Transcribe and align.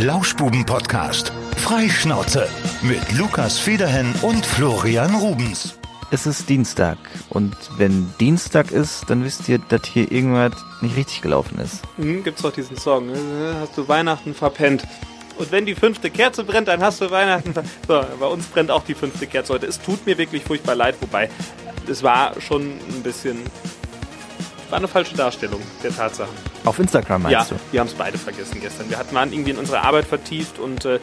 Lauschbuben-Podcast. 0.00 1.32
Freischnauze. 1.56 2.48
Mit 2.82 3.18
Lukas 3.18 3.58
Federhen 3.58 4.14
und 4.22 4.46
Florian 4.46 5.12
Rubens. 5.16 5.76
Es 6.12 6.24
ist 6.24 6.48
Dienstag 6.48 6.98
und 7.30 7.56
wenn 7.78 8.14
Dienstag 8.20 8.70
ist, 8.70 9.10
dann 9.10 9.24
wisst 9.24 9.48
ihr, 9.48 9.58
dass 9.58 9.86
hier 9.86 10.12
irgendwas 10.12 10.52
nicht 10.82 10.96
richtig 10.96 11.20
gelaufen 11.20 11.58
ist. 11.58 11.82
Hm, 11.96 12.22
gibt's 12.22 12.42
doch 12.42 12.52
diesen 12.52 12.76
Song. 12.76 13.08
ne? 13.08 13.56
Hast 13.60 13.76
du 13.76 13.88
Weihnachten 13.88 14.34
verpennt. 14.34 14.84
Und 15.36 15.50
wenn 15.50 15.66
die 15.66 15.74
fünfte 15.74 16.10
Kerze 16.10 16.44
brennt, 16.44 16.68
dann 16.68 16.80
hast 16.80 17.00
du 17.00 17.10
Weihnachten 17.10 17.52
ver 17.52 17.64
So, 17.88 18.04
bei 18.20 18.26
uns 18.26 18.46
brennt 18.46 18.70
auch 18.70 18.84
die 18.84 18.94
fünfte 18.94 19.26
Kerze 19.26 19.54
heute. 19.54 19.66
Es 19.66 19.80
tut 19.80 20.06
mir 20.06 20.16
wirklich 20.16 20.44
furchtbar 20.44 20.76
leid, 20.76 20.94
wobei 21.00 21.28
es 21.88 22.04
war 22.04 22.40
schon 22.40 22.62
ein 22.62 23.02
bisschen. 23.02 23.38
War 24.70 24.78
eine 24.78 24.88
falsche 24.88 25.14
Darstellung 25.16 25.60
der 25.82 25.94
Tatsachen. 25.94 26.34
Auf 26.64 26.78
Instagram 26.78 27.22
Ja, 27.30 27.38
meinst 27.38 27.52
du? 27.52 27.54
wir 27.72 27.80
haben 27.80 27.86
es 27.86 27.94
beide 27.94 28.18
vergessen 28.18 28.58
gestern. 28.60 28.90
Wir 28.90 28.98
hatten, 28.98 29.14
waren 29.14 29.32
irgendwie 29.32 29.50
in 29.52 29.58
unserer 29.58 29.82
Arbeit 29.84 30.04
vertieft 30.04 30.58
und 30.58 30.84
äh, 30.84 31.00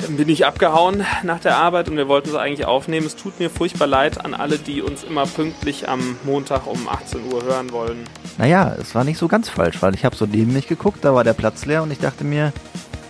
dann 0.00 0.16
bin 0.16 0.28
ich 0.28 0.46
abgehauen 0.46 1.04
nach 1.24 1.40
der 1.40 1.56
Arbeit 1.56 1.88
und 1.88 1.96
wir 1.96 2.06
wollten 2.06 2.28
es 2.28 2.36
eigentlich 2.36 2.66
aufnehmen. 2.66 3.04
Es 3.06 3.16
tut 3.16 3.40
mir 3.40 3.50
furchtbar 3.50 3.88
leid 3.88 4.24
an 4.24 4.32
alle, 4.34 4.58
die 4.58 4.80
uns 4.80 5.02
immer 5.02 5.26
pünktlich 5.26 5.88
am 5.88 6.16
Montag 6.24 6.68
um 6.68 6.88
18 6.88 7.32
Uhr 7.32 7.42
hören 7.42 7.72
wollen. 7.72 8.04
Naja, 8.36 8.76
es 8.80 8.94
war 8.94 9.02
nicht 9.02 9.18
so 9.18 9.26
ganz 9.26 9.48
falsch, 9.48 9.82
weil 9.82 9.96
ich 9.96 10.04
habe 10.04 10.14
so 10.14 10.26
neben 10.26 10.52
mich 10.52 10.68
geguckt, 10.68 11.04
da 11.04 11.14
war 11.16 11.24
der 11.24 11.32
Platz 11.32 11.64
leer 11.66 11.82
und 11.82 11.90
ich 11.90 11.98
dachte 11.98 12.22
mir, 12.22 12.52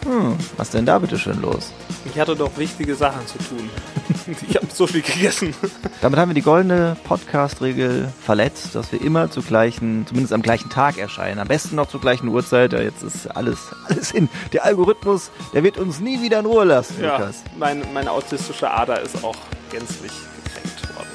hm, 0.07 0.37
was 0.57 0.71
denn 0.71 0.87
da 0.87 0.99
bitte 0.99 1.19
schön 1.19 1.43
los? 1.43 1.73
Ich 2.05 2.19
hatte 2.19 2.35
doch 2.37 2.57
wichtige 2.57 2.95
Sachen 2.95 3.27
zu 3.27 3.39
tun. 3.39 3.69
Ich 4.47 4.57
habe 4.57 4.67
so 4.71 4.87
viel 4.87 5.01
gegessen. 5.01 5.55
Damit 6.03 6.19
haben 6.19 6.29
wir 6.29 6.35
die 6.35 6.43
goldene 6.43 6.99
Podcast-Regel 7.05 8.13
verletzt, 8.23 8.75
dass 8.75 8.93
wir 8.93 9.01
immer 9.01 9.31
zu 9.31 9.41
gleichen, 9.41 10.07
zumindest 10.07 10.35
am 10.35 10.43
gleichen 10.43 10.69
Tag 10.69 10.99
erscheinen. 10.99 11.39
Am 11.39 11.49
besten 11.49 11.77
noch 11.77 11.89
zur 11.89 12.03
gleichen 12.03 12.29
Uhrzeit. 12.29 12.75
Ja, 12.75 12.81
jetzt 12.83 13.03
ist 13.03 13.27
alles, 13.35 13.59
alles 13.89 14.11
hin. 14.11 14.29
Der 14.53 14.67
Algorithmus, 14.67 15.31
der 15.55 15.65
wird 15.65 15.79
uns 15.79 16.01
nie 16.01 16.21
wieder 16.21 16.41
in 16.41 16.47
Ruhe 16.47 16.65
lassen, 16.65 16.97
Ja, 17.03 17.17
Lukas. 17.17 17.37
mein, 17.57 17.83
meine 17.95 18.11
autistische 18.11 18.71
Ader 18.71 19.01
ist 19.01 19.25
auch 19.25 19.37
gänzlich. 19.71 20.13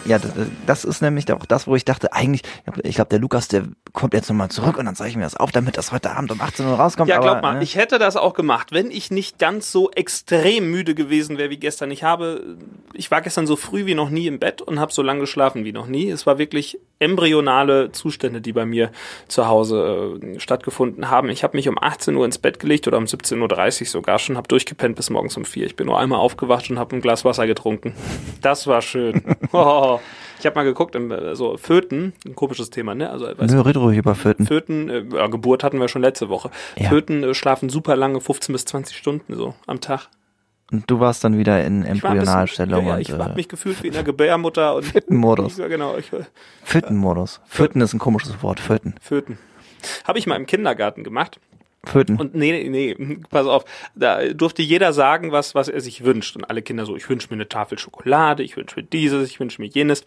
Ja, 0.05 0.19
das, 0.65 0.83
ist 0.83 1.01
nämlich 1.01 1.31
auch 1.31 1.45
das, 1.45 1.67
wo 1.67 1.75
ich 1.75 1.85
dachte, 1.85 2.13
eigentlich, 2.13 2.41
ich 2.83 2.95
glaube, 2.95 3.09
der 3.09 3.19
Lukas, 3.19 3.47
der 3.47 3.63
kommt 3.93 4.13
jetzt 4.13 4.29
nochmal 4.29 4.49
zurück 4.49 4.77
und 4.77 4.85
dann 4.85 4.95
zeige 4.95 5.11
ich 5.11 5.15
mir 5.15 5.23
das 5.23 5.35
auf, 5.35 5.51
damit 5.51 5.77
das 5.77 5.91
heute 5.91 6.11
Abend 6.11 6.31
um 6.31 6.41
18 6.41 6.65
Uhr 6.65 6.75
rauskommt. 6.75 7.09
Ja, 7.09 7.19
glaub 7.19 7.37
aber, 7.37 7.41
mal, 7.41 7.53
ne? 7.55 7.63
ich 7.63 7.75
hätte 7.75 7.99
das 7.99 8.17
auch 8.17 8.33
gemacht, 8.33 8.71
wenn 8.71 8.91
ich 8.91 9.11
nicht 9.11 9.39
ganz 9.39 9.71
so 9.71 9.91
extrem 9.91 10.69
müde 10.69 10.95
gewesen 10.95 11.37
wäre 11.37 11.49
wie 11.49 11.57
gestern. 11.57 11.91
Ich 11.91 12.03
habe, 12.03 12.57
ich 12.93 13.11
war 13.11 13.21
gestern 13.21 13.47
so 13.47 13.55
früh 13.55 13.85
wie 13.85 13.95
noch 13.95 14.09
nie 14.09 14.27
im 14.27 14.39
Bett 14.39 14.61
und 14.61 14.79
habe 14.79 14.91
so 14.91 15.01
lange 15.01 15.21
geschlafen 15.21 15.63
wie 15.63 15.71
noch 15.71 15.87
nie. 15.87 16.09
Es 16.09 16.25
war 16.25 16.37
wirklich 16.37 16.79
embryonale 16.99 17.91
Zustände, 17.91 18.41
die 18.41 18.53
bei 18.53 18.65
mir 18.65 18.91
zu 19.27 19.47
Hause 19.47 20.19
äh, 20.21 20.39
stattgefunden 20.39 21.09
haben. 21.09 21.29
Ich 21.29 21.43
habe 21.43 21.57
mich 21.57 21.69
um 21.69 21.77
18 21.79 22.15
Uhr 22.15 22.25
ins 22.25 22.37
Bett 22.37 22.59
gelegt 22.59 22.87
oder 22.87 22.97
um 22.97 23.05
17.30 23.05 23.81
Uhr 23.81 23.87
sogar 23.87 24.19
schon, 24.19 24.37
habe 24.37 24.47
durchgepennt 24.47 24.95
bis 24.95 25.09
morgens 25.09 25.37
um 25.37 25.45
4. 25.45 25.65
Ich 25.65 25.75
bin 25.75 25.87
nur 25.87 25.99
einmal 25.99 26.19
aufgewacht 26.19 26.69
und 26.69 26.79
habe 26.79 26.95
ein 26.95 27.01
Glas 27.01 27.25
Wasser 27.25 27.45
getrunken. 27.47 27.93
Das 28.41 28.67
war 28.67 28.81
schön. 28.81 29.23
Oh, 29.51 29.92
ich 30.39 30.45
habe 30.45 30.55
mal 30.55 30.63
geguckt, 30.63 30.95
äh, 30.95 31.35
so 31.35 31.57
Föten, 31.57 32.13
ein 32.25 32.35
komisches 32.35 32.69
Thema, 32.69 32.95
ne? 32.95 33.09
Also, 33.09 33.27
Nö, 33.27 33.61
red 33.61 33.77
ruhig 33.77 33.97
über 33.97 34.15
Föten. 34.15 34.45
Föten, 34.45 34.89
äh, 34.89 35.03
ja, 35.13 35.27
Geburt 35.27 35.63
hatten 35.63 35.79
wir 35.79 35.87
schon 35.87 36.01
letzte 36.01 36.29
Woche. 36.29 36.51
Ja. 36.77 36.89
Föten 36.89 37.23
äh, 37.23 37.33
schlafen 37.33 37.69
super 37.69 37.95
lange, 37.95 38.19
15 38.21 38.53
bis 38.53 38.65
20 38.65 38.97
Stunden 38.97 39.35
so 39.35 39.55
am 39.67 39.79
Tag. 39.79 40.09
Und 40.71 40.89
du 40.89 40.99
warst 40.99 41.23
dann 41.23 41.37
wieder 41.37 41.63
in 41.63 41.85
Embryonalstellung 41.85 42.87
Ja, 42.87 42.97
ich 42.97 43.09
äh, 43.09 43.13
habe 43.13 43.35
mich 43.35 43.47
gefühlt 43.47 43.83
wie 43.83 43.87
in 43.87 43.93
der 43.93 44.03
Gebärmutter 44.03 44.75
und 44.75 44.83
Fötenmodus. 44.83 45.57
Genau, 45.69 45.97
ich, 45.97 46.11
Fötenmodus. 46.63 47.41
Föten 47.45 47.81
ist 47.81 47.93
ein 47.93 47.99
komisches 47.99 48.41
Wort. 48.41 48.59
Föten. 48.59 48.95
Föten. 48.99 49.37
Habe 50.05 50.19
ich 50.19 50.27
mal 50.27 50.35
im 50.35 50.45
Kindergarten 50.45 51.03
gemacht. 51.03 51.39
Föten. 51.85 52.17
Und 52.17 52.33
nee, 52.33 52.67
nee, 52.69 52.95
nee, 52.97 53.17
pass 53.29 53.45
auf, 53.45 53.65
da 53.93 54.23
durfte 54.33 54.61
jeder 54.61 54.93
sagen, 54.93 55.31
was, 55.31 55.53
was 55.53 55.67
er 55.67 55.81
sich 55.81 56.03
wünscht. 56.05 56.35
Und 56.35 56.45
alle 56.45 56.61
Kinder 56.61 56.85
so, 56.85 56.95
ich 56.95 57.09
wünsche 57.09 57.27
mir 57.29 57.35
eine 57.35 57.49
Tafel 57.49 57.77
Schokolade, 57.77 58.41
ich 58.43 58.55
wünsche 58.55 58.77
mir 58.77 58.83
dieses, 58.83 59.29
ich 59.29 59.39
wünsche 59.39 59.61
mir 59.61 59.67
jenes. 59.67 60.03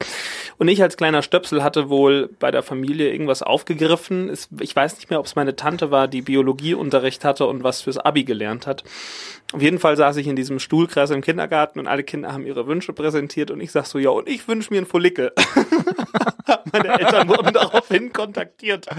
Und 0.57 0.69
ich 0.69 0.83
als 0.83 0.97
kleiner 0.97 1.23
Stöpsel 1.23 1.63
hatte 1.63 1.89
wohl 1.91 2.31
bei 2.39 2.51
der 2.51 2.63
Familie 2.63 3.11
irgendwas 3.13 3.43
aufgegriffen. 3.43 4.33
Ich 4.61 4.75
weiß 4.75 4.97
nicht 4.97 5.11
mehr, 5.11 5.21
ob 5.21 5.27
es 5.27 5.37
meine 5.37 5.57
Tante 5.57 5.91
war, 5.91 6.09
die 6.09 6.23
Biologieunterricht 6.23 7.25
hatte 7.25 7.47
und 7.47 7.63
was 7.63 7.83
fürs 7.83 7.99
Abi 7.99 8.25
gelernt 8.25 8.67
hat. 8.67 8.83
Auf 9.53 9.63
jeden 9.63 9.79
Fall 9.79 9.97
saß 9.97 10.17
ich 10.17 10.27
in 10.27 10.35
diesem 10.35 10.59
Stuhlkreis 10.59 11.11
im 11.11 11.21
Kindergarten 11.21 11.79
und 11.79 11.87
alle 11.87 12.03
Kinder 12.03 12.33
haben 12.33 12.47
ihre 12.47 12.67
Wünsche 12.67 12.93
präsentiert 12.93 13.51
und 13.53 13.61
ich 13.61 13.71
sag 13.71 13.87
so, 13.87 13.99
ja, 13.99 14.11
und 14.11 14.29
ich 14.29 14.49
wünsche 14.49 14.73
mir 14.73 14.79
einen 14.79 14.87
Follikel. 14.87 15.33
Meine 16.73 16.99
Eltern 16.99 17.29
wurden 17.29 17.53
daraufhin 17.53 18.13
kontaktiert. 18.13 18.87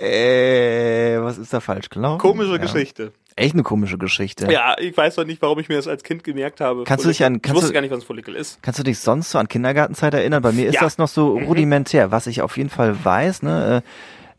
Äh, 0.00 0.73
was 1.22 1.38
ist 1.38 1.52
da 1.52 1.60
falsch 1.60 1.88
gelaufen? 1.90 2.18
Komische 2.18 2.52
ja. 2.52 2.58
Geschichte. 2.58 3.12
Echt 3.36 3.54
eine 3.54 3.64
komische 3.64 3.98
Geschichte. 3.98 4.50
Ja, 4.52 4.76
ich 4.78 4.96
weiß 4.96 5.16
doch 5.16 5.24
nicht, 5.26 5.42
warum 5.42 5.58
ich 5.58 5.68
mir 5.68 5.74
das 5.76 5.88
als 5.88 6.04
Kind 6.04 6.22
gemerkt 6.22 6.60
habe. 6.60 6.84
Kannst 6.84 7.04
du 7.04 7.08
dich 7.08 7.24
an- 7.24 7.36
ich 7.36 7.42
kannst 7.42 7.56
wusste 7.56 7.68
du- 7.68 7.74
gar 7.74 7.80
nicht, 7.80 7.90
was 7.90 8.00
ein 8.00 8.06
Follikel 8.06 8.34
ist. 8.36 8.62
Kannst 8.62 8.78
du 8.78 8.84
dich 8.84 9.00
sonst 9.00 9.30
so 9.32 9.38
an 9.38 9.48
Kindergartenzeit 9.48 10.14
erinnern? 10.14 10.40
Bei 10.42 10.52
mir 10.52 10.66
ist 10.68 10.74
Ja. 10.74 10.82
Mhm. 10.82 10.86
das 10.86 10.98
noch 10.98 11.08
so 11.08 11.36
rudimentär. 11.38 12.12
Was 12.12 12.28
ich 12.28 12.42
auf 12.42 12.56
jeden 12.56 12.70
Fall 12.70 12.96
weiß, 13.04 13.42
ne, 13.42 13.82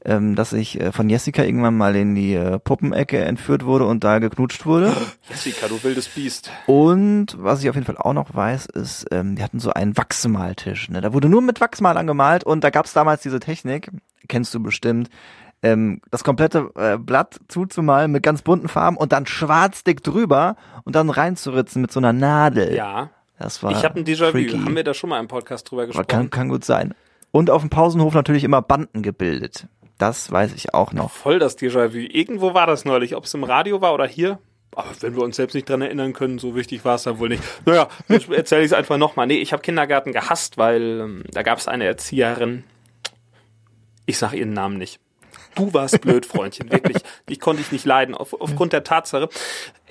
äh, 0.06 0.10
ähm, 0.14 0.36
dass 0.36 0.54
ich 0.54 0.80
äh, 0.80 0.92
von 0.94 1.10
Jessica 1.10 1.44
irgendwann 1.44 1.76
mal 1.76 1.96
in 1.96 2.16
die 2.16 2.36
äh, 2.36 2.58
Puppenecke 2.60 3.18
entführt 3.18 3.66
wurde 3.66 3.86
und 3.86 4.04
da 4.06 4.20
geknutscht 4.20 4.66
wurde. 4.66 4.94
Jessica, 5.30 5.68
du 5.68 5.84
wildes 5.84 6.08
Biest. 6.08 6.52
Und 6.68 7.36
was 7.38 7.62
ich 7.64 7.70
auf 7.70 7.76
jeden 7.76 7.88
Fall 7.88 7.98
auch 7.98 8.14
noch 8.14 8.34
weiß, 8.34 8.68
ist, 8.68 9.08
ähm, 9.12 9.36
die 9.36 9.44
hatten 9.44 9.60
so 9.60 9.72
einen 9.74 9.98
Wachsmaltisch. 9.98 10.90
Ne? 10.90 11.02
Da 11.02 11.12
wurde 11.12 11.28
nur 11.28 11.42
mit 11.42 11.60
Wachsmal 11.60 11.98
angemalt 11.98 12.44
und 12.46 12.64
da 12.64 12.70
gab's 12.70 12.94
damals 12.94 13.24
diese 13.24 13.40
Technik, 13.42 13.90
kennst 14.30 14.54
du 14.54 14.62
bestimmt, 14.64 15.10
ähm, 15.66 16.00
das 16.12 16.24
komplette 16.24 16.70
äh, 16.76 16.98
Blatt 16.98 17.40
zuzumalen 17.48 18.12
mit 18.12 18.22
ganz 18.22 18.44
bunten 18.44 18.68
Farben 18.68 18.98
und 18.98 19.12
dann 19.12 19.26
schwarzdick 19.26 20.04
drüber 20.04 20.58
und 20.84 20.96
dann 20.96 21.10
reinzuritzen 21.10 21.82
mit 21.82 21.92
so 21.92 22.00
einer 22.00 22.14
Nadel. 22.14 22.76
Ja. 22.76 23.10
Das 23.40 23.64
war 23.64 23.72
Ich 23.72 23.84
habe 23.84 24.00
ein 24.00 24.06
Déjà-vu. 24.06 24.64
Haben 24.64 24.76
wir 24.76 24.84
da 24.84 24.94
schon 24.94 25.10
mal 25.10 25.20
im 25.20 25.28
Podcast 25.28 25.70
drüber 25.70 25.88
gesprochen? 25.88 26.08
kann, 26.08 26.30
kann 26.30 26.50
gut 26.50 26.64
sein. 26.64 26.94
Und 27.32 27.50
auf 27.50 27.62
dem 27.62 27.70
Pausenhof 27.70 28.14
natürlich 28.14 28.44
immer 28.44 28.62
Banden 28.62 29.02
gebildet. 29.02 29.68
Das 29.98 30.32
weiß 30.32 30.54
ich 30.54 30.74
auch 30.74 30.94
noch. 30.94 31.12
Voll 31.12 31.40
das 31.40 31.58
Déjà-vu. 31.58 31.98
Irgendwo 31.98 32.54
war 32.54 32.68
das 32.68 32.86
neulich, 32.86 33.16
ob 33.16 33.26
es 33.26 33.34
im 33.34 33.44
Radio 33.44 33.82
war 33.82 33.94
oder 33.94 34.06
hier. 34.08 34.40
Aber 34.76 34.90
wenn 35.00 35.16
wir 35.16 35.24
uns 35.24 35.36
selbst 35.36 35.56
nicht 35.56 35.68
dran 35.68 35.82
erinnern 35.82 36.14
können, 36.14 36.38
so 36.38 36.56
wichtig 36.56 36.86
war 36.86 36.96
es 36.96 37.04
dann 37.04 37.18
wohl 37.18 37.30
nicht. 37.30 37.44
Naja, 37.66 37.88
jetzt 38.08 38.30
erzähle 38.30 38.62
ich 38.62 38.68
es 38.68 38.74
einfach 38.74 38.98
nochmal. 38.98 39.26
Nee, 39.26 39.38
ich 39.38 39.52
habe 39.52 39.64
Kindergarten 39.64 40.12
gehasst, 40.12 40.58
weil 40.58 41.00
ähm, 41.02 41.24
da 41.32 41.42
gab 41.44 41.58
es 41.58 41.68
eine 41.68 41.86
Erzieherin. 41.86 42.64
Ich 44.06 44.18
sage 44.18 44.38
ihren 44.38 44.54
Namen 44.54 44.78
nicht. 44.78 45.00
Du 45.56 45.74
warst 45.74 46.02
blöd, 46.02 46.26
Freundchen, 46.26 46.72
wirklich. 46.72 46.98
Ich 47.28 47.40
konnte 47.40 47.62
dich 47.62 47.72
nicht 47.72 47.86
leiden, 47.86 48.16
auf, 48.16 48.40
aufgrund 48.40 48.74
der 48.74 48.84
Tatsache. 48.84 49.30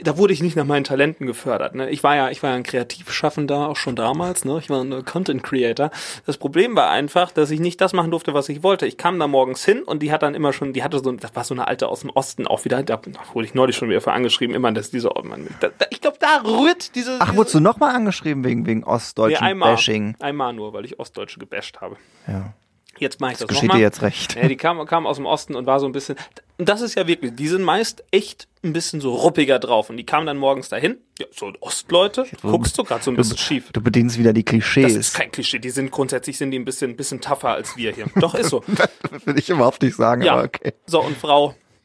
Da 0.01 0.19
wurde 0.19 0.33
ich 0.33 0.43
nicht 0.43 0.57
nach 0.57 0.65
meinen 0.65 0.85
Talenten 0.85 1.27
gefördert. 1.27 1.75
Ne? 1.75 1.89
Ich 1.91 2.03
war 2.03 2.17
ja, 2.17 2.31
ich 2.31 2.43
war 2.43 2.51
ja 2.51 2.57
ein 2.57 2.63
Kreativschaffender 2.65 3.69
auch 3.69 3.77
schon 3.77 3.97
damals. 3.97 4.45
Ne? 4.45 4.59
Ich 4.59 4.69
war 4.69 4.83
ein 4.83 5.05
Content 5.05 5.43
Creator. 5.43 5.91
Das 6.27 6.37
Problem 6.37 6.77
war 6.77 6.91
einfach, 6.91 7.31
dass 7.31 7.51
ich 7.51 7.61
nicht 7.61 7.81
das 7.81 7.93
machen 7.93 8.11
durfte, 8.11 8.35
was 8.35 8.49
ich 8.49 8.63
wollte. 8.63 8.87
Ich 8.87 8.97
kam 8.97 9.19
da 9.19 9.27
morgens 9.27 9.65
hin 9.65 9.83
und 9.83 10.03
die 10.03 10.13
hat 10.13 10.23
dann 10.23 10.35
immer 10.35 10.53
schon, 10.53 10.73
die 10.73 10.83
hatte 10.83 10.99
so, 10.99 11.13
das 11.13 11.35
war 11.35 11.45
so 11.45 11.55
eine 11.55 11.69
alte 11.69 11.89
aus 11.89 12.01
dem 12.01 12.11
Osten 12.11 12.47
auch 12.47 12.65
wieder. 12.65 12.83
Da 12.83 13.01
wurde 13.33 13.47
ich 13.47 13.55
neulich 13.55 13.77
schon 13.77 13.89
wieder 13.89 14.01
für 14.01 14.13
angeschrieben. 14.13 14.55
Immer, 14.55 14.73
dass 14.73 14.91
diese, 14.91 15.17
oh 15.17 15.23
Mann, 15.23 15.49
da, 15.61 15.69
da, 15.79 15.87
ich 15.91 16.01
glaube, 16.01 16.19
da 16.21 16.43
rührt 16.45 16.95
diese. 16.95 17.17
Ach, 17.21 17.35
wurdest 17.35 17.55
du 17.55 17.61
nochmal 17.61 17.95
angeschrieben 17.95 18.45
wegen, 18.45 18.67
wegen 18.67 18.81
nee, 18.81 18.87
ostdeutschen 18.87 19.47
einmal, 19.47 19.75
Bashing? 19.75 20.17
einmal 20.21 20.53
nur, 20.53 20.73
weil 20.73 20.85
ich 20.85 20.99
Ostdeutsche 20.99 21.39
gebasht 21.39 21.81
habe. 21.81 21.97
Ja. 22.27 22.53
Jetzt 22.99 23.21
mache 23.21 23.33
ich 23.33 23.39
das, 23.39 23.47
Das 23.47 23.49
geschieht 23.49 23.65
nochmal. 23.65 23.79
dir 23.79 23.85
jetzt 23.85 24.03
recht. 24.03 24.35
Ja, 24.37 24.49
die 24.49 24.57
kam, 24.57 24.85
kam 24.87 25.07
aus 25.07 25.17
dem 25.17 25.27
Osten 25.27 25.55
und 25.55 25.67
war 25.67 25.81
so 25.81 25.87
ein 25.87 25.93
bisschen. 25.93 26.17
Das 26.59 26.81
ist 26.81 26.95
ja 26.95 27.07
wirklich, 27.09 27.35
die 27.35 27.49
sind 27.49 27.63
meist 27.63 28.05
echt 28.13 28.47
ein 28.63 28.73
bisschen 28.73 29.01
so 29.01 29.15
ruppiger 29.15 29.59
drauf. 29.59 29.91
Und 29.91 29.97
die 29.97 30.07
kamen 30.07 30.27
dann 30.27 30.37
morgens 30.37 30.69
dahin. 30.69 30.99
Ja, 31.19 31.27
so 31.33 31.53
Ostleute, 31.61 32.27
guckst 32.43 32.79
du 32.79 32.85
gerade 32.85 33.03
so 33.03 33.11
ein 33.11 33.17
bisschen 33.17 33.37
schief. 33.39 33.71
Du 33.73 33.81
bedienst 33.81 34.19
wieder 34.19 34.33
die 34.33 34.45
Klischees. 34.45 34.95
Das 34.95 35.09
ist 35.09 35.15
kein 35.15 35.33
Klischee. 35.33 35.59
Die 35.59 35.71
sind 35.71 35.91
grundsätzlich 35.91 36.39
sind 36.39 36.51
die 36.53 36.59
ein 36.59 36.65
bisschen, 36.65 36.97
bisschen 36.97 37.21
tougher 37.21 37.49
als 37.51 37.77
wir 37.77 37.93
hier. 37.93 38.07
Doch, 38.17 38.35
ist 38.35 38.51
so. 38.51 38.63
will 39.25 39.39
ich 39.39 39.51
überhaupt 39.51 39.83
nicht 39.83 39.97
sagen, 39.97 40.23
Ja. 40.23 40.35
aber 40.35 40.45
okay. 40.45 40.73
So, 40.87 41.01
und 41.03 41.17
Frau, 41.17 41.55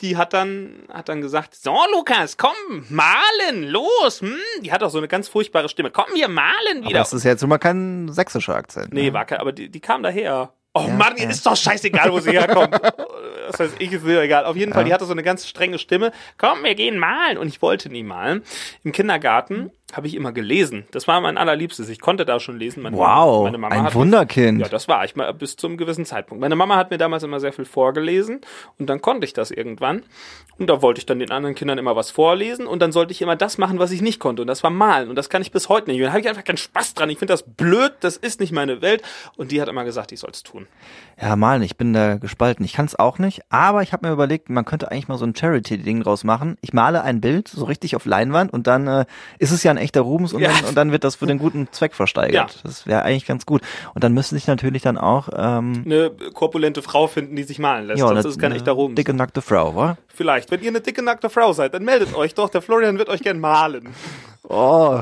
die 0.00 0.16
hat 0.16 0.32
dann, 0.32 0.84
hat 0.92 1.08
dann 1.08 1.20
gesagt, 1.20 1.54
so, 1.54 1.76
Lukas, 1.92 2.36
komm, 2.36 2.54
malen, 2.88 3.64
los. 3.68 4.20
Hm. 4.20 4.36
Die 4.62 4.72
hat 4.72 4.82
auch 4.82 4.90
so 4.90 4.98
eine 4.98 5.08
ganz 5.08 5.28
furchtbare 5.28 5.68
Stimme. 5.68 5.90
Komm, 5.90 6.06
wir 6.14 6.28
malen 6.28 6.78
Aber 6.78 6.88
wieder. 6.88 6.98
das 7.00 7.12
ist 7.12 7.24
jetzt 7.24 7.42
immer 7.42 7.58
kein 7.58 8.08
sächsischer 8.12 8.54
Akzent. 8.54 8.92
Nee, 8.92 9.04
ne? 9.06 9.12
war 9.12 9.24
kein, 9.24 9.38
aber 9.40 9.52
die, 9.52 9.68
die 9.68 9.80
kam 9.80 10.02
daher. 10.02 10.52
Oh 10.74 10.84
Ja, 10.86 10.94
Mann, 10.94 11.16
ja. 11.16 11.28
ist 11.28 11.44
doch 11.46 11.56
scheißegal, 11.56 12.12
wo 12.12 12.20
sie 12.20 12.32
herkommt. 12.32 12.78
Das 13.48 13.60
heißt, 13.60 13.76
ich 13.78 13.90
ist 13.90 14.04
mir 14.04 14.20
egal. 14.20 14.44
Auf 14.44 14.56
jeden 14.56 14.74
Fall, 14.74 14.82
Ja. 14.82 14.88
die 14.88 14.92
hatte 14.92 15.06
so 15.06 15.12
eine 15.12 15.22
ganz 15.22 15.46
strenge 15.48 15.78
Stimme. 15.78 16.12
Komm, 16.36 16.64
wir 16.64 16.74
gehen 16.74 16.98
malen. 16.98 17.38
Und 17.38 17.48
ich 17.48 17.62
wollte 17.62 17.88
nie 17.88 18.02
malen. 18.02 18.42
Im 18.84 18.92
Kindergarten 18.92 19.70
Habe 19.94 20.06
ich 20.06 20.14
immer 20.14 20.32
gelesen. 20.32 20.84
Das 20.90 21.08
war 21.08 21.18
mein 21.22 21.38
allerliebstes. 21.38 21.88
Ich 21.88 21.98
konnte 21.98 22.26
da 22.26 22.40
schon 22.40 22.58
lesen. 22.58 22.82
Meine 22.82 22.96
Wow, 22.96 23.44
meine 23.44 23.56
Mama 23.56 23.74
ein 23.74 23.94
Wunderkind. 23.94 24.60
Ja, 24.60 24.68
das 24.68 24.86
war 24.86 25.02
ich 25.06 25.16
mal 25.16 25.32
bis 25.32 25.56
zum 25.56 25.78
gewissen 25.78 26.04
Zeitpunkt. 26.04 26.42
Meine 26.42 26.56
Mama 26.56 26.76
hat 26.76 26.90
mir 26.90 26.98
damals 26.98 27.22
immer 27.22 27.40
sehr 27.40 27.54
viel 27.54 27.64
vorgelesen 27.64 28.42
und 28.78 28.90
dann 28.90 29.00
konnte 29.00 29.24
ich 29.24 29.32
das 29.32 29.50
irgendwann. 29.50 30.02
Und 30.58 30.68
da 30.68 30.82
wollte 30.82 30.98
ich 30.98 31.06
dann 31.06 31.20
den 31.20 31.30
anderen 31.30 31.54
Kindern 31.54 31.78
immer 31.78 31.96
was 31.96 32.10
vorlesen 32.10 32.66
und 32.66 32.82
dann 32.82 32.92
sollte 32.92 33.12
ich 33.12 33.22
immer 33.22 33.36
das 33.36 33.56
machen, 33.56 33.78
was 33.78 33.90
ich 33.90 34.02
nicht 34.02 34.20
konnte. 34.20 34.42
Und 34.42 34.48
das 34.48 34.62
war 34.62 34.70
malen. 34.70 35.08
Und 35.08 35.14
das 35.14 35.30
kann 35.30 35.40
ich 35.40 35.52
bis 35.52 35.70
heute 35.70 35.88
nicht. 35.88 36.00
Und 36.00 36.04
da 36.04 36.10
habe 36.10 36.20
ich 36.20 36.28
einfach 36.28 36.44
keinen 36.44 36.58
Spaß 36.58 36.92
dran. 36.92 37.08
Ich 37.08 37.18
finde 37.18 37.32
das 37.32 37.44
blöd, 37.44 37.92
das 38.00 38.18
ist 38.18 38.40
nicht 38.40 38.52
meine 38.52 38.82
Welt. 38.82 39.02
Und 39.36 39.52
die 39.52 39.62
hat 39.62 39.68
immer 39.68 39.84
gesagt, 39.84 40.12
ich 40.12 40.20
soll 40.20 40.30
es 40.30 40.42
tun. 40.42 40.66
Ja, 41.20 41.34
malen, 41.34 41.62
ich 41.62 41.76
bin 41.76 41.94
da 41.94 42.16
gespalten. 42.16 42.64
Ich 42.64 42.74
kann 42.74 42.86
es 42.86 42.98
auch 42.98 43.18
nicht, 43.18 43.40
aber 43.48 43.82
ich 43.82 43.92
habe 43.92 44.06
mir 44.06 44.12
überlegt, 44.12 44.50
man 44.50 44.64
könnte 44.64 44.90
eigentlich 44.90 45.08
mal 45.08 45.16
so 45.16 45.24
ein 45.24 45.34
Charity-Ding 45.34 46.02
draus 46.02 46.24
machen. 46.24 46.58
Ich 46.60 46.72
male 46.72 47.02
ein 47.02 47.20
Bild 47.20 47.48
so 47.48 47.64
richtig 47.64 47.96
auf 47.96 48.04
Leinwand 48.04 48.52
und 48.52 48.66
dann 48.66 48.86
äh, 48.86 49.04
ist 49.38 49.52
es 49.52 49.62
ja 49.62 49.70
ein 49.70 49.77
echter 49.78 50.00
Rubens 50.02 50.32
und, 50.32 50.40
Ja. 50.40 50.50
dann, 50.50 50.64
und 50.68 50.74
dann 50.76 50.92
wird 50.92 51.04
das 51.04 51.14
für 51.16 51.26
den 51.26 51.38
guten 51.38 51.68
Zweck 51.72 51.94
versteigert. 51.94 52.52
Ja. 52.54 52.60
Das 52.64 52.86
wäre 52.86 53.02
eigentlich 53.02 53.26
ganz 53.26 53.46
gut. 53.46 53.62
Und 53.94 54.04
dann 54.04 54.12
müsste 54.12 54.36
ich 54.36 54.46
natürlich 54.46 54.82
dann 54.82 54.98
auch 54.98 55.28
ähm, 55.34 55.82
Eine 55.86 56.10
korpulente 56.34 56.82
Frau 56.82 57.06
finden, 57.06 57.36
die 57.36 57.42
sich 57.44 57.58
malen 57.58 57.86
lässt. 57.86 58.00
ja, 58.00 58.06
Sonst 58.08 58.20
eine, 58.24 58.28
ist 58.28 58.38
kein 58.40 58.52
echter 58.52 58.72
Ruhm. 58.72 58.94
dicke 58.94 59.14
nackte 59.14 59.40
Frau, 59.42 59.74
wa? 59.74 59.96
Vielleicht. 60.08 60.50
Wenn 60.50 60.60
ihr 60.62 60.68
eine 60.68 60.80
dicke, 60.80 61.02
nackte 61.02 61.30
Frau 61.30 61.52
seid, 61.52 61.74
dann 61.74 61.84
meldet 61.84 62.14
euch 62.14 62.34
doch. 62.34 62.48
Der 62.50 62.62
Florian 62.62 62.98
wird 62.98 63.08
euch 63.08 63.20
gern 63.22 63.38
malen. 63.40 63.88
Oh, 64.48 65.00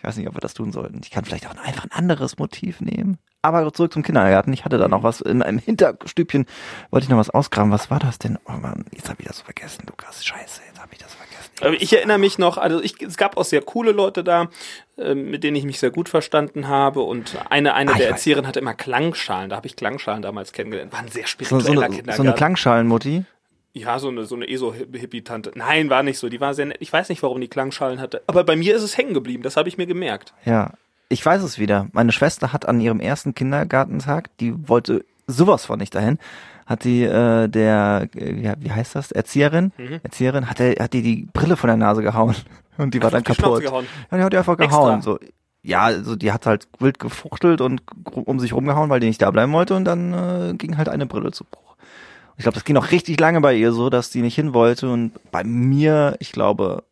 ich 0.00 0.04
weiß 0.04 0.16
nicht, 0.16 0.28
ob 0.28 0.34
wir 0.34 0.40
das 0.40 0.54
tun 0.54 0.72
sollten. 0.72 1.00
Ich 1.04 1.10
kann 1.10 1.26
vielleicht 1.26 1.46
auch 1.46 1.54
einfach 1.62 1.84
ein 1.84 1.92
anderes 1.92 2.38
Motiv 2.38 2.80
nehmen. 2.80 3.18
Aber 3.42 3.70
zurück 3.72 3.92
zum 3.92 4.02
Kindergarten. 4.02 4.50
Ich 4.54 4.64
hatte 4.64 4.78
da 4.78 4.88
noch 4.88 5.02
was 5.02 5.20
in 5.20 5.42
einem 5.42 5.58
Hinterstübchen. 5.58 6.46
Wollte 6.90 7.04
ich 7.04 7.10
noch 7.10 7.18
was 7.18 7.28
ausgraben. 7.28 7.70
Was 7.70 7.90
war 7.90 7.98
das 7.98 8.18
denn? 8.18 8.38
Oh 8.46 8.52
Mann, 8.52 8.86
jetzt 8.94 9.10
habe 9.10 9.20
ich 9.20 9.28
das 9.28 9.42
vergessen, 9.42 9.84
Lukas. 9.86 10.24
Scheiße, 10.24 10.62
jetzt 10.66 10.80
habe 10.80 10.88
ich 10.92 10.98
das 10.98 11.12
vergessen. 11.12 11.50
Aber 11.60 11.74
ich 11.74 11.92
erinnere 11.92 12.16
mich 12.18 12.38
noch, 12.38 12.56
also 12.56 12.80
ich, 12.80 13.00
es 13.02 13.18
gab 13.18 13.36
auch 13.36 13.44
sehr 13.44 13.60
coole 13.60 13.92
Leute 13.92 14.24
da, 14.24 14.48
äh, 14.96 15.14
mit 15.14 15.44
denen 15.44 15.56
ich 15.56 15.64
mich 15.64 15.78
sehr 15.78 15.90
gut 15.90 16.08
verstanden 16.08 16.68
habe. 16.68 17.00
Und 17.02 17.36
eine, 17.50 17.74
eine 17.74 17.90
Ah, 17.90 17.94
ich 17.94 17.98
der. 18.00 18.08
Erzieherinnen 18.10 18.46
hatte 18.48 18.60
immer 18.60 18.72
Klangschalen. 18.74 19.50
Da 19.50 19.56
habe 19.56 19.66
ich 19.66 19.76
Klangschalen 19.76 20.22
damals 20.22 20.52
kennengelernt. 20.52 20.92
War 20.92 21.00
ein 21.00 21.08
sehr 21.08 21.24
So, 21.24 21.28
spiritueller 21.28 21.64
so, 21.64 21.70
eine, 21.82 21.88
Kindergarten. 21.96 22.16
so 22.16 22.22
eine 22.22 22.34
Klangschalenmutti. 22.34 23.24
Ja, 23.72 23.98
so 23.98 24.08
eine, 24.08 24.24
so 24.24 24.34
eine 24.34 24.48
ESO-Hippie-Tante. 24.48 25.52
Nein, 25.54 25.90
war 25.90 26.02
nicht 26.02 26.18
so. 26.18 26.28
Die 26.28 26.40
war 26.40 26.54
sehr 26.54 26.66
nett. 26.66 26.78
Ich 26.80 26.92
weiß 26.92 27.08
nicht, 27.08 27.22
warum 27.22 27.40
die 27.40 27.48
Klangschalen 27.48 28.00
hatte. 28.00 28.22
Aber 28.26 28.44
bei 28.44 28.56
mir 28.56 28.74
ist 28.74 28.82
es 28.82 28.96
hängen 28.96 29.14
geblieben. 29.14 29.42
Das 29.42 29.56
habe 29.56 29.68
ich 29.68 29.78
mir 29.78 29.86
gemerkt. 29.86 30.34
Ja, 30.44 30.72
ich 31.08 31.24
weiß 31.24 31.42
es 31.42 31.58
wieder. 31.58 31.88
Meine 31.92 32.12
Schwester 32.12 32.52
hat 32.52 32.66
an 32.68 32.80
ihrem 32.80 33.00
ersten 33.00 33.34
Kindergartentag, 33.34 34.30
die 34.38 34.68
wollte 34.68 35.04
sowas 35.26 35.64
von 35.66 35.78
nicht 35.78 35.94
dahin, 35.94 36.18
hat 36.66 36.84
die 36.84 37.02
äh, 37.04 37.48
der, 37.48 38.08
äh, 38.16 38.54
wie, 38.60 38.70
heißt 38.70 38.94
das, 38.94 39.10
Erzieherin, 39.12 39.72
Mhm. 39.78 40.00
Erzieherin, 40.02 40.48
hat, 40.50 40.58
der, 40.58 40.74
hat 40.82 40.92
die 40.92 41.02
die 41.02 41.28
Brille 41.32 41.56
von 41.56 41.68
der 41.68 41.76
Nase 41.76 42.02
gehauen 42.02 42.34
und 42.78 42.94
die 42.94 43.02
war 43.02 43.10
dann 43.10 43.22
die 43.24 43.32
kaputt. 43.32 43.62
gehauen. 43.62 43.86
Ja, 44.10 44.18
die 44.18 44.24
hat 44.24 44.32
die 44.32 44.38
einfach 44.38 44.58
Extra. 44.58 44.66
gehauen. 44.80 45.02
So. 45.02 45.18
Ja, 45.62 45.82
also 45.84 46.16
die 46.16 46.32
hat 46.32 46.46
halt 46.46 46.68
wild 46.78 46.98
gefuchtelt 46.98 47.60
und 47.60 47.82
um 48.14 48.40
sich 48.40 48.52
rumgehauen, 48.52 48.88
weil 48.88 49.00
die 49.00 49.08
nicht 49.08 49.20
da 49.20 49.30
bleiben 49.30 49.52
wollte 49.52 49.74
und 49.76 49.84
dann 49.84 50.12
äh, 50.12 50.54
ging 50.54 50.76
halt 50.78 50.88
eine 50.88 51.06
Brille 51.06 51.32
zu 51.32 51.44
Bruch. 51.44 51.69
Ich 52.40 52.44
glaube, 52.44 52.54
das 52.54 52.64
ging 52.64 52.78
auch 52.78 52.90
richtig 52.90 53.20
lange 53.20 53.42
bei 53.42 53.52
ihr 53.54 53.70
so, 53.70 53.90
dass 53.90 54.08
die 54.08 54.22
nicht 54.22 54.34
hin 54.34 54.54
wollte 54.54 54.90
und 54.90 55.12
bei 55.30 55.44
mir, 55.44 56.16
ich 56.20 56.32
glaube, 56.32 56.84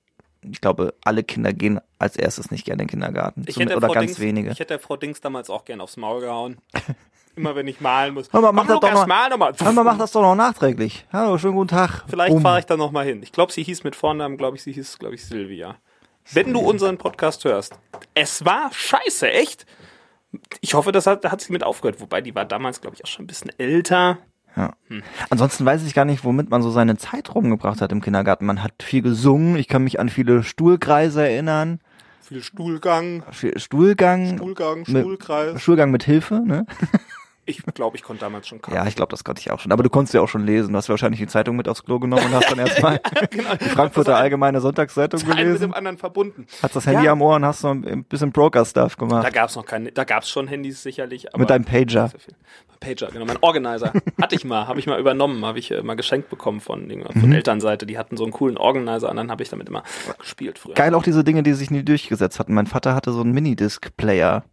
ich 0.43 0.61
glaube, 0.61 0.93
alle 1.03 1.25
Kinder 1.25 1.55
gehen 1.55 1.81
als 1.99 2.17
erstes 2.17 2.51
nicht 2.51 2.67
gerne 2.67 2.83
in 2.83 2.87
den 2.87 2.91
Kindergarten. 2.91 3.45
Ich 3.47 3.55
Zum- 3.55 3.63
hätte, 3.63 3.79
oder 3.79 3.87
Frau 3.87 3.95
ganz 3.95 4.09
Dings, 4.09 4.21
wenige. 4.21 4.51
ich 4.51 4.59
hätte 4.61 4.75
der 4.75 4.79
Frau 4.79 4.99
Dings 4.99 5.23
damals 5.23 5.49
auch 5.49 5.65
gern 5.65 5.81
aufs 5.81 5.97
Maul 5.97 6.21
gehauen. 6.21 6.59
Immer 7.35 7.57
wenn 7.57 7.67
ich 7.67 7.81
malen 7.81 8.13
muss. 8.13 8.31
Hör 8.31 8.43
mal, 8.43 8.53
mach 8.53 8.67
Komm, 8.67 8.79
das 8.79 8.91
doch 8.91 8.99
mal. 8.99 9.07
mal 9.07 9.29
nochmal. 9.31 9.55
Hör 9.59 9.73
mal, 9.73 9.85
mach 9.85 9.97
das 9.97 10.13
doch 10.13 10.21
noch 10.21 10.35
nachträglich. 10.35 11.07
Hallo, 11.15 11.39
schönen 11.39 11.55
guten 11.55 11.69
Tag. 11.69 12.05
Vielleicht 12.09 12.39
fahre 12.43 12.59
ich 12.59 12.67
da 12.67 12.77
noch 12.77 12.93
mal 12.93 13.07
hin. 13.07 13.23
Ich 13.23 13.33
glaube, 13.33 13.51
sie 13.51 13.63
hieß 13.63 13.85
mit 13.85 13.97
Vornamen, 13.97 14.37
glaube 14.37 14.59
ich, 14.59 14.63
sie 14.63 14.73
hieß, 14.75 14.99
glaube 14.99 15.15
ich, 15.15 15.25
Silvia. 15.25 15.77
Wenn 16.31 16.53
du 16.53 16.61
unseren 16.61 16.99
Podcast 16.99 17.47
hörst. 17.47 17.73
Es 18.13 18.45
war 18.45 18.71
scheiße, 18.71 19.31
echt. 19.31 19.65
Ich 20.61 20.75
hoffe, 20.75 20.93
das 20.93 21.07
hat, 21.07 21.25
da 21.25 21.31
hat 21.31 21.41
sie 21.41 21.55
mit 21.55 21.65
aufgehört. 21.65 22.03
Wobei, 22.03 22.21
die 22.21 22.35
war 22.35 22.45
damals, 22.45 22.83
glaube 22.83 22.97
ich, 22.97 23.03
auch 23.03 23.09
schon 23.09 23.25
ein 23.25 23.29
bisschen 23.29 23.51
älter. 23.59 24.19
Ja. 24.59 24.73
Ansonsten 25.31 25.65
weiß 25.65 25.85
ich 25.87 25.95
gar 25.95 26.05
nicht, 26.05 26.25
womit 26.25 26.51
man 26.51 26.63
so 26.63 26.71
seine 26.71 26.97
Zeit 26.97 27.33
rumgebracht 27.35 27.81
hat 27.81 27.93
im 27.93 28.03
Kindergarten. 28.03 28.45
Man 28.45 28.63
hat 28.63 28.83
viel 28.83 29.03
gesungen. 29.03 29.55
Ich 29.57 29.69
kann 29.69 29.85
mich 29.85 30.01
an 30.01 30.09
viele 30.09 30.43
Stuhlkreise 30.43 31.23
erinnern. 31.29 31.79
Viel 32.23 32.43
Stuhlgang, 32.43 33.23
Stuhlgang. 33.57 34.37
Stuhlgang, 34.37 34.79
mit- 34.89 35.03
Stuhlkreis. 35.05 35.63
Stuhlgang 35.63 35.91
mit 35.93 36.03
Hilfe, 36.03 36.43
ne? 36.45 36.67
Ich 37.49 37.63
glaube, 37.75 37.97
ich 37.97 38.03
konnte 38.03 38.21
damals 38.21 38.47
schon 38.47 38.61
Ja, 38.71 38.87
ich 38.87 38.95
glaube, 38.95 39.11
das 39.11 39.25
konnte 39.25 39.41
ich 39.41 39.51
auch 39.51 39.59
schon. 39.59 39.73
Aber 39.73 39.83
du 39.83 39.89
konntest 39.89 40.13
ja 40.13 40.21
auch 40.21 40.29
schon 40.29 40.45
lesen. 40.45 40.73
Du 40.73 40.77
hast 40.77 40.91
wahrscheinlich 40.91 41.19
die 41.19 41.27
Zeitung 41.27 41.57
mit 41.57 41.67
aufs 41.67 41.83
Klo 41.83 41.99
genommen 41.99 42.27
und 42.27 42.35
hast 42.35 42.51
dann 42.51 42.59
erstmal 42.67 43.01
genau. 43.31 43.55
die 43.57 43.65
Frankfurter 43.71 44.17
Allgemeine 44.19 44.61
Sonntagszeitung 44.61 45.21
Einen 45.23 45.29
mit 45.31 45.39
gelesen. 45.39 45.61
dem 45.63 45.73
anderen 45.75 45.97
verbunden. 45.97 46.47
Hast 46.63 46.77
das 46.77 46.87
Handy 46.87 47.07
Ja. 47.07 47.13
am 47.13 47.23
Ohr 47.23 47.37
und 47.37 47.47
hast 47.47 47.61
so 47.61 47.69
ein 47.71 48.05
bisschen 48.05 48.33
Broker-Stuff 48.33 48.97
Da 48.97 49.07
gemacht. 49.07 49.33
gab's 49.33 49.57
noch 49.57 49.65
keine, 49.65 49.91
da 49.93 50.05
gab's 50.05 50.29
schon 50.29 50.47
Handys 50.47 50.83
sicherlich. 50.83 51.29
Aber 51.33 51.39
Mit 51.41 51.49
deinem 51.51 51.65
Pager. 51.65 52.09
So. 52.09 52.19
Pager, 52.81 53.09
genau. 53.13 53.25
Mein 53.25 53.39
Organizer 53.41 53.93
hatte 54.21 54.35
ich 54.35 54.45
mal, 54.45 54.67
habe 54.69 54.79
ich 54.79 54.87
mal 54.87 55.01
übernommen, 55.01 55.45
habe 55.47 55.59
ich 55.59 55.71
äh, 55.71 55.83
mal 55.83 55.95
geschenkt 55.95 56.29
bekommen 56.29 56.61
von, 56.61 56.87
Mhm. 56.87 57.21
von 57.21 57.33
Elternseite. 57.33 57.87
Die 57.87 57.97
hatten 57.99 58.17
so 58.19 58.25
einen 58.25 58.33
coolen 58.33 58.59
Organizer 58.59 59.09
und 59.11 59.17
dann 59.17 59.31
habe 59.31 59.43
ich 59.43 59.49
damit 59.49 59.69
immer 59.69 59.83
gespielt 60.19 60.59
früher. 60.59 60.75
Geil 60.75 60.95
auch 60.95 61.03
diese 61.03 61.25
Dinge, 61.25 61.43
die 61.43 61.55
sich 61.55 61.71
nie 61.71 61.83
durchgesetzt 61.83 62.39
hatten. 62.39 62.53
Mein 62.53 62.67
Vater 62.67 62.95
hatte 62.95 63.11
so 63.13 63.23
einen 63.23 63.33
Minidisc-Player. 63.33 64.45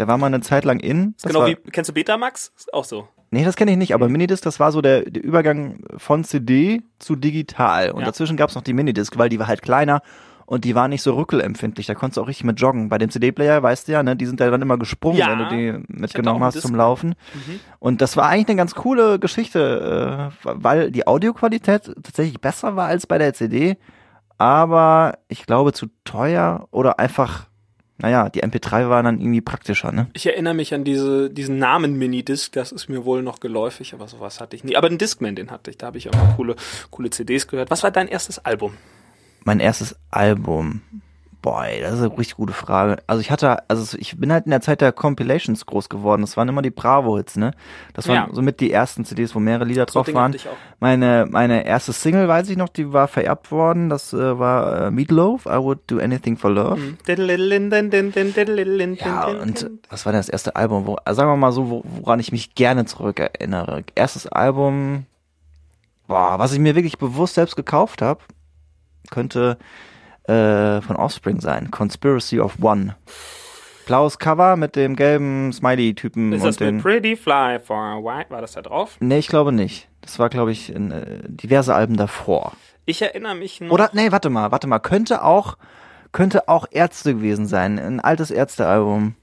Der 0.00 0.08
war 0.08 0.18
mal 0.18 0.26
eine 0.26 0.40
Zeit 0.40 0.64
lang 0.64 0.80
in. 0.80 1.14
Genau 1.22 1.40
war, 1.40 1.46
wie, 1.48 1.56
kennst 1.70 1.90
du 1.90 1.94
Betamax? 1.94 2.52
Ist 2.56 2.74
auch 2.74 2.84
so. 2.84 3.06
Nee, 3.30 3.44
das 3.44 3.54
kenne 3.54 3.70
ich 3.70 3.76
nicht, 3.76 3.94
aber 3.94 4.08
Minidisc, 4.08 4.42
das 4.42 4.58
war 4.58 4.72
so 4.72 4.80
der, 4.80 5.02
der 5.02 5.22
Übergang 5.22 5.84
von 5.98 6.24
CD 6.24 6.82
zu 6.98 7.14
digital. 7.14 7.90
Und 7.92 8.00
Ja. 8.00 8.06
dazwischen 8.06 8.36
gab's 8.36 8.54
noch 8.56 8.62
die 8.62 8.72
Minidisc, 8.72 9.16
weil 9.18 9.28
die 9.28 9.38
war 9.38 9.46
halt 9.46 9.62
kleiner 9.62 10.02
und 10.46 10.64
die 10.64 10.74
war 10.74 10.88
nicht 10.88 11.02
so 11.02 11.14
rückelempfindlich. 11.14 11.86
Da 11.86 11.94
konntest 11.94 12.16
du 12.16 12.22
auch 12.22 12.26
richtig 12.28 12.44
mit 12.44 12.58
joggen. 12.60 12.88
Bei 12.88 12.98
dem 12.98 13.08
CD-Player, 13.10 13.62
weißt 13.62 13.86
du 13.86 13.92
ja, 13.92 14.02
ne, 14.02 14.16
die 14.16 14.26
sind 14.26 14.40
ja 14.40 14.50
dann 14.50 14.62
immer 14.62 14.78
gesprungen, 14.78 15.18
Ja. 15.18 15.28
wenn 15.28 15.38
du 15.38 15.48
die 15.48 15.84
mitgenommen 16.00 16.42
hast 16.42 16.56
einen 16.56 16.62
zum. 16.62 16.74
Laufen. 16.74 17.08
Mhm. 17.34 17.60
Und 17.78 18.00
das 18.00 18.16
war 18.16 18.26
eigentlich 18.28 18.48
eine 18.48 18.56
ganz 18.56 18.74
coole 18.74 19.20
Geschichte, 19.20 20.32
äh, 20.32 20.36
weil 20.42 20.90
die 20.90 21.06
Audioqualität 21.06 21.94
tatsächlich 22.02 22.40
besser 22.40 22.74
war 22.74 22.88
als 22.88 23.06
bei 23.06 23.18
der 23.18 23.32
CD, 23.34 23.76
aber 24.38 25.18
ich 25.28 25.46
glaube 25.46 25.72
zu 25.72 25.86
teuer 26.04 26.66
oder 26.70 26.98
einfach, 26.98 27.46
naja, 28.00 28.28
die 28.28 28.42
MP3 28.42 28.88
waren 28.88 29.04
dann 29.04 29.20
irgendwie 29.20 29.40
praktischer, 29.40 29.92
ne? 29.92 30.08
Ich 30.12 30.26
erinnere 30.26 30.54
mich 30.54 30.74
an 30.74 30.84
diese, 30.84 31.30
diesen 31.30 31.58
Namen 31.58 31.98
Minidisc, 31.98 32.52
das 32.52 32.72
ist 32.72 32.88
mir 32.88 33.04
wohl 33.04 33.22
noch 33.22 33.40
geläufig, 33.40 33.94
aber 33.94 34.08
sowas 34.08 34.40
hatte 34.40 34.56
ich 34.56 34.64
nie. 34.64 34.76
Aber 34.76 34.88
einen 34.88 34.98
Discman, 34.98 35.36
den 35.36 35.50
hatte 35.50 35.70
ich, 35.70 35.78
da 35.78 35.86
habe 35.86 35.98
ich 35.98 36.08
auch 36.08 36.14
mal 36.14 36.34
coole, 36.36 36.56
coole 36.90 37.10
CDs 37.10 37.46
gehört. 37.46 37.70
Was 37.70 37.82
war 37.82 37.90
dein 37.90 38.08
erstes 38.08 38.38
Album? 38.44 38.74
Mein 39.44 39.60
erstes 39.60 39.96
Album. 40.10 40.82
Boah, 41.42 41.64
ey, 41.64 41.80
das 41.80 41.94
ist 41.94 42.00
eine 42.00 42.10
richtig 42.18 42.36
gute 42.36 42.52
Frage. 42.52 42.98
Also 43.06 43.22
ich 43.22 43.30
hatte, 43.30 43.66
also 43.70 43.96
ich 43.98 44.18
bin 44.18 44.30
halt 44.30 44.44
in 44.44 44.50
der 44.50 44.60
Zeit 44.60 44.82
der 44.82 44.92
Compilations 44.92 45.64
groß 45.64 45.88
geworden. 45.88 46.20
Das 46.20 46.36
waren 46.36 46.48
immer 46.48 46.60
die 46.60 46.70
Bravo-Hits, 46.70 47.36
ne? 47.36 47.52
Das 47.94 48.08
waren 48.08 48.16
Ja. 48.16 48.28
somit 48.30 48.60
die 48.60 48.70
ersten 48.70 49.06
CDs, 49.06 49.34
wo 49.34 49.38
mehrere 49.40 49.64
Lieder 49.64 49.86
drauf 49.86 50.04
Dinge 50.04 50.18
waren. 50.18 50.32
Meine, 50.80 51.26
meine 51.30 51.64
erste 51.64 51.94
Single, 51.94 52.28
weiß 52.28 52.50
ich 52.50 52.58
noch, 52.58 52.68
die 52.68 52.92
war 52.92 53.08
vererbt 53.08 53.50
worden. 53.50 53.88
Das 53.88 54.12
äh, 54.12 54.38
war 54.38 54.88
äh, 54.88 54.90
Meatloaf, 54.90 55.46
I 55.46 55.56
Would 55.56 55.78
Do 55.90 55.98
Anything 55.98 56.36
for 56.36 56.50
Love. 56.50 56.76
Mhm. 56.76 56.98
Ja, 58.98 59.28
und 59.42 59.70
was 59.88 60.04
war 60.04 60.12
denn 60.12 60.18
das 60.20 60.28
erste 60.28 60.56
Album? 60.56 60.86
Wo, 60.86 60.96
also 60.96 61.16
sagen 61.20 61.30
wir 61.30 61.36
mal 61.36 61.52
so, 61.52 61.70
wo, 61.70 61.82
woran 61.84 62.20
ich 62.20 62.32
mich 62.32 62.54
gerne 62.54 62.84
zurückerinnere. 62.84 63.82
Erstes 63.94 64.26
Album, 64.26 65.06
boah, 66.06 66.38
was 66.38 66.52
ich 66.52 66.58
mir 66.58 66.74
wirklich 66.74 66.98
bewusst 66.98 67.34
selbst 67.36 67.56
gekauft 67.56 68.02
habe, 68.02 68.20
könnte 69.10 69.56
äh, 70.24 70.80
von 70.80 70.96
Offspring 70.96 71.40
sein. 71.40 71.70
Conspiracy 71.70 72.40
of 72.40 72.56
One. 72.60 72.96
Blaues 73.86 74.18
Cover 74.18 74.56
mit 74.56 74.76
dem 74.76 74.94
gelben 74.94 75.52
Smiley-Typen 75.52 76.32
Ist 76.32 76.42
und 76.42 76.48
das 76.48 76.56
den. 76.58 76.76
mit 76.76 76.84
Pretty 76.84 77.16
Fly 77.16 77.58
for 77.58 78.04
White? 78.04 78.30
War 78.30 78.40
das 78.40 78.52
da 78.52 78.62
drauf? 78.62 78.96
Nee, 79.00 79.18
ich 79.18 79.28
glaube 79.28 79.50
nicht. 79.52 79.88
Das 80.02 80.18
war, 80.18 80.28
glaube 80.28 80.52
ich, 80.52 80.72
in 80.72 80.92
äh, 80.92 81.18
diverse 81.26 81.74
Alben 81.74 81.96
davor. 81.96 82.52
Ich 82.86 83.02
erinnere 83.02 83.34
mich 83.34 83.60
noch. 83.60 83.70
Oder, 83.72 83.90
nee, 83.92 84.12
warte 84.12 84.30
mal, 84.30 84.52
warte 84.52 84.66
mal. 84.68 84.78
Könnte 84.78 85.24
auch, 85.24 85.56
könnte 86.12 86.48
auch 86.48 86.66
Ärzte 86.70 87.14
gewesen 87.14 87.46
sein. 87.46 87.78
Ein 87.78 88.00
altes 88.00 88.30
Ärztealbum. 88.30 89.14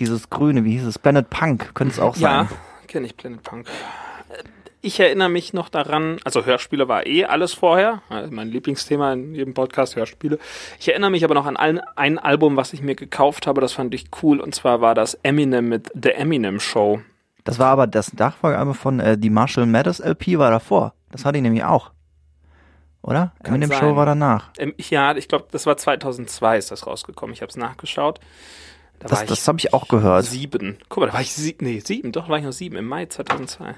Dieses 0.00 0.28
grüne, 0.28 0.64
wie 0.64 0.72
hieß 0.72 0.84
es? 0.84 0.98
Planet 0.98 1.30
Punk 1.30 1.74
könnte 1.74 1.94
es 1.94 2.00
auch 2.00 2.16
Ja, 2.16 2.46
sein. 2.48 2.58
kenne 2.88 3.06
ich 3.06 3.16
Planet 3.16 3.42
Punk. 3.42 3.66
Ich 4.84 5.00
erinnere 5.00 5.30
mich 5.30 5.54
noch 5.54 5.70
daran, 5.70 6.18
also 6.24 6.44
Hörspiele 6.44 6.88
war 6.88 7.06
eh 7.06 7.24
alles 7.24 7.54
vorher, 7.54 8.02
also 8.10 8.30
mein 8.30 8.50
Lieblingsthema 8.50 9.14
in 9.14 9.34
jedem 9.34 9.54
Podcast, 9.54 9.96
Hörspiele. 9.96 10.38
Ich 10.78 10.90
erinnere 10.90 11.10
mich 11.10 11.24
aber 11.24 11.32
noch 11.32 11.46
an 11.46 11.56
ein, 11.56 11.80
ein 11.96 12.18
Album, 12.18 12.58
was 12.58 12.74
ich 12.74 12.82
mir 12.82 12.94
gekauft 12.94 13.46
habe, 13.46 13.62
das 13.62 13.72
fand 13.72 13.94
ich 13.94 14.08
cool, 14.22 14.40
und 14.40 14.54
zwar 14.54 14.82
war 14.82 14.94
das 14.94 15.14
Eminem 15.22 15.70
mit 15.70 15.90
The 15.94 16.10
Eminem 16.10 16.60
Show. 16.60 17.00
Das 17.44 17.58
war 17.58 17.68
aber 17.68 17.86
das 17.86 18.12
Nachfolgealbum 18.12 18.74
von 18.74 19.00
äh, 19.00 19.16
die 19.16 19.30
Marshall 19.30 19.64
Mathers 19.64 20.00
LP 20.00 20.36
war 20.36 20.50
davor. 20.50 20.92
Das 21.10 21.24
hatte 21.24 21.38
ich 21.38 21.42
nämlich 21.42 21.64
auch. 21.64 21.90
Oder? 23.00 23.32
Kann 23.42 23.54
Eminem 23.54 23.70
sein. 23.70 23.80
Show 23.80 23.96
war 23.96 24.04
danach. 24.04 24.50
Ähm, 24.58 24.74
ja, 24.76 25.16
ich 25.16 25.28
glaube, 25.28 25.46
das 25.50 25.64
war 25.64 25.78
2002 25.78 26.58
ist 26.58 26.70
das 26.70 26.86
rausgekommen, 26.86 27.32
ich 27.32 27.40
habe 27.40 27.48
es 27.48 27.56
nachgeschaut. 27.56 28.20
Da 28.98 29.08
Das, 29.08 29.24
das 29.24 29.48
habe 29.48 29.58
ich 29.58 29.72
auch 29.72 29.88
gehört. 29.88 30.26
sieben. 30.26 30.76
Guck 30.90 31.00
mal, 31.00 31.06
da 31.06 31.14
war 31.14 31.20
ich 31.22 31.32
sie 31.32 31.56
nee, 31.60 31.80
sieben, 31.80 32.12
doch, 32.12 32.28
war 32.28 32.38
ich 32.38 32.44
noch 32.44 32.52
sieben, 32.52 32.76
im 32.76 32.86
Mai 32.86 33.06
2002. 33.06 33.74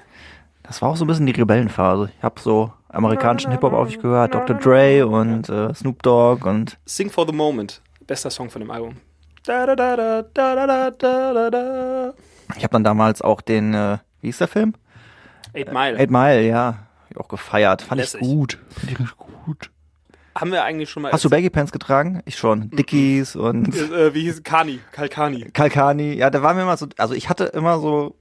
Das 0.67 0.81
war 0.81 0.89
auch 0.89 0.97
so 0.97 1.05
ein 1.05 1.07
bisschen 1.07 1.25
die 1.25 1.31
Rebellenphase. 1.31 2.11
Ich 2.17 2.23
habe 2.23 2.39
so 2.41 2.71
amerikanischen 2.89 3.51
Hip-Hop 3.51 3.73
auf 3.73 3.89
ich 3.89 3.99
gehört, 3.99 4.33
Dr. 4.33 4.57
Dre 4.57 5.07
und 5.07 5.47
äh, 5.47 5.73
Snoop 5.73 6.03
Dogg 6.03 6.47
und. 6.47 6.77
Sing 6.85 7.09
for 7.09 7.25
the 7.25 7.33
Moment, 7.33 7.81
bester 8.05 8.29
Song 8.29 8.49
von 8.49 8.61
dem 8.61 8.69
Album. 8.69 8.97
Da, 9.43 9.65
da, 9.65 9.75
da, 9.75 9.95
da, 9.95 10.21
da, 10.33 10.55
da, 10.55 10.91
da, 10.91 11.33
da, 11.33 11.49
da. 11.49 12.13
ich 12.57 12.63
habe 12.63 12.73
dann 12.73 12.83
damals 12.83 13.21
auch 13.21 13.39
den, 13.39 13.73
äh, 13.73 13.97
wie 14.21 14.29
ist 14.29 14.41
der 14.41 14.49
Film? 14.49 14.73
Eight 15.53 15.71
Mile. 15.71 15.97
Eight 15.97 16.11
Mile, 16.11 16.45
ja. 16.45 16.65
Hab 16.65 17.11
Ich 17.11 17.17
auch 17.17 17.29
gefeiert. 17.29 17.81
Fand 17.81 18.01
Lässig. 18.01 18.21
ich 18.21 18.27
gut. 18.27 18.59
Fand 18.69 18.91
ich 18.91 19.17
gut. 19.45 19.71
Haben 20.35 20.51
wir 20.51 20.63
eigentlich 20.65 20.89
schon 20.89 21.03
mal. 21.03 21.13
Hast 21.13 21.23
du 21.23 21.29
Baggy 21.29 21.49
Pants 21.49 21.71
getragen? 21.71 22.21
Ich 22.25 22.37
schon. 22.37 22.59
Mhm. 22.59 22.69
Dickies 22.71 23.35
und. 23.37 23.73
Äh, 23.73 24.07
äh 24.07 24.13
wie 24.13 24.21
hieß 24.23 24.35
es? 24.35 24.43
Kani? 24.43 24.81
Kalkani. 24.91 25.49
Kalkani, 25.51 26.13
ja, 26.13 26.29
da 26.29 26.43
waren 26.43 26.57
wir 26.57 26.63
immer 26.63 26.77
so. 26.77 26.87
Also 26.97 27.15
ich 27.15 27.29
hatte 27.29 27.45
immer 27.45 27.79
so 27.79 28.16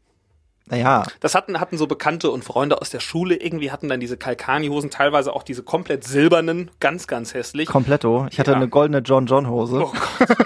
naja, 0.69 1.05
Das 1.21 1.35
hatten, 1.35 1.61
hatten 1.61 1.79
so 1.79 1.87
Bekannte 1.87 2.31
und 2.31 2.45
Freunde 2.45 2.81
aus 2.81 2.91
der 2.91 3.01
Schule. 3.01 3.37
Irgendwie 3.37 3.71
hatten 3.71 3.89
dann 3.89 4.01
diese 4.01 4.17
Kalkani-Hosen, 4.17 4.91
teilweise 4.91 5.33
auch 5.33 5.43
diese 5.43 5.63
komplett 5.63 6.05
silbernen, 6.05 6.71
ganz, 6.81 7.07
ganz 7.07 7.35
hässlich. 7.35 7.69
kompletto. 7.69 8.27
Ich 8.31 8.39
hatte 8.41 8.51
Ja. 8.51 8.57
eine 8.57 8.69
goldene 8.69 8.99
John 8.99 9.27
John 9.27 9.49
Hose. 9.49 9.77
Oh 9.85 9.93
Gott. 10.19 10.37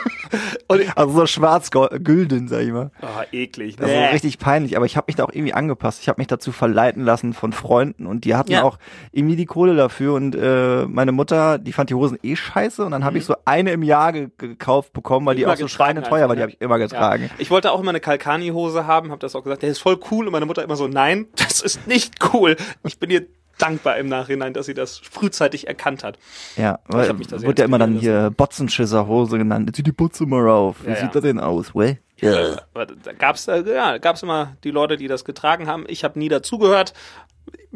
Und, 0.68 0.96
Also 0.96 1.12
so 1.20 1.26
schwarz-gülden, 1.26 2.48
sag 2.48 2.60
ich 2.62 2.70
mal. 2.72 2.90
oh, 3.02 3.06
eklig. 3.32 3.76
Also 3.80 3.92
Nee. 3.92 4.06
richtig 4.08 4.38
peinlich, 4.38 4.76
aber 4.76 4.86
ich 4.86 4.96
habe 4.96 5.06
mich 5.08 5.16
da 5.16 5.24
auch 5.24 5.32
irgendwie 5.32 5.52
angepasst. 5.54 6.00
Ich 6.02 6.08
habe 6.08 6.20
mich 6.20 6.26
dazu 6.28 6.52
verleiten 6.52 7.04
lassen 7.04 7.32
von 7.32 7.52
Freunden 7.52 8.06
und 8.06 8.24
die 8.24 8.34
hatten 8.34 8.52
Ja. 8.52 8.62
auch 8.62 8.78
irgendwie 9.12 9.36
die 9.36 9.46
Kohle 9.46 9.74
dafür 9.76 10.14
und 10.14 10.34
äh, 10.34 10.86
meine 10.86 11.12
Mutter, 11.12 11.58
die 11.58 11.72
fand 11.72 11.90
die 11.90 11.94
Hosen 11.94 12.18
eh 12.22 12.36
scheiße 12.36 12.84
und 12.84 12.92
dann 12.92 13.04
habe 13.04 13.18
ich 13.18 13.24
so 13.24 13.34
eine 13.44 13.72
im 13.72 13.82
Jahr 13.82 14.12
ge 14.12 14.28
gekauft 14.38 14.92
bekommen, 14.92 15.26
weil 15.26 15.34
die 15.36 15.40
Mhm. 15.40 15.44
Immer 15.44 15.52
auch 15.54 15.56
so 15.58 15.64
getragen 15.66 15.92
schweineteuer 15.96 16.28
war, 16.28 16.36
die 16.36 16.42
habe 16.42 16.52
ich 16.52 16.60
immer 16.60 16.76
Ja. 16.78 16.86
getragen. 16.86 17.30
Ich 17.38 17.50
wollte 17.50 17.72
auch 17.72 17.80
immer 17.80 17.90
eine 17.90 18.00
Kalkani-Hose 18.00 18.86
haben, 18.86 19.10
habe 19.10 19.20
das 19.20 19.34
auch 19.34 19.42
gesagt, 19.42 19.62
der 19.62 19.70
ist 19.70 19.78
voll 19.78 19.98
cool 20.10 20.26
und 20.26 20.32
meine 20.32 20.46
Mutter 20.46 20.62
immer 20.62 20.76
so, 20.76 20.86
nein, 20.88 21.26
das 21.36 21.60
ist 21.60 21.86
nicht 21.86 22.14
cool. 22.32 22.56
Ich 22.84 22.98
bin 22.98 23.10
ihr 23.10 23.26
dankbar 23.60 23.96
im 23.98 24.08
Nachhinein, 24.08 24.52
dass 24.52 24.66
sie 24.66 24.74
das 24.74 24.98
frühzeitig 24.98 25.66
erkannt 25.68 26.04
hat. 26.04 26.18
Ja, 26.56 26.78
weil 26.88 27.18
wurde 27.18 27.62
ja 27.62 27.64
immer 27.64 27.78
dann 27.78 27.94
hier 27.98 28.30
Botzenschisser-Hose 28.36 29.38
genannt. 29.38 29.68
Jetzt 29.68 29.76
zieh 29.76 29.82
die 29.82 29.92
Putze 29.92 30.26
mal 30.26 30.42
rauf. 30.42 30.76
Wie 30.84 30.88
Ja, 30.90 30.96
sieht 30.96 31.04
ja. 31.04 31.10
das 31.12 31.22
denn 31.22 31.40
aus, 31.40 31.74
wey? 31.74 31.98
Ja. 32.18 32.56
Aber 32.74 32.86
da 32.86 33.12
gab's 33.12 33.48
äh, 33.48 33.62
ja, 33.72 33.98
gab's 33.98 34.22
immer 34.22 34.56
die 34.64 34.70
Leute, 34.70 34.96
die 34.96 35.08
das 35.08 35.24
getragen 35.24 35.66
haben. 35.66 35.84
Ich 35.88 36.04
habe 36.04 36.18
nie 36.18 36.28
dazugehört. 36.28 36.92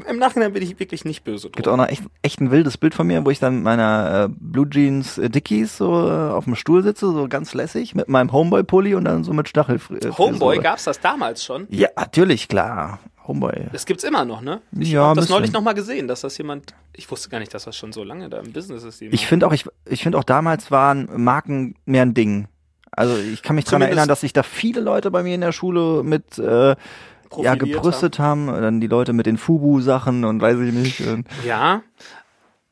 Im 0.08 0.18
Nachhinein 0.18 0.52
bin 0.52 0.62
ich 0.62 0.78
wirklich 0.78 1.04
nicht 1.04 1.24
böse 1.24 1.50
Gibt 1.50 1.66
drum. 1.66 1.74
auch 1.74 1.78
noch 1.84 1.88
echt, 1.88 2.02
echt 2.22 2.40
ein 2.40 2.50
wildes 2.50 2.76
Bild 2.78 2.94
von 2.94 3.06
mir, 3.06 3.24
wo 3.24 3.30
ich 3.30 3.38
dann 3.38 3.56
mit 3.56 3.64
meiner 3.64 4.24
äh, 4.24 4.34
Blue 4.38 4.68
Jeans 4.68 5.18
äh, 5.18 5.30
Dickies 5.30 5.76
so 5.76 6.08
äh, 6.08 6.30
auf 6.30 6.44
dem 6.44 6.56
Stuhl 6.56 6.82
sitze, 6.82 7.06
so 7.12 7.28
ganz 7.28 7.54
lässig, 7.54 7.94
mit 7.94 8.08
meinem 8.08 8.32
Homeboy-Pulli 8.32 8.94
und 8.94 9.04
dann 9.04 9.24
so 9.24 9.32
mit 9.32 9.48
Stachel. 9.48 9.80
Äh, 10.00 10.10
Homeboy, 10.10 10.58
gab's 10.58 10.84
das 10.84 11.00
damals 11.00 11.44
schon? 11.44 11.66
Ja, 11.70 11.88
natürlich, 11.96 12.48
klar. 12.48 12.98
Homeboy. 13.26 13.68
Das 13.72 13.86
gibt's 13.86 14.04
immer 14.04 14.24
noch, 14.24 14.40
ne? 14.42 14.60
Ich 14.78 14.90
Ja, 14.92 15.04
habe 15.04 15.20
das 15.20 15.28
neulich 15.30 15.52
noch 15.52 15.62
mal 15.62 15.72
gesehen, 15.72 16.08
dass 16.08 16.20
das 16.20 16.36
jemand. 16.38 16.74
Ich 16.92 17.10
wusste 17.10 17.28
gar 17.30 17.38
nicht, 17.38 17.54
dass 17.54 17.64
das 17.64 17.76
schon 17.76 17.92
so 17.92 18.04
lange 18.04 18.28
da 18.28 18.38
im 18.40 18.52
Business 18.52 18.82
ist. 18.84 19.00
Ich 19.00 19.26
finde 19.26 19.46
auch, 19.46 19.52
ich, 19.52 19.64
ich 19.88 20.02
finde 20.02 20.18
auch 20.18 20.24
damals 20.24 20.70
waren 20.70 21.08
Marken 21.22 21.74
mehr 21.86 22.02
ein 22.02 22.14
Ding. 22.14 22.48
Also 22.90 23.16
ich 23.16 23.42
kann 23.42 23.56
mich 23.56 23.64
dran 23.64 23.72
Zumindest- 23.80 23.88
erinnern, 23.96 24.08
dass 24.08 24.20
sich 24.20 24.32
da 24.32 24.42
viele 24.42 24.80
Leute 24.80 25.10
bei 25.10 25.22
mir 25.22 25.34
in 25.34 25.40
der 25.40 25.52
Schule 25.52 26.02
mit 26.04 26.38
äh, 26.38 26.76
ja, 27.38 27.54
gebrüstet 27.56 28.18
haben. 28.18 28.46
Dann 28.46 28.80
die 28.80 28.86
Leute 28.86 29.12
mit 29.12 29.26
den 29.26 29.38
Fubu-Sachen 29.38 30.24
und 30.24 30.40
weiß 30.40 30.58
ich 30.60 30.72
nicht. 30.72 31.02
Ja. 31.46 31.82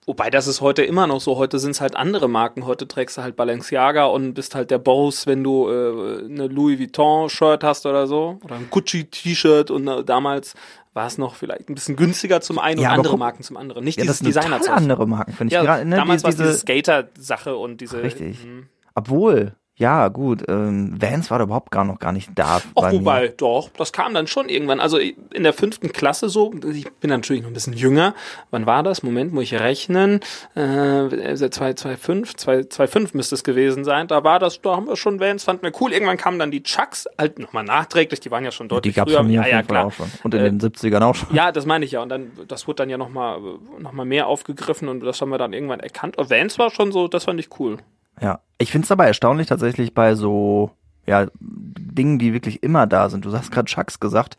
Wobei 0.05 0.31
das 0.31 0.49
ist 0.49 0.61
heute 0.61 0.83
immer 0.83 1.07
noch 1.07 1.21
so. 1.21 1.37
Heute 1.37 1.59
sind 1.61 1.71
es 1.73 1.81
halt 1.81 1.95
andere 1.95 2.29
Marken. 2.29 2.67
Heute 2.67 2.89
trägst 2.89 3.17
du 3.19 3.23
halt 3.23 3.37
Balenciaga 3.37 4.07
und 4.07 4.35
bist 4.35 4.55
halt 4.57 4.71
der 4.73 4.79
Boss, 4.79 5.27
wenn 5.29 5.45
du 5.45 5.69
äh, 5.69 6.25
eine 6.25 6.49
Louis 6.49 6.79
Vuitton-Shirt 6.81 7.63
hast 7.63 7.87
oder 7.87 8.07
so. 8.09 8.39
Oder 8.45 8.57
ein 8.57 8.67
Gucci-T-Shirt. 8.71 9.71
Und 9.71 9.87
äh, 9.87 10.03
damals 10.03 10.55
war 10.93 11.07
es 11.07 11.19
noch 11.19 11.37
vielleicht 11.37 11.71
ein 11.71 11.75
bisschen 11.77 11.95
günstiger 11.97 12.41
zum 12.41 12.59
einen 12.59 12.81
Ja, 12.81 12.89
und 12.91 12.95
andere 12.99 13.13
guck- 13.13 13.19
Marken 13.21 13.43
zum 13.45 13.57
anderen. 13.57 13.85
Nicht 13.85 13.99
ja, 13.99 14.05
das 14.05 14.19
dieses 14.19 14.35
Designer-Zeug. 14.35 14.77
andere 14.77 15.07
Marken, 15.07 15.33
finde 15.35 15.53
ich. 15.53 15.55
Ja, 15.55 15.63
Gerade, 15.63 15.85
ne, 15.85 15.95
damals 15.97 16.23
die- 16.23 16.25
war 16.25 16.31
es 16.31 16.37
diese 16.37 16.49
diese, 16.49 16.59
Skater-Sache 16.59 17.57
und 17.57 17.81
diese. 17.81 18.03
Richtig. 18.03 18.45
Mhm. 18.45 18.67
obwohl, 18.97 19.55
ja 19.83 20.09
gut, 20.09 20.45
ähm, 20.49 20.95
Vans 21.01 21.31
war 21.31 21.39
da 21.39 21.45
überhaupt 21.45 21.71
gar 21.71 21.85
noch 21.85 21.99
gar 21.99 22.13
nicht 22.13 22.31
da. 22.35 22.57
Ach, 22.57 22.63
bei 22.75 22.93
mir. 22.93 22.99
wobei, 23.01 23.29
doch, 23.37 23.69
das 23.77 23.93
kam 23.93 24.15
dann 24.15 24.27
schon 24.27 24.49
irgendwann. 24.49 24.81
Also 24.81 24.99
in 24.99 25.43
der 25.43 25.53
fünften 25.53 25.93
Klasse 25.93 26.29
so, 26.29 26.53
ich 26.73 26.91
bin 26.95 27.11
natürlich 27.11 27.43
noch 27.43 27.51
ein 27.51 27.55
bisschen 27.55 27.73
jünger. 27.75 28.15
Wann 28.51 28.65
war 28.67 28.83
das? 28.83 29.03
Moment, 29.03 29.33
muss 29.33 29.45
ich 29.45 29.55
rechnen. 29.59 30.21
Äh, 30.55 31.35
2005, 31.37 32.37
2005 32.37 33.15
müsste 33.15 33.35
es 33.35 33.45
gewesen 33.45 33.85
sein. 33.85 34.07
Da 34.09 34.25
war 34.25 34.39
das, 34.39 34.61
da 34.63 34.77
haben 34.77 34.87
wir 34.87 34.97
schon 34.97 35.21
Vans, 35.21 35.45
fanden 35.45 35.65
wir 35.65 35.73
cool. 35.81 35.93
Irgendwann 35.93 36.17
kamen 36.17 36.39
dann 36.39 36.51
die 36.51 36.63
Chucks, 36.63 37.09
halt 37.19 37.39
nochmal 37.39 37.65
nachträglich, 37.65 38.21
die 38.21 38.31
waren 38.31 38.45
ja 38.45 38.53
schon 38.53 38.69
Die 38.69 38.75
deutlich 38.75 38.95
gab's 38.95 39.11
früher. 39.11 39.19
von 39.19 39.27
mir 39.27 39.35
ja, 39.35 39.41
auf 39.43 39.47
ja, 39.49 39.57
jeden 39.57 39.69
Fall 39.69 39.77
klar. 39.77 39.87
auch 39.87 39.93
schon. 39.93 40.07
Und 40.23 40.35
in 40.35 40.41
Äh, 40.41 40.51
den 40.51 40.61
70ern 40.61 41.03
auch 41.03 41.15
schon. 41.15 41.35
Ja, 41.35 41.51
das 41.53 41.67
meine 41.67 41.85
ich 41.85 41.93
ja. 41.93 42.03
Und 42.03 42.09
dann, 42.09 42.31
das 42.49 42.67
wurde 42.69 42.77
dann 42.77 42.91
ja 42.91 42.99
nochmal 42.99 43.41
noch 43.81 43.93
mal 43.93 44.05
mehr 44.05 44.27
aufgegriffen 44.29 44.89
und 44.89 45.01
das 45.01 45.21
haben 45.21 45.31
wir 45.31 45.39
dann 45.39 45.53
irgendwann 45.53 45.81
erkannt. 45.81 46.17
Und 46.19 46.31
Vans 46.31 46.59
war 46.59 46.71
schon 46.71 46.93
so, 46.93 47.09
das 47.09 47.25
fand 47.25 47.41
ich 47.41 47.49
cool. 47.59 47.79
Ja, 48.21 48.41
ich 48.59 48.71
finde 48.71 48.85
es 48.87 48.91
aber 48.93 49.07
erstaunlich 49.07 49.47
tatsächlich 49.49 49.95
bei 49.95 50.15
so 50.15 50.71
ja 51.07 51.27
Dingen, 51.41 52.19
die 52.19 52.33
wirklich 52.33 52.63
immer 52.63 52.87
da 52.87 53.09
sind. 53.11 53.25
Du 53.25 53.33
hast 53.33 53.51
gerade 53.51 53.67
Chucks 53.67 53.99
gesagt. 54.01 54.37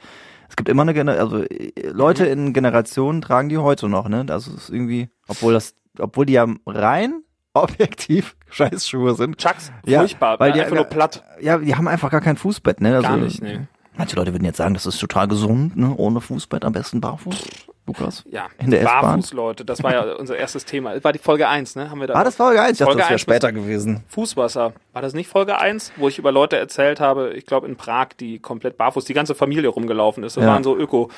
Es 0.50 0.56
gibt 0.56 0.70
immer 0.70 0.84
eine 0.84 0.94
Gener 0.94 1.14
also 1.14 1.44
äh, 1.44 1.72
Leute 1.90 2.26
in 2.26 2.54
Generationen 2.54 3.22
tragen 3.22 3.50
die 3.50 3.58
heute 3.58 3.90
noch, 3.90 4.08
ne? 4.08 4.26
Also 4.30 4.52
es 4.52 4.64
ist 4.66 4.70
irgendwie, 4.70 5.10
obwohl 5.28 5.54
das, 5.54 5.76
obwohl 6.00 6.26
die 6.26 6.34
ja 6.34 6.46
rein 6.68 7.24
objektiv 7.54 8.36
Scheißschuhe 8.50 9.16
sind. 9.16 9.38
Chucks, 9.38 9.72
Ja, 9.86 10.00
furchtbar, 10.00 10.40
weil 10.40 10.50
weil 10.50 10.54
die- 10.54 10.62
einfach 10.62 10.76
nur 10.76 10.86
platt. 10.86 11.24
Ja, 11.42 11.58
die 11.58 11.76
haben 11.76 11.88
einfach 11.88 12.12
gar 12.12 12.22
kein 12.22 12.38
Fußbett, 12.38 12.82
ne? 12.82 12.96
Also, 12.96 13.08
Gar 13.10 13.18
nicht, 13.18 13.42
ne. 13.42 13.68
Manche 13.96 14.16
Leute 14.16 14.34
würden 14.34 14.46
jetzt 14.46 14.58
sagen, 14.58 14.74
das 14.74 14.86
ist 14.88 15.00
total 15.00 15.28
gesund, 15.28 15.76
ne? 15.76 15.94
Ohne 15.96 16.20
Fußbett, 16.22 16.66
am 16.66 16.74
besten 16.74 17.00
barfuß. 17.02 17.44
Lukas? 17.86 18.24
Ja, 18.30 18.48
In 18.60 18.72
der? 18.72 18.84
Barfuß, 18.84 19.34
Leute, 19.34 19.66
das 19.66 19.84
war 19.84 19.92
ja 19.92 20.14
unser 20.18 20.38
erstes 20.38 20.64
Thema. 20.66 21.04
War 21.04 21.12
die 21.12 21.20
Folge 21.20 21.48
1, 21.50 21.76
ne? 21.76 21.90
Haben 21.90 22.00
wir 22.00 22.08
da 22.08 22.14
Ah, 22.16 22.24
das 22.24 22.40
war 22.40 22.54
geil. 22.54 22.72
Ich 22.72 22.78
dachte, 22.78 22.86
Folge 22.92 23.02
das 23.02 23.10
wäre 23.10 23.20
später 23.20 23.52
gewesen. 23.52 24.04
Fußwasser. 24.08 24.72
War 24.94 25.02
das 25.02 25.14
nicht 25.14 25.28
Folge 25.30 25.58
1, 25.60 25.92
wo 25.98 26.08
ich 26.08 26.18
über 26.18 26.32
Leute 26.32 26.58
erzählt 26.58 27.00
habe, 27.02 27.34
ich 27.34 27.46
glaube 27.46 27.68
in 27.68 27.76
Prag, 27.76 28.10
die 28.20 28.40
komplett 28.40 28.78
barfuß, 28.78 29.04
die 29.06 29.14
ganze 29.14 29.36
Familie 29.36 29.68
rumgelaufen 29.70 30.24
ist. 30.24 30.38
Das 30.38 30.44
Ja. 30.46 30.50
waren 30.52 30.64
so 30.64 30.78
Öko, 30.78 31.10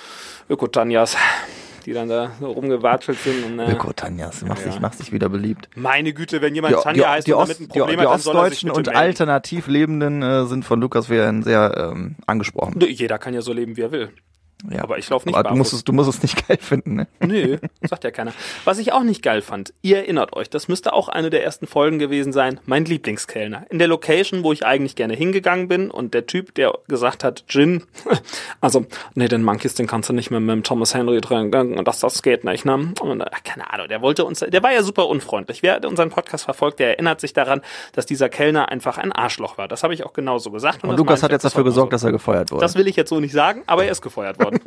Ökotanjas, 0.49 1.15
die 1.85 1.93
dann 1.93 2.09
da 2.09 2.31
so 2.39 2.49
rumgewatschelt 2.51 3.19
sind. 3.19 3.45
Und, 3.45 3.59
äh, 3.59 3.71
Öko 3.71 3.93
Tanjas, 3.93 4.41
machst, 4.43 4.65
Ja. 4.65 4.71
dich, 4.71 4.79
machst 4.79 4.99
dich 4.99 5.11
wieder 5.11 5.29
beliebt. 5.29 5.69
meine 5.75 6.13
Güte, 6.13 6.41
wenn 6.41 6.55
jemand 6.55 6.75
Die, 6.75 6.81
Tanja 6.81 7.03
die, 7.03 7.07
heißt 7.09 7.27
die, 7.27 7.33
und 7.33 7.41
damit 7.41 7.59
ein 7.59 7.63
die, 7.63 7.67
Problem 7.79 7.99
die 7.99 8.05
hat, 8.07 8.13
dann 8.13 8.19
soll 8.21 8.35
er 8.37 8.39
sich 8.49 8.57
Ostdeutschen 8.63 8.69
bitte 8.69 8.79
und 8.79 8.85
melden. 8.87 8.99
alternativ 8.99 9.67
Lebenden 9.67 10.21
äh, 10.23 10.45
sind 10.45 10.65
von 10.65 10.81
Lukas 10.81 11.09
Wehren 11.09 11.43
sehr 11.43 11.91
ähm, 11.93 12.15
angesprochen. 12.25 12.79
Jeder 12.81 13.19
kann 13.19 13.35
ja 13.35 13.41
so 13.41 13.53
leben, 13.53 13.77
wie 13.77 13.81
er 13.81 13.91
will. 13.91 14.09
Ja. 14.69 14.83
Aber 14.83 14.97
ich 14.97 15.09
laufe 15.09 15.27
nicht 15.27 15.37
Aber 15.37 15.49
du 15.49 15.55
musst, 15.55 15.73
es, 15.73 15.83
du 15.83 15.93
musst 15.93 16.09
es 16.09 16.21
nicht 16.21 16.47
geil 16.47 16.57
finden, 16.59 16.95
ne? 16.95 17.07
Nö, 17.19 17.57
sagt 17.81 18.03
ja 18.03 18.11
keiner. 18.11 18.33
Was 18.63 18.79
ich 18.79 18.93
auch 18.93 19.03
nicht 19.03 19.21
geil 19.21 19.41
fand, 19.41 19.73
ihr 19.81 19.97
erinnert 19.97 20.33
euch, 20.33 20.49
das 20.49 20.67
müsste 20.67 20.93
auch 20.93 21.09
eine 21.09 21.29
der 21.29 21.43
ersten 21.43 21.67
Folgen 21.67 21.99
gewesen 21.99 22.33
sein, 22.33 22.59
mein 22.65 22.85
Lieblingskellner. 22.85 23.65
In 23.69 23.79
der 23.79 23.87
Location, 23.87 24.43
wo 24.43 24.53
ich 24.53 24.65
eigentlich 24.65 24.95
gerne 24.95 25.13
hingegangen 25.13 25.67
bin 25.67 25.91
und 25.91 26.13
der 26.13 26.25
Typ, 26.25 26.55
der 26.55 26.73
gesagt 26.87 27.23
hat, 27.23 27.45
Gin, 27.47 27.83
also, 28.61 28.85
nee, 29.13 29.27
den 29.27 29.43
Monkeys, 29.43 29.75
den 29.75 29.87
kannst 29.87 30.09
du 30.09 30.13
nicht 30.13 30.31
mehr 30.31 30.39
mit 30.39 30.53
dem 30.53 30.63
Thomas 30.63 30.95
Henry 30.95 31.21
trinken 31.21 31.77
und 31.77 31.87
das, 31.87 31.99
das 31.99 32.21
geht 32.23 32.43
nicht, 32.43 32.65
ne? 32.65 32.93
Und, 33.01 33.23
keine 33.43 33.71
Ahnung, 33.71 33.87
der 33.87 34.01
wollte 34.01 34.25
uns, 34.25 34.39
der 34.39 34.63
war 34.63 34.71
ja 34.71 34.83
super 34.83 35.07
unfreundlich. 35.07 35.63
Wer 35.63 35.85
unseren 35.87 36.09
Podcast 36.09 36.45
verfolgt, 36.45 36.79
der 36.79 36.89
erinnert 36.89 37.21
sich 37.21 37.33
daran, 37.33 37.61
dass 37.93 38.05
dieser 38.05 38.29
Kellner 38.29 38.69
einfach 38.69 38.97
ein 38.97 39.11
Arschloch 39.11 39.57
war. 39.57 39.67
Das 39.67 39.83
habe 39.83 39.93
ich 39.93 40.05
auch 40.05 40.13
genauso 40.13 40.51
gesagt. 40.51 40.83
Und 40.83 40.91
das 40.91 40.97
Lukas 40.97 41.23
hat 41.23 41.31
jetzt 41.31 41.45
dafür 41.45 41.63
gesorgt, 41.63 41.91
so. 41.91 41.95
dass 41.95 42.03
er 42.03 42.11
gefeuert 42.11 42.51
wurde. 42.51 42.61
Das 42.61 42.75
will 42.75 42.87
ich 42.87 42.95
jetzt 42.95 43.09
so 43.09 43.19
nicht 43.19 43.33
sagen, 43.33 43.63
aber 43.67 43.85
er 43.85 43.91
ist 43.91 44.01
gefeuert 44.01 44.39
worden. 44.39 44.44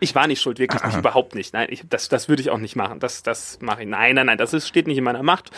Ich 0.00 0.14
war 0.14 0.26
nicht 0.28 0.40
schuld, 0.40 0.58
wirklich 0.58 0.82
nicht, 0.84 0.96
überhaupt 0.96 1.34
nicht. 1.34 1.52
Nein, 1.52 1.68
ich, 1.70 1.82
das, 1.88 2.08
das 2.08 2.28
würde 2.28 2.40
ich 2.40 2.50
auch 2.50 2.58
nicht 2.58 2.76
machen. 2.76 3.00
Das, 3.00 3.22
das 3.22 3.58
mache 3.60 3.82
ich. 3.82 3.88
Nein, 3.88 4.14
nein, 4.14 4.26
nein, 4.26 4.38
das 4.38 4.52
ist, 4.52 4.68
steht 4.68 4.86
nicht 4.86 4.98
in 4.98 5.04
meiner 5.04 5.22
Macht 5.22 5.50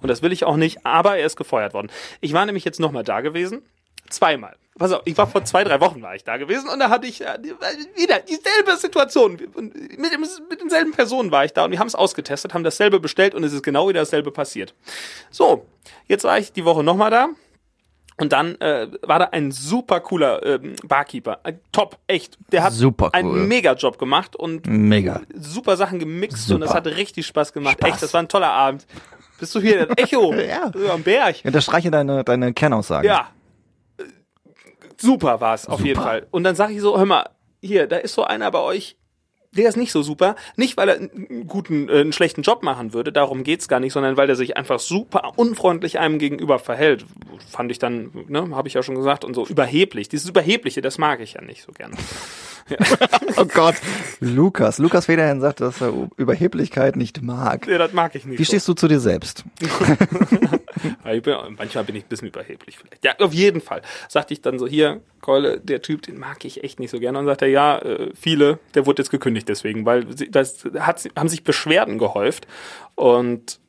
und 0.00 0.08
das 0.08 0.22
will 0.22 0.32
ich 0.32 0.44
auch 0.44 0.56
nicht. 0.56 0.86
Aber 0.86 1.18
er 1.18 1.26
ist 1.26 1.36
gefeuert 1.36 1.74
worden. 1.74 1.90
Ich 2.20 2.32
war 2.32 2.46
nämlich 2.46 2.64
jetzt 2.64 2.80
nochmal 2.80 3.04
da 3.04 3.20
gewesen, 3.20 3.62
zweimal. 4.08 4.56
Pass 4.78 4.92
auf, 4.92 5.02
ich 5.04 5.18
war 5.18 5.26
vor 5.26 5.44
zwei, 5.44 5.64
drei 5.64 5.80
Wochen 5.80 6.00
war 6.00 6.14
ich 6.14 6.24
da 6.24 6.38
gewesen 6.38 6.70
und 6.70 6.78
da 6.78 6.88
hatte 6.88 7.06
ich 7.06 7.20
äh, 7.20 7.38
wieder 7.94 8.20
dieselbe 8.20 8.76
Situation. 8.78 9.32
Mit, 9.32 10.12
dem, 10.12 10.26
mit 10.48 10.60
denselben 10.62 10.92
Personen 10.92 11.30
war 11.30 11.44
ich 11.44 11.52
da 11.52 11.66
und 11.66 11.72
wir 11.72 11.78
haben 11.78 11.88
es 11.88 11.94
ausgetestet, 11.94 12.54
haben 12.54 12.64
dasselbe 12.64 12.98
bestellt 12.98 13.34
und 13.34 13.44
es 13.44 13.52
ist 13.52 13.62
genau 13.62 13.90
wieder 13.90 14.00
dasselbe 14.00 14.30
passiert. 14.30 14.74
So, 15.30 15.66
jetzt 16.06 16.24
war 16.24 16.38
ich 16.38 16.52
die 16.52 16.64
Woche 16.64 16.82
nochmal 16.82 17.10
da. 17.10 17.28
Und 18.18 18.32
dann 18.32 18.60
äh, 18.60 18.88
war 19.02 19.18
da 19.18 19.24
ein 19.26 19.50
super 19.52 20.00
cooler 20.00 20.44
ähm, 20.44 20.74
Barkeeper. 20.86 21.40
Äh, 21.44 21.54
top, 21.72 21.98
echt. 22.06 22.38
Der 22.52 22.62
hat 22.62 22.72
Super 22.72 23.06
cool. 23.06 23.10
einen 23.14 23.48
Mega-Job 23.48 23.98
gemacht 23.98 24.36
und 24.36 24.66
Mega. 24.66 25.22
super 25.34 25.76
Sachen 25.76 25.98
gemixt 25.98 26.46
Super. 26.46 26.54
und 26.56 26.60
das 26.62 26.74
hat 26.74 26.86
richtig 26.86 27.26
Spaß 27.26 27.52
gemacht. 27.52 27.78
Spaß. 27.78 27.90
Echt, 27.90 28.02
das 28.02 28.12
war 28.14 28.22
ein 28.22 28.28
toller 28.28 28.50
Abend. 28.52 28.86
Bist 29.40 29.54
du 29.54 29.60
hier? 29.60 29.88
Echo. 29.96 30.32
Ja. 30.34 30.70
Am 30.92 31.02
Berg. 31.02 31.36
Unterstreiche 31.44 31.90
deine, 31.90 32.22
deine 32.22 32.52
Kernaussagen. 32.52 33.06
Ja. 33.08 33.28
Äh, 33.98 34.04
Super 35.00 35.40
war 35.40 35.54
es 35.54 35.66
auf 35.66 35.84
jeden. 35.84 36.00
Fall. 36.00 36.26
Und 36.30 36.44
dann 36.44 36.54
sage 36.54 36.74
ich 36.74 36.80
so, 36.80 36.96
hör 36.96 37.06
mal, 37.06 37.28
hier, 37.60 37.86
da 37.86 37.96
ist 37.96 38.14
so 38.14 38.24
einer 38.24 38.50
bei 38.50 38.60
euch, 38.60 38.96
der 39.56 39.68
ist 39.68 39.76
nicht 39.76 39.92
so 39.92 40.02
super. 40.02 40.34
Nicht, 40.56 40.76
weil 40.76 40.88
er 40.88 40.96
einen 40.96 41.46
guten, 41.46 41.88
äh, 41.88 42.00
einen 42.00 42.12
schlechten 42.12 42.42
Job 42.42 42.62
machen 42.62 42.94
würde, 42.94 43.12
darum 43.12 43.44
geht's 43.44 43.68
gar 43.68 43.80
nicht, 43.80 43.92
sondern 43.92 44.16
weil 44.16 44.28
er 44.28 44.36
sich 44.36 44.56
einfach 44.56 44.80
super 44.80 45.32
unfreundlich 45.36 45.98
einem 45.98 46.18
gegenüber 46.18 46.58
verhält. 46.58 47.04
Fand 47.50 47.70
ich 47.70 47.78
dann, 47.78 48.10
ne, 48.28 48.48
habe 48.52 48.68
ich 48.68 48.74
ja 48.74 48.82
schon 48.82 48.94
gesagt, 48.94 49.24
und 49.24 49.34
so 49.34 49.46
überheblich. 49.46 50.08
Dieses 50.08 50.28
Überhebliche, 50.28 50.80
das 50.80 50.98
mag 50.98 51.20
ich 51.20 51.34
ja 51.34 51.42
nicht 51.42 51.62
so 51.62 51.72
gerne. 51.72 51.94
oh 53.36 53.44
Gott. 53.46 53.74
Lukas. 54.20 54.78
Lukas 54.78 55.06
Federhen 55.06 55.40
sagt, 55.40 55.60
dass 55.60 55.80
er 55.80 55.92
Überheblichkeit 56.16 56.96
nicht 56.96 57.22
mag. 57.22 57.66
Nee, 57.66 57.78
das 57.78 57.92
mag 57.92 58.14
ich 58.14 58.24
nicht. 58.24 58.38
Wie 58.38 58.44
stehst 58.44 58.66
du 58.68 58.74
zu 58.74 58.88
dir 58.88 59.00
selbst? 59.00 59.44
Ja, 61.04 61.20
bin, 61.20 61.34
manchmal 61.58 61.84
bin 61.84 61.96
ich 61.96 62.04
ein 62.04 62.08
bisschen 62.08 62.28
überheblich 62.28 62.78
vielleicht. 62.78 63.04
Ja, 63.04 63.12
auf 63.18 63.32
jeden 63.34 63.60
Fall. 63.60 63.82
Sagte 64.08 64.34
ich 64.34 64.40
dann 64.40 64.58
so, 64.58 64.66
hier, 64.66 65.00
Keule, 65.20 65.60
der 65.60 65.82
Typ, 65.82 66.02
den 66.02 66.18
mag 66.18 66.44
ich 66.44 66.64
echt 66.64 66.80
nicht 66.80 66.90
so 66.90 66.98
gerne. 66.98 67.18
Und 67.18 67.26
sagt 67.26 67.42
er, 67.42 67.48
ja, 67.48 67.78
äh, 67.78 68.10
viele, 68.14 68.58
der 68.74 68.86
wurde 68.86 69.02
jetzt 69.02 69.10
gekündigt 69.10 69.48
deswegen, 69.48 69.84
weil 69.84 70.06
sie- 70.16 70.30
das 70.30 70.64
hat, 70.80 71.08
haben 71.16 71.28
sich 71.28 71.44
Beschwerden 71.44 71.98
gehäuft 71.98 72.46
und 72.94 73.60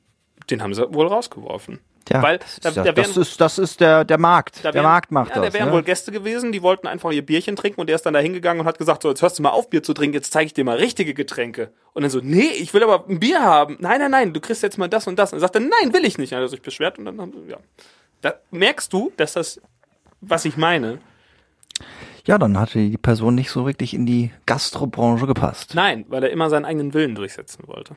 den 0.49 0.63
haben 0.63 0.73
sie 0.73 0.91
wohl 0.93 1.07
rausgeworfen. 1.07 1.79
Ja, 2.11 2.21
weil 2.21 2.37
da, 2.39 2.45
das, 2.61 2.73
da 2.75 2.83
das 2.83 2.95
wären, 3.15 3.21
ist, 3.21 3.39
das 3.41 3.57
ist 3.57 3.79
der, 3.79 4.03
der 4.03 4.17
Markt. 4.17 4.57
da 4.57 4.71
der 4.71 4.73
wären- 4.75 4.83
Markt 4.83 5.11
macht 5.11 5.29
ja, 5.35 5.41
das. 5.41 5.53
Da 5.53 5.59
wären 5.59 5.69
ne? 5.69 5.73
wohl 5.73 5.83
Gäste 5.83 6.11
gewesen, 6.11 6.51
die 6.51 6.61
wollten 6.61 6.85
einfach 6.87 7.11
ihr 7.11 7.25
Bierchen 7.25 7.55
trinken 7.55 7.79
und 7.79 7.87
der 7.87 7.95
ist 7.95 8.05
dann 8.05 8.13
da 8.13 8.19
hingegangen 8.19 8.61
und 8.61 8.67
hat 8.67 8.77
gesagt, 8.77 9.03
so, 9.03 9.09
jetzt 9.09 9.21
hörst 9.21 9.39
du 9.39 9.43
mal 9.43 9.51
auf, 9.51 9.69
Bier 9.69 9.83
zu 9.83 9.93
trinken, 9.93 10.13
jetzt 10.15 10.33
zeige 10.33 10.47
ich 10.47 10.53
dir 10.53 10.65
mal 10.65 10.77
richtige 10.77 11.13
Getränke. 11.13 11.71
Und 11.93 12.01
dann 12.01 12.11
so, 12.11 12.19
nee, 12.21 12.49
ich 12.59 12.73
will 12.73 12.83
aber 12.83 13.05
ein 13.07 13.19
Bier 13.19 13.41
haben. 13.41 13.77
Nein, 13.79 13.99
nein, 13.99 14.11
nein, 14.11 14.33
du 14.33 14.41
kriegst 14.41 14.63
jetzt 14.63 14.77
mal 14.77 14.89
das 14.89 15.07
und 15.07 15.17
das. 15.17 15.31
Und 15.31 15.37
er 15.37 15.41
sagt 15.41 15.55
dann, 15.55 15.69
nein, 15.69 15.93
will 15.93 16.03
ich 16.05 16.17
nicht. 16.17 16.33
Hat 16.33 16.39
er 16.41 16.49
sich 16.49 16.61
beschwert 16.61 16.97
und 16.99 17.05
dann 17.05 17.21
haben 17.21 17.33
ja. 17.47 17.57
Da 18.21 18.35
merkst 18.51 18.91
du, 18.91 19.11
dass 19.17 19.33
das, 19.33 19.61
was 20.21 20.45
ich 20.45 20.57
meine, 20.57 20.99
ja, 22.25 22.37
dann 22.37 22.57
hatte 22.57 22.79
die 22.79 22.97
Person 22.97 23.35
nicht 23.35 23.49
so 23.49 23.65
wirklich 23.65 23.93
in 23.93 24.05
die 24.05 24.31
Gastrobranche 24.45 25.27
gepasst. 25.27 25.75
nein, 25.75 26.05
weil 26.07 26.23
er 26.23 26.29
immer 26.31 26.49
seinen 26.49 26.65
eigenen 26.65 26.93
Willen 26.93 27.15
durchsetzen 27.15 27.63
wollte. 27.67 27.95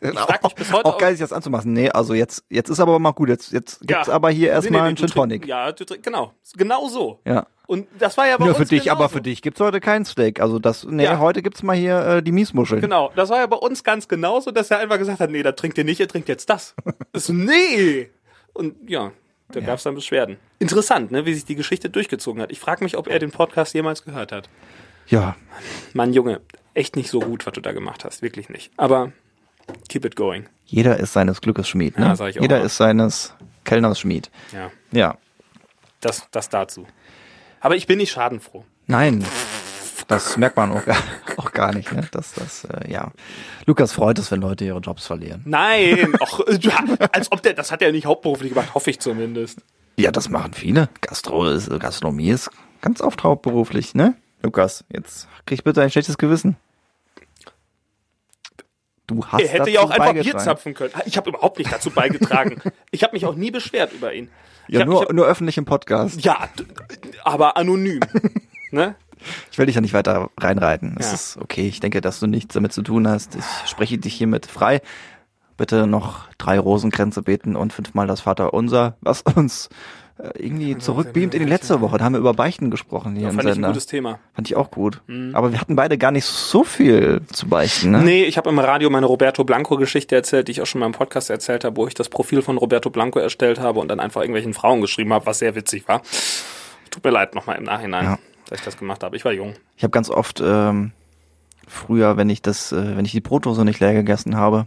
frag 0.14 0.42
mich 0.42 0.54
bis 0.54 0.72
heute 0.72 0.86
auch 0.86 0.98
geil, 0.98 1.12
sich 1.12 1.20
das 1.20 1.32
anzumachen. 1.32 1.72
Nee, 1.72 1.90
also 1.90 2.14
jetzt, 2.14 2.44
jetzt 2.48 2.68
ist 2.70 2.80
aber 2.80 2.98
mal 2.98 3.12
gut. 3.12 3.28
Jetzt, 3.28 3.52
jetzt 3.52 3.80
gibt's 3.86 4.06
Ja. 4.08 4.12
aber 4.14 4.30
hier 4.30 4.48
Nee, 4.48 4.54
erstmal 4.54 4.80
nee, 4.82 4.88
einen 4.88 4.96
Gin 4.96 5.08
Tonic. 5.08 5.46
Ja, 5.46 5.72
du 5.72 5.84
genau. 6.00 6.32
Genau 6.56 6.88
so. 6.88 7.20
Ja. 7.26 7.46
Und 7.66 7.86
das 7.98 8.16
war 8.16 8.26
ja 8.26 8.36
bei 8.36 8.46
Nur 8.46 8.56
uns 8.56 8.68
für 8.68 8.74
dich, 8.74 8.90
aber 8.90 8.98
genauso. 9.00 9.14
für 9.16 9.20
dich 9.22 9.42
gibt's 9.42 9.60
heute 9.60 9.78
kein 9.80 10.04
Steak. 10.04 10.40
Also 10.40 10.58
das, 10.58 10.84
nee, 10.84 11.04
Ja. 11.04 11.18
heute 11.20 11.40
gibt's 11.42 11.62
mal 11.62 11.76
hier 11.76 11.98
äh, 12.04 12.22
die 12.22 12.32
Miesmuscheln. 12.32 12.80
Genau, 12.80 13.12
das 13.14 13.28
war 13.30 13.38
ja 13.38 13.46
bei 13.46 13.56
uns 13.56 13.84
ganz 13.84 14.08
genauso, 14.08 14.50
dass 14.50 14.70
er 14.70 14.78
einfach 14.78 14.98
gesagt 14.98 15.20
hat, 15.20 15.30
nee, 15.30 15.42
da 15.42 15.52
trinkt 15.52 15.78
ihr 15.78 15.84
nicht, 15.84 16.00
ihr 16.00 16.08
trinkt 16.08 16.28
jetzt 16.28 16.50
das. 16.50 16.74
das 17.12 17.28
nee. 17.28 18.10
Und 18.54 18.74
ja, 18.90 19.12
da 19.52 19.60
gab's 19.60 19.84
dann 19.84 19.94
Beschwerden. 19.94 20.36
Interessant, 20.58 21.12
ne, 21.12 21.26
wie 21.26 21.34
sich 21.34 21.44
die 21.44 21.54
Geschichte 21.54 21.90
durchgezogen 21.90 22.42
hat. 22.42 22.50
Ich 22.50 22.58
frage 22.58 22.82
mich, 22.82 22.96
ob 22.96 23.06
er 23.06 23.18
den 23.20 23.30
Podcast 23.30 23.72
jemals 23.74 24.04
gehört 24.04 24.32
hat. 24.32 24.48
Ja, 25.06 25.36
Mann, 25.92 26.12
Junge, 26.12 26.40
echt 26.74 26.96
nicht 26.96 27.10
so 27.10 27.20
gut, 27.20 27.46
was 27.46 27.52
du 27.52 27.60
da 27.60 27.72
gemacht 27.72 28.04
hast. 28.04 28.22
Wirklich 28.22 28.48
nicht. 28.48 28.72
Aber 28.76 29.12
keep 29.88 30.04
it 30.04 30.16
going. 30.16 30.46
jeder 30.66 30.98
ist 30.98 31.12
seines 31.12 31.40
Glückes 31.40 31.68
Schmied. 31.68 31.98
Ne? 31.98 32.06
Ja, 32.06 32.16
sag 32.16 32.30
ich 32.30 32.38
auch 32.38 32.42
jeder 32.42 32.58
mal. 32.58 32.64
ist 32.66 32.76
seines 32.76 33.34
Kellners 33.64 33.98
Schmied. 34.00 34.30
Ja, 34.52 34.70
Ja. 34.92 35.16
das, 36.00 36.26
das 36.30 36.48
dazu. 36.48 36.86
Aber 37.60 37.76
ich 37.76 37.86
bin 37.86 37.98
nicht 37.98 38.10
schadenfroh. 38.12 38.64
Nein, 38.86 39.24
das 40.08 40.36
merkt 40.36 40.56
man 40.56 40.72
auch, 40.72 40.84
gar- 40.84 40.96
auch 41.36 41.52
gar 41.52 41.72
nicht. 41.74 41.92
Ne? 41.92 42.08
Das, 42.10 42.32
das, 42.32 42.64
äh, 42.64 42.90
ja. 42.90 43.12
Lukas 43.66 43.92
freut 43.92 44.18
es, 44.18 44.30
wenn 44.30 44.40
Leute 44.40 44.64
ihre 44.64 44.80
Jobs 44.80 45.06
verlieren. 45.06 45.42
Nein, 45.44 46.14
och, 46.20 46.40
ja, 46.60 46.82
als 47.12 47.30
ob 47.30 47.42
der, 47.42 47.52
das 47.54 47.70
hat 47.70 47.82
er 47.82 47.92
nicht 47.92 48.06
hauptberuflich 48.06 48.52
gemacht, 48.54 48.74
hoffe 48.74 48.90
ich 48.90 48.98
zumindest. 49.00 49.60
Ja, 49.96 50.10
das 50.10 50.30
machen 50.30 50.54
viele. 50.54 50.88
Gastro 51.02 51.46
ist, 51.48 51.68
Gastronomie 51.78 52.30
ist 52.30 52.50
ganz 52.80 53.00
oft 53.02 53.22
hauptberuflich, 53.22 53.94
ne? 53.94 54.14
Lukas, 54.42 54.84
jetzt 54.90 55.28
krieg 55.44 55.62
bitte 55.62 55.82
ein 55.82 55.90
schlechtes 55.90 56.16
Gewissen. 56.16 56.56
Du 59.10 59.26
hast 59.26 59.42
Er 59.42 59.48
hätte 59.48 59.70
ja 59.70 59.80
auch 59.80 59.90
einfach 59.90 60.12
Bier 60.12 60.38
zapfen 60.38 60.72
können. 60.72 60.92
Ich 61.04 61.16
habe 61.16 61.30
überhaupt 61.30 61.58
nicht 61.58 61.72
dazu 61.72 61.90
beigetragen. 61.90 62.62
ich 62.92 63.02
habe 63.02 63.12
mich 63.14 63.26
auch 63.26 63.34
nie 63.34 63.50
beschwert 63.50 63.92
über 63.92 64.14
ihn. 64.14 64.30
Ja, 64.68 64.80
hab, 64.80 64.86
nur, 64.86 65.00
hab, 65.02 65.12
nur 65.12 65.26
öffentlich 65.26 65.58
im 65.58 65.64
Podcast. 65.64 66.24
ja, 66.24 66.48
aber 67.24 67.56
anonym. 67.56 67.98
ne? 68.70 68.94
Ich 69.50 69.58
will 69.58 69.66
dich 69.66 69.74
ja 69.74 69.80
nicht 69.80 69.94
weiter 69.94 70.30
reinreiten. 70.38 70.94
Es 71.00 71.08
Ja. 71.08 71.14
ist 71.14 71.36
okay. 71.38 71.66
Ich 71.66 71.80
denke, 71.80 72.00
dass 72.00 72.20
du 72.20 72.28
nichts 72.28 72.54
damit 72.54 72.72
zu 72.72 72.82
tun 72.82 73.08
hast. 73.08 73.34
Ich 73.34 73.44
spreche 73.68 73.98
dich 73.98 74.14
hiermit 74.14 74.46
frei. 74.46 74.80
Bitte 75.56 75.88
noch 75.88 76.28
drei 76.38 76.58
Rosenkränze 76.60 77.22
beten 77.22 77.56
und 77.56 77.72
fünfmal 77.72 78.06
das 78.06 78.20
Vaterunser, 78.20 78.96
was 79.00 79.22
uns 79.22 79.70
irgendwie 80.38 80.76
zurückbeamt 80.78 81.34
in 81.34 81.40
die 81.40 81.48
letzte 81.48 81.80
Woche. 81.80 81.98
Da 81.98 82.04
haben 82.04 82.12
wir 82.14 82.18
über 82.20 82.34
Beichten 82.34 82.70
gesprochen 82.70 83.16
hier 83.16 83.28
im 83.28 83.34
Fand 83.34 83.44
ich 83.44 83.48
ein 83.50 83.54
Sender. 83.54 83.68
gutes 83.68 83.86
Thema. 83.86 84.18
Fand 84.34 84.48
ich 84.48 84.56
auch 84.56 84.70
gut. 84.70 85.00
Aber 85.32 85.52
wir 85.52 85.60
hatten 85.60 85.76
beide 85.76 85.96
gar 85.98 86.10
nicht 86.10 86.24
so 86.24 86.64
viel 86.64 87.22
zu 87.32 87.48
beichten, 87.48 87.90
ne? 87.90 88.02
Nee, 88.02 88.24
ich 88.24 88.36
habe 88.36 88.48
im 88.50 88.58
Radio 88.58 88.90
meine 88.90 89.06
Roberto 89.06 89.44
Blanco-Geschichte 89.44 90.14
erzählt, 90.14 90.48
die 90.48 90.52
ich 90.52 90.60
auch 90.62 90.66
schon 90.66 90.80
mal 90.80 90.86
im 90.86 90.92
Podcast 90.92 91.30
erzählt 91.30 91.64
habe, 91.64 91.76
wo 91.76 91.86
ich 91.86 91.94
das 91.94 92.08
Profil 92.08 92.42
von 92.42 92.58
Roberto 92.58 92.90
Blanco 92.90 93.18
erstellt 93.18 93.60
habe 93.60 93.80
und 93.80 93.88
dann 93.88 94.00
einfach 94.00 94.20
irgendwelchen 94.20 94.54
Frauen 94.54 94.80
geschrieben 94.80 95.12
habe, 95.12 95.26
was 95.26 95.38
sehr 95.38 95.54
witzig 95.54 95.86
war. 95.88 96.02
Tut 96.90 97.04
mir 97.04 97.10
leid 97.10 97.34
nochmal 97.34 97.56
im 97.56 97.64
Nachhinein, 97.64 98.04
Ja. 98.04 98.18
dass 98.48 98.58
ich 98.60 98.64
das 98.64 98.76
gemacht 98.76 99.02
habe. 99.02 99.16
Ich 99.16 99.24
war 99.24 99.32
jung. 99.32 99.54
Ich 99.76 99.82
habe 99.84 99.90
ganz 99.92 100.10
oft 100.10 100.40
ähm, 100.44 100.92
früher, 101.68 102.16
wenn 102.16 102.28
ich 102.30 102.42
das, 102.42 102.72
äh, 102.72 102.96
wenn 102.96 103.04
ich 103.04 103.12
die 103.12 103.20
Brotdose 103.20 103.64
nicht 103.64 103.80
leer 103.80 103.94
gegessen 103.94 104.36
habe, 104.36 104.66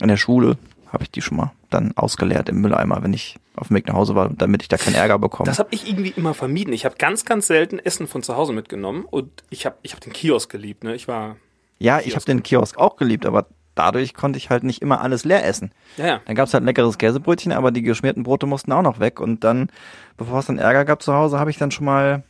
in 0.00 0.08
der 0.08 0.16
Schule, 0.16 0.56
habe 0.94 1.04
ich 1.04 1.10
die 1.10 1.22
schon 1.22 1.36
mal 1.36 1.52
dann 1.70 1.92
ausgeleert 1.96 2.48
im 2.48 2.60
Mülleimer, 2.60 3.02
wenn 3.02 3.12
ich 3.12 3.36
auf 3.56 3.68
dem 3.68 3.76
Weg 3.76 3.86
nach 3.86 3.94
Hause 3.94 4.14
war, 4.14 4.30
damit 4.30 4.62
ich 4.62 4.68
da 4.68 4.76
keinen 4.76 4.94
Ärger 4.94 5.18
bekomme. 5.18 5.46
Das 5.46 5.58
habe 5.58 5.68
ich 5.72 5.88
irgendwie 5.88 6.14
immer 6.16 6.34
vermieden. 6.34 6.72
Ich 6.72 6.84
habe 6.84 6.96
ganz, 6.96 7.24
ganz 7.24 7.46
selten 7.46 7.78
Essen 7.78 8.06
von 8.06 8.22
zu 8.22 8.36
Hause 8.36 8.52
mitgenommen 8.52 9.04
und 9.04 9.30
ich 9.50 9.66
habe 9.66 9.76
ich 9.82 9.92
hab 9.92 10.00
den 10.00 10.12
Kiosk 10.12 10.50
geliebt. 10.50 10.84
Ne? 10.84 10.94
Ich 10.94 11.08
war, 11.08 11.36
ja, 11.78 12.00
ich 12.00 12.14
habe 12.14 12.24
den 12.24 12.42
Kiosk 12.42 12.78
auch 12.78 12.96
geliebt, 12.96 13.26
aber 13.26 13.46
dadurch 13.74 14.14
konnte 14.14 14.38
ich 14.38 14.50
halt 14.50 14.64
nicht 14.64 14.82
immer 14.82 15.00
alles 15.00 15.24
leer 15.24 15.44
essen. 15.44 15.72
ja, 15.96 16.06
ja. 16.06 16.20
Dann 16.24 16.34
gab's 16.34 16.54
halt 16.54 16.62
ein 16.62 16.66
leckeres 16.66 16.98
Käsebrötchen, 16.98 17.52
aber 17.52 17.70
die 17.70 17.82
geschmierten 17.82 18.22
Brote 18.22 18.46
mussten 18.46 18.72
auch 18.72 18.82
noch 18.82 19.00
weg. 19.00 19.20
Und 19.20 19.44
dann, 19.44 19.68
bevor 20.16 20.38
es 20.38 20.46
dann 20.46 20.58
Ärger 20.58 20.84
gab 20.84 21.02
zu 21.02 21.12
Hause, 21.12 21.38
habe 21.38 21.50
ich 21.50 21.58
dann 21.58 21.70
schon 21.70 21.86
mal 21.86 22.22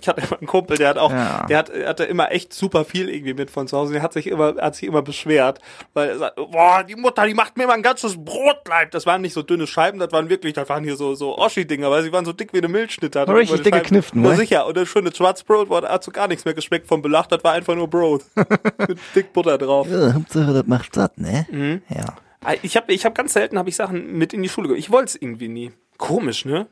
Ich 0.00 0.08
hatte 0.08 0.20
immer 0.22 0.38
einen 0.38 0.46
Kumpel, 0.46 0.76
der 0.78 0.88
hat 0.88 0.98
auch, 0.98 1.12
Ja. 1.12 1.46
der 1.48 1.58
hat, 1.58 1.70
hatte 1.86 2.04
immer 2.04 2.30
echt 2.32 2.52
super 2.52 2.84
viel 2.84 3.08
irgendwie 3.08 3.34
mit 3.34 3.50
von 3.50 3.68
zu 3.68 3.76
Hause. 3.76 3.92
Der 3.92 4.02
hat 4.02 4.12
sich 4.12 4.26
immer, 4.26 4.56
hat 4.56 4.74
sich 4.74 4.88
immer 4.88 5.02
beschwert, 5.02 5.60
weil 5.94 6.08
er 6.10 6.18
sagt, 6.18 6.36
boah, 6.36 6.82
die 6.82 6.96
Mutter, 6.96 7.26
die 7.26 7.34
macht 7.34 7.56
mir 7.56 7.64
immer 7.64 7.74
ein 7.74 7.82
ganzes 7.82 8.16
Brotleib. 8.22 8.90
Das 8.90 9.06
waren 9.06 9.20
nicht 9.22 9.32
so 9.32 9.42
dünne 9.42 9.66
Scheiben, 9.66 9.98
das 9.98 10.10
waren 10.12 10.28
wirklich, 10.28 10.54
das 10.54 10.68
waren 10.68 10.82
hier 10.84 10.96
so, 10.96 11.14
so 11.14 11.36
Oschi-Dinger, 11.38 11.90
weil 11.90 12.02
sie 12.02 12.12
waren 12.12 12.24
so 12.24 12.32
dick 12.32 12.52
wie 12.52 12.58
eine 12.58 12.68
Milchschnitte. 12.68 13.20
Hat 13.20 13.28
er 13.28 13.34
Richtig 13.36 13.62
dicke 13.62 13.80
Kniften, 13.80 14.22
ne? 14.22 14.34
sicher. 14.36 14.66
Und 14.66 14.76
das 14.76 14.88
schöne 14.88 15.14
Schwarzbrot, 15.14 15.70
hat 15.70 16.02
so 16.04 16.10
gar 16.10 16.26
nichts 16.28 16.44
mehr 16.44 16.54
geschmeckt 16.54 16.86
vom 16.88 17.02
Belach, 17.02 17.26
das 17.26 17.42
war 17.44 17.52
einfach 17.52 17.74
nur 17.74 17.88
Brot. 17.88 18.24
mit 18.88 18.98
dick 19.14 19.32
Butter 19.32 19.58
drauf. 19.58 19.86
Ja, 19.90 20.14
Hauptsache, 20.14 20.52
das 20.52 20.66
macht 20.66 20.94
satt, 20.94 21.18
ne? 21.18 21.46
Mhm. 21.50 21.82
Ja. 21.88 22.16
Ich 22.62 22.76
habe 22.76 22.92
ich 22.92 23.04
hab 23.04 23.14
ganz 23.14 23.34
selten 23.34 23.58
hab 23.58 23.68
ich 23.68 23.76
Sachen 23.76 24.16
mit 24.16 24.32
in 24.32 24.42
die 24.42 24.48
Schule 24.48 24.68
gebracht. 24.68 24.80
Ich 24.82 24.90
wollte 24.90 25.06
es 25.06 25.16
irgendwie 25.16 25.48
nie. 25.48 25.72
Komisch, 25.98 26.44
ne? 26.46 26.66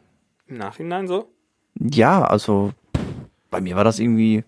Im 0.46 0.56
Nachhinein 0.56 1.06
so. 1.06 1.28
Ja, 1.78 2.22
also 2.24 2.72
bei 3.50 3.60
mir 3.60 3.76
war 3.76 3.84
das 3.84 3.98
irgendwie, 3.98 4.44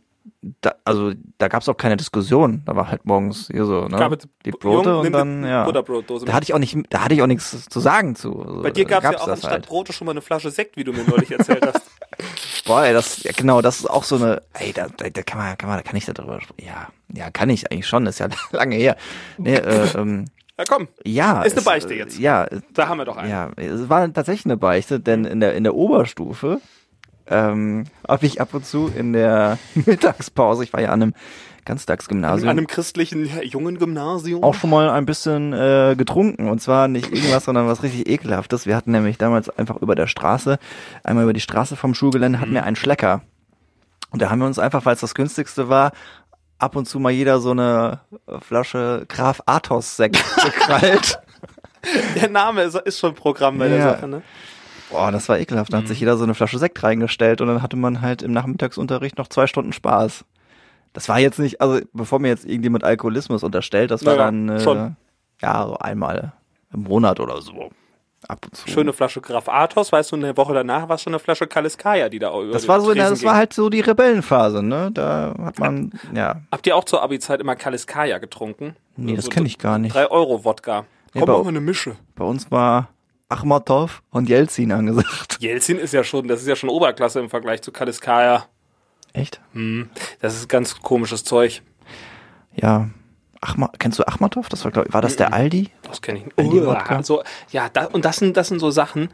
da, 0.61 0.75
also 0.85 1.13
da 1.39 1.49
gab's 1.49 1.69
auch 1.69 1.77
keine 1.77 1.97
Diskussion. 1.97 2.63
Da 2.67 2.77
war 2.77 2.91
halt 2.91 3.05
morgens 3.07 3.49
hier 3.51 3.65
so, 3.65 3.87
ne? 3.89 3.97
Gab 3.97 4.13
es 4.13 4.29
die 4.45 4.51
Brote 4.51 4.91
Jung, 4.91 5.01
und 5.07 5.13
dann, 5.13 5.45
ja. 5.45 5.65
Butterbrotdose 5.65 6.27
Da 6.27 6.33
hatte 6.35 6.45
ich 6.45 6.55
auch 6.55 6.59
nicht, 6.59 6.77
da 6.91 7.05
hatte 7.05 7.15
ich 7.15 7.23
auch 7.23 7.27
nichts 7.27 7.69
zu 7.69 7.81
sagen 7.81 8.15
zu. 8.15 8.41
Also, 8.41 8.63
Bei 8.63 8.71
dir 8.71 8.85
gab's 8.85 9.05
da 9.05 9.13
ja 9.13 9.19
auch 9.21 9.29
anstatt 9.29 9.51
halt. 9.51 9.67
Brote 9.67 9.93
schon 9.93 10.05
mal 10.07 10.13
eine 10.13 10.21
Flasche 10.23 10.51
Sekt, 10.51 10.77
wie 10.77 10.85
du 10.85 10.93
mir 10.93 11.05
neulich 11.05 11.31
erzählt 11.31 11.65
hast. 11.67 11.91
Boah, 12.67 12.85
ey, 12.85 12.93
das, 12.93 13.23
ja, 13.23 13.33
genau, 13.35 13.63
das 13.63 13.81
ist 13.81 13.87
auch 13.91 14.05
so 14.05 14.17
eine, 14.17 14.43
ey, 14.55 14.73
da, 14.73 14.89
da, 14.95 15.09
da 15.09 15.23
kann 15.23 15.39
man, 15.39 15.57
kann 15.59 15.69
man, 15.69 15.79
da 15.79 15.83
kann 15.83 15.97
ich 15.97 16.05
da 16.05 16.13
drüber 16.13 16.41
sprechen. 16.41 16.67
Ja, 16.69 16.89
ja, 17.15 17.31
kann 17.31 17.49
ich 17.51 17.71
eigentlich 17.73 17.87
schon, 17.87 18.07
ist 18.07 18.19
ja 18.21 18.29
lange 18.53 18.77
her. 18.77 18.97
Nee, 19.39 19.55
äh, 19.57 19.89
ähm, 19.97 20.27
Ja, 20.59 20.65
komm, 20.69 20.89
ja. 21.05 21.43
Ist 21.43 21.53
eine 21.53 21.61
es, 21.61 21.65
Beichte 21.65 21.95
jetzt. 21.95 22.19
Ja, 22.19 22.45
es- 22.45 22.63
da 22.75 22.89
haben 22.89 22.99
wir 22.99 23.07
doch 23.07 23.17
einen. 23.17 23.31
ja, 23.31 23.51
es 23.57 23.89
war 23.89 24.13
tatsächlich 24.13 24.45
eine 24.45 24.59
Beichte, 24.59 25.01
denn 25.01 25.25
in 25.25 25.41
der, 25.41 25.55
in 25.55 25.65
der 25.65 25.75
Oberstufe, 25.75 26.61
ähm, 27.31 27.85
habe 28.09 28.27
ich 28.27 28.41
ab 28.41 28.53
und 28.55 28.67
zu 28.67 28.89
in 28.95 29.13
der 29.13 29.59
Mittagspause, 29.75 30.65
ich 30.65 30.73
war 30.73 30.81
ja 30.81 30.89
an 30.89 31.03
einem 31.03 31.15
An 31.15 31.65
Ganztagsgymnasium, 31.65 32.49
einem 32.49 32.67
christlichen 32.67 33.31
jungen 33.45 33.79
Gymnasium. 33.79 34.43
auch 34.43 34.55
schon 34.55 34.71
mal 34.71 34.91
ein 34.91 35.07
bisschen 35.07 35.53
äh, 35.53 35.95
getrunken. 35.97 36.49
Und 36.49 36.61
zwar 36.61 36.89
nicht 36.89 37.13
irgendwas, 37.13 37.45
sondern 37.45 37.69
was 37.69 37.83
richtig 37.83 38.09
ekelhaftes. 38.09 38.67
Wir 38.67 38.75
hatten 38.75 38.91
nämlich 38.91 39.19
damals 39.19 39.49
einfach 39.51 39.77
über 39.77 39.95
der 39.95 40.07
Straße, 40.09 40.59
einmal 41.05 41.25
über 41.25 41.33
die 41.33 41.41
Straße 41.41 41.77
vom 41.77 41.95
Schulgelände, 41.95 42.41
hatten 42.41 42.55
wir 42.55 42.65
einen 42.65 42.77
Schlecker. 42.77 43.23
Und 44.11 44.21
da 44.23 44.31
haben 44.31 44.41
wir 44.41 44.47
uns 44.47 44.59
einfach, 44.59 44.85
weil 44.85 44.95
es 44.95 45.01
das 45.01 45.15
günstigste 45.15 45.69
war, 45.69 45.93
ab 46.59 46.75
und 46.77 46.87
zu 46.87 46.99
mal 46.99 47.11
jeder 47.13 47.41
so 47.41 47.53
eine 47.53 48.01
Flasche 48.41 49.05
Graf 49.09 49.41
Athos 49.47 49.97
Sekt 49.97 50.17
gekrallt. 50.43 51.21
Der 52.17 52.29
Name 52.29 52.63
ist, 52.63 52.75
ist 52.75 52.99
schon 52.99 53.15
Programm 53.15 53.59
bei 53.59 53.69
der 53.69 53.79
Ja. 53.79 53.91
Sache, 53.93 54.09
ne? 54.09 54.23
Boah, 54.91 55.13
das 55.13 55.29
war 55.29 55.39
ekelhaft. 55.39 55.73
Da 55.73 55.79
hat 55.79 55.89
sich 55.89 56.01
jeder 56.01 56.17
so 56.17 56.25
eine 56.25 56.35
Flasche 56.35 56.59
Sekt 56.59 56.83
reingestellt 56.83 57.41
und 57.41 57.47
dann 57.49 57.63
hatte 57.63 57.77
man 57.77 58.01
halt 58.01 58.23
im 58.23 58.33
Nachmittagsunterricht 58.33 59.19
noch 59.19 59.29
zwei 59.29 59.47
Stunden 59.47 59.73
Spaß. 59.73 60.25
Das 60.93 61.09
war 61.09 61.21
jetzt 61.21 61.39
nicht, 61.39 61.61
also 61.61 61.81
bevor 61.93 62.19
mir 62.19 62.29
jetzt 62.29 62.45
irgendjemand 62.45 62.83
Alkoholismus 62.83 63.45
unterstellt, 63.45 63.91
das 63.93 64.05
war 64.05 64.15
Naja, 64.17 64.25
dann 64.27 64.49
äh, 64.49 64.61
schon. 64.61 64.97
ja 65.41 65.67
so 65.67 65.77
einmal 65.79 66.33
im 66.73 66.83
Monat 66.83 67.21
oder 67.21 67.41
so. 67.41 67.71
Ab 68.29 68.45
und 68.45 68.55
zu. 68.57 68.69
Schöne 68.69 68.93
Flasche 68.93 69.21
Graf 69.21 69.49
Athos, 69.49 69.93
weißt 69.93 70.13
du, 70.13 70.17
eine 70.17 70.37
Woche 70.37 70.53
danach 70.53 70.89
war 70.89 70.97
es 70.97 71.03
schon 71.03 71.13
eine 71.15 71.21
Flasche 71.21 71.47
Kaliskaya, 71.47 72.09
die 72.09 72.19
da 72.19 72.29
über 72.39 72.53
Das 72.53 72.69
war 72.69 72.81
so, 72.81 72.89
Tresen 72.93 73.11
das 73.11 73.23
war 73.25 73.33
ging. 73.33 73.39
halt 73.39 73.53
so 73.55 73.71
die 73.71 73.81
Rebellenphase, 73.81 74.63
ne? 74.63 74.91
Da 74.93 75.35
hat 75.45 75.59
man, 75.59 75.93
ja, 76.15 76.37
Habt 76.53 76.67
ihr 76.67 76.77
auch 76.77 76.85
zur 76.85 77.03
Abi-Zeit 77.03 77.41
immer 77.41 77.57
Kaliskaya 77.57 78.19
getrunken? 78.19 78.77
nee, 78.97 79.15
das 79.17 79.25
So- 79.27 79.31
kenne 79.31 79.47
ich 79.47 79.57
gar 79.59 79.79
nicht. 79.79 79.95
3 79.95 80.11
Euro 80.11 80.45
Wodka. 80.45 80.85
Nee, 81.15 81.21
Komm, 81.21 81.27
bei- 81.29 81.33
machen 81.33 81.45
wir 81.45 81.49
eine 81.49 81.61
Mische. 81.61 81.97
Bei 82.15 82.25
uns 82.25 82.51
war 82.51 82.89
Achmatov 83.31 84.03
und 84.11 84.29
Jelzin 84.29 84.73
angesagt. 84.73 85.39
Jelzin 85.41 85.79
ist 85.79 85.95
ja 85.95 86.05
schon, 86.05 86.29
das 86.29 86.41
ist 86.41 86.49
ja 86.49 86.57
schon 86.57 86.69
Oberklasse 86.69 87.21
im 87.21 87.31
Vergleich 87.31 87.63
zu 87.63 87.73
Kaliskaya. 87.73 88.47
Echt? 89.13 89.41
Hm, 89.53 89.89
das 90.21 90.37
ist 90.37 90.49
ganz 90.49 90.81
komisches 90.81 91.25
Zeug. 91.25 91.63
Ja. 92.55 92.91
Achma, 93.43 93.71
kennst 93.79 93.99
du 93.99 94.07
Achmatow? 94.07 94.47
Das 94.51 94.65
war, 94.65 94.71
glaub, 94.71 94.93
war 94.93 95.01
das 95.01 95.17
der 95.17 95.33
Aldi? 95.33 95.71
Das 95.85 96.03
kenne 96.03 96.19
ich 96.19 96.25
nicht. 96.27 96.39
Aldi 96.39 96.61
Uah, 96.61 97.03
so, 97.03 97.23
ja, 97.51 97.71
da, 97.71 97.87
und 97.87 98.05
das 98.05 98.17
sind, 98.17 98.37
das 98.37 98.49
sind 98.49 98.59
so 98.59 98.71
Sachen, 98.71 99.09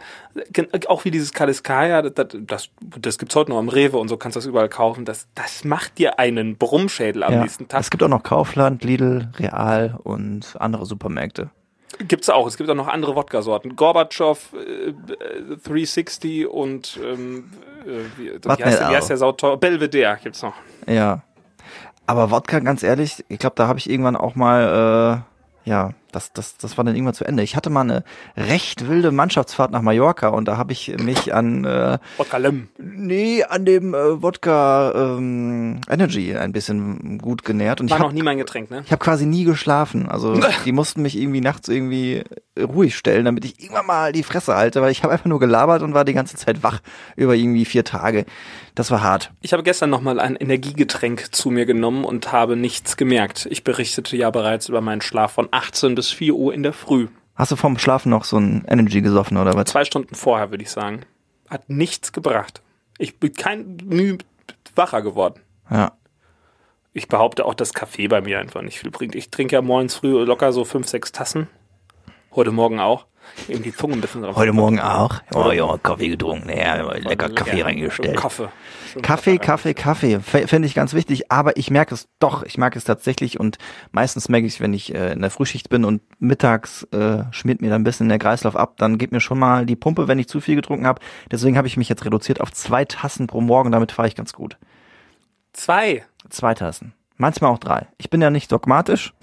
auch 0.89 1.05
wie 1.05 1.13
dieses 1.13 1.33
Kaliskaya, 1.33 2.03
das, 2.03 2.13
das, 2.15 2.37
das, 2.41 2.71
das 2.81 3.19
gibt's 3.19 3.37
heute 3.37 3.53
noch 3.53 3.59
am 3.59 3.69
Rewe 3.69 3.99
und 3.99 4.09
so 4.09 4.17
kannst 4.17 4.35
du 4.35 4.39
das 4.39 4.47
überall 4.47 4.69
kaufen. 4.69 5.05
Das, 5.05 5.29
das 5.37 5.63
macht 5.63 5.99
dir 5.99 6.19
einen 6.19 6.57
Brummschädel 6.57 7.23
am 7.23 7.35
ja. 7.35 7.43
nächsten 7.43 7.69
Tag. 7.69 7.81
Es 7.81 7.91
gibt 7.91 8.03
auch 8.03 8.09
noch 8.09 8.25
Kaufland, 8.25 8.83
Lidl, 8.83 9.29
Real 9.39 9.97
und 10.03 10.57
andere 10.59 10.87
Supermärkte. 10.87 11.51
Gibt's 11.99 12.29
auch. 12.29 12.47
Es 12.47 12.57
gibt 12.57 12.69
auch 12.71 12.75
noch 12.75 12.89
andere 12.89 13.15
Wodka-Sorten. 13.17 13.77
Gorbatschow, 13.77 14.39
äh, 14.55 14.89
äh, 14.91 15.57
360 15.65 16.47
und 16.47 16.99
ähm, 17.03 17.51
äh, 17.87 18.01
wie, 18.19 18.25
wie, 18.33 18.65
heißt, 18.65 18.81
der- 18.81 18.91
wie 18.91 18.97
heißt 18.97 19.11
der 19.11 19.17
Sauteuer? 19.17 19.57
Belvedere 19.57 20.19
gibt's 20.23 20.43
noch. 20.43 20.55
Ja. 20.87 21.23
Aber 22.07 22.31
Wodka, 22.31 22.61
ganz 22.61 22.83
ehrlich, 22.83 23.25
ich 23.29 23.39
glaube, 23.39 23.57
da 23.57 23.67
habe 23.67 23.79
ich 23.79 23.91
irgendwann 23.91 24.17
auch 24.17 24.35
mal, 24.37 25.25
äh, 25.65 25.69
ja, 25.71 25.91
das, 26.13 26.33
das, 26.33 26.57
das 26.57 26.77
war 26.77 26.85
dann 26.85 26.95
irgendwann 26.95 27.15
zu 27.15 27.25
Ende. 27.25 27.43
Ich 27.43 27.57
hatte 27.57 27.71
mal 27.71 27.83
eine 27.83 28.05
recht 28.37 28.89
wilde 28.89 29.13
Mannschaftsfahrt 29.13 29.71
nach 29.71 29.83
Mallorca 29.83 30.29
und 30.29 30.47
da 30.47 30.57
habe 30.57 30.73
ich 30.73 30.97
mich 30.99 31.35
an, 31.35 31.65
äh, 31.65 31.99
Wodka 32.17 32.37
Lem. 32.39 32.69
nee, 32.79 33.45
an 33.45 33.65
dem 33.65 33.95
äh, 33.95 34.23
Wodka 34.23 34.93
ähm, 34.95 35.81
Energy 35.89 36.37
ein 36.37 36.53
bisschen 36.53 37.19
gut 37.19 37.45
genährt. 37.45 37.81
Und 37.81 37.87
ich 37.87 37.93
War 37.93 37.99
noch 37.99 38.07
habe 38.07 38.15
nie 38.15 38.23
mein 38.23 38.39
Getränk, 38.39 38.71
ne? 38.71 38.83
ich 38.85 38.93
hab 38.93 39.01
quasi 39.01 39.27
nie 39.27 39.45
geschlafen. 39.45 40.09
Also 40.09 40.39
die 40.65 40.73
mussten 40.73 41.03
mich 41.03 41.17
irgendwie 41.19 41.41
nachts 41.41 41.69
irgendwie 41.69 42.23
ruhig 42.59 42.97
stellen, 42.97 43.25
damit 43.25 43.45
ich 43.45 43.61
irgendwann 43.61 43.87
mal 43.87 44.13
die 44.13 44.23
Fresse 44.23 44.55
halte, 44.57 44.81
weil 44.81 44.91
ich 44.91 45.03
habe 45.03 45.13
einfach 45.13 45.27
nur 45.27 45.41
gelabert 45.41 45.83
und 45.83 45.95
war 45.95 46.05
die 46.05 46.15
ganze 46.15 46.37
Zeit 46.37 46.63
wach 46.63 46.81
über 47.17 47.35
irgendwie 47.35 47.65
vier 47.65 47.85
Tage. 47.85 48.25
Das 48.75 48.91
war 48.91 49.03
hart. 49.03 49.33
Ich 49.41 49.53
habe 49.53 49.63
gestern 49.63 49.91
nochmal 49.91 50.21
ein 50.21 50.37
Energiegetränk 50.37 51.35
zu 51.35 51.51
mir 51.51 51.65
genommen 51.65 52.05
und 52.05 52.33
habe 52.33 52.57
nichts 52.57 52.97
gemerkt. 52.97 53.47
Ich 53.51 53.65
berichtete 53.65 54.17
ja 54.17 54.31
bereits 54.31 54.69
über 54.69 54.81
meinen 54.81 55.01
Schlaf 55.01 55.33
von 55.33 55.49
18 55.51 55.95
bis 55.95 56.06
4 56.11 56.35
Uhr 56.35 56.55
in 56.55 56.63
der 56.63 56.73
Früh. 56.73 57.09
Hast 57.35 57.53
du 57.53 57.57
vorm 57.57 57.79
Schlafen 57.79 58.11
noch 58.11 58.25
so 58.25 58.39
ein 58.39 58.65
Energy 58.67 59.03
gesoffen 59.03 59.37
oder 59.37 59.55
was? 59.55 59.67
Zwei 59.67 59.85
Stunden 59.85 60.15
vorher, 60.15 60.51
würde 60.51 60.65
ich 60.65 60.71
sagen. 60.71 61.05
Hat 61.49 61.69
nichts 61.69 62.13
gebracht. 62.13 62.63
Ich 62.99 63.19
bin 63.19 63.33
kein 63.35 63.77
Mühe 63.85 64.19
wacher 64.75 65.03
geworden. 65.03 65.41
Ja. 65.71 65.93
Ich 66.93 67.09
behaupte 67.09 67.45
auch, 67.45 67.55
dass 67.55 67.75
Kaffee 67.75 68.09
bei 68.09 68.23
mir 68.23 68.39
einfach 68.39 68.63
nicht 68.63 68.79
viel 68.79 68.91
bringt. 68.91 69.15
Ich 69.15 69.31
trinke 69.31 69.55
ja 69.55 69.63
morgens 69.63 69.97
früh 69.97 70.25
locker 70.25 70.53
so 70.53 70.65
fünf, 70.65 70.89
sechs 70.89 71.13
Tassen. 71.13 71.49
Heute 72.35 72.53
Morgen 72.53 72.81
auch. 72.81 73.07
Eben 73.49 73.63
die 73.63 73.75
Zunge 73.75 73.95
ein 73.95 74.01
bisschen 74.01 74.23
drauf. 74.23 74.37
Heute 74.37 74.53
Morgen 74.53 74.81
auch. 74.81 75.21
Oh 75.35 75.51
ja, 75.51 75.77
Kaffee 75.83 76.09
getrunken. 76.09 76.49
Ja, 76.49 76.93
lecker 76.95 77.31
Kaffee 77.31 77.59
Ja, 77.59 77.65
reingestellt. 77.65 78.17
Kaffee. 78.17 78.49
Kaffee, 79.03 79.39
Kaffee 79.39 79.75
Kaffee, 79.75 80.21
Finde 80.21 80.67
ich 80.67 80.75
ganz 80.75 80.95
wichtig, 80.95 81.31
aber 81.31 81.57
ich 81.57 81.71
merke 81.71 81.95
es 81.95 82.09
doch, 82.19 82.43
ich 82.45 82.57
mag 82.57 82.77
es 82.77 82.85
tatsächlich 82.85 83.39
und 83.39 83.59
meistens 83.93 84.29
merke 84.29 84.47
ich, 84.47 84.61
wenn 84.61 84.73
ich 84.73 84.95
äh, 84.95 85.13
in 85.13 85.21
der 85.21 85.31
Frühschicht 85.31 85.69
bin 85.69 85.85
und 85.85 86.01
mittags 86.19 86.85
äh, 86.93 87.25
schmiert 87.31 87.61
mir 87.61 87.69
dann 87.69 87.83
ein 87.83 87.85
bisschen 87.85 88.09
der 88.09 88.19
Kreislauf 88.19 88.57
ab, 88.57 88.77
dann 88.79 88.97
geht 88.97 89.13
mir 89.13 89.21
schon 89.21 89.39
mal 89.39 89.67
die 89.67 89.77
Pumpe, 89.77 90.09
wenn 90.09 90.19
ich 90.19 90.29
zu 90.29 90.41
viel 90.41 90.57
getrunken 90.57 90.87
habe. 90.87 91.01
Deswegen 91.31 91.59
habe 91.59 91.69
ich 91.69 91.77
mich 91.77 91.89
jetzt 91.89 92.05
reduziert 92.05 92.41
auf 92.41 92.53
zwei 92.53 92.85
Tassen 92.87 93.27
pro 93.27 93.41
Morgen, 93.41 93.71
damit 93.71 93.93
fahre 93.93 94.09
ich 94.09 94.15
ganz 94.15 94.33
gut. 94.33 94.57
Zwei. 95.53 96.05
Zwei 96.31 96.55
Tassen. 96.55 96.95
Manchmal 97.17 97.51
auch 97.51 97.59
drei. 97.59 97.87
Ich 97.99 98.11
bin 98.11 98.21
ja 98.21 98.31
nicht 98.31 98.53
dogmatisch. 98.53 99.15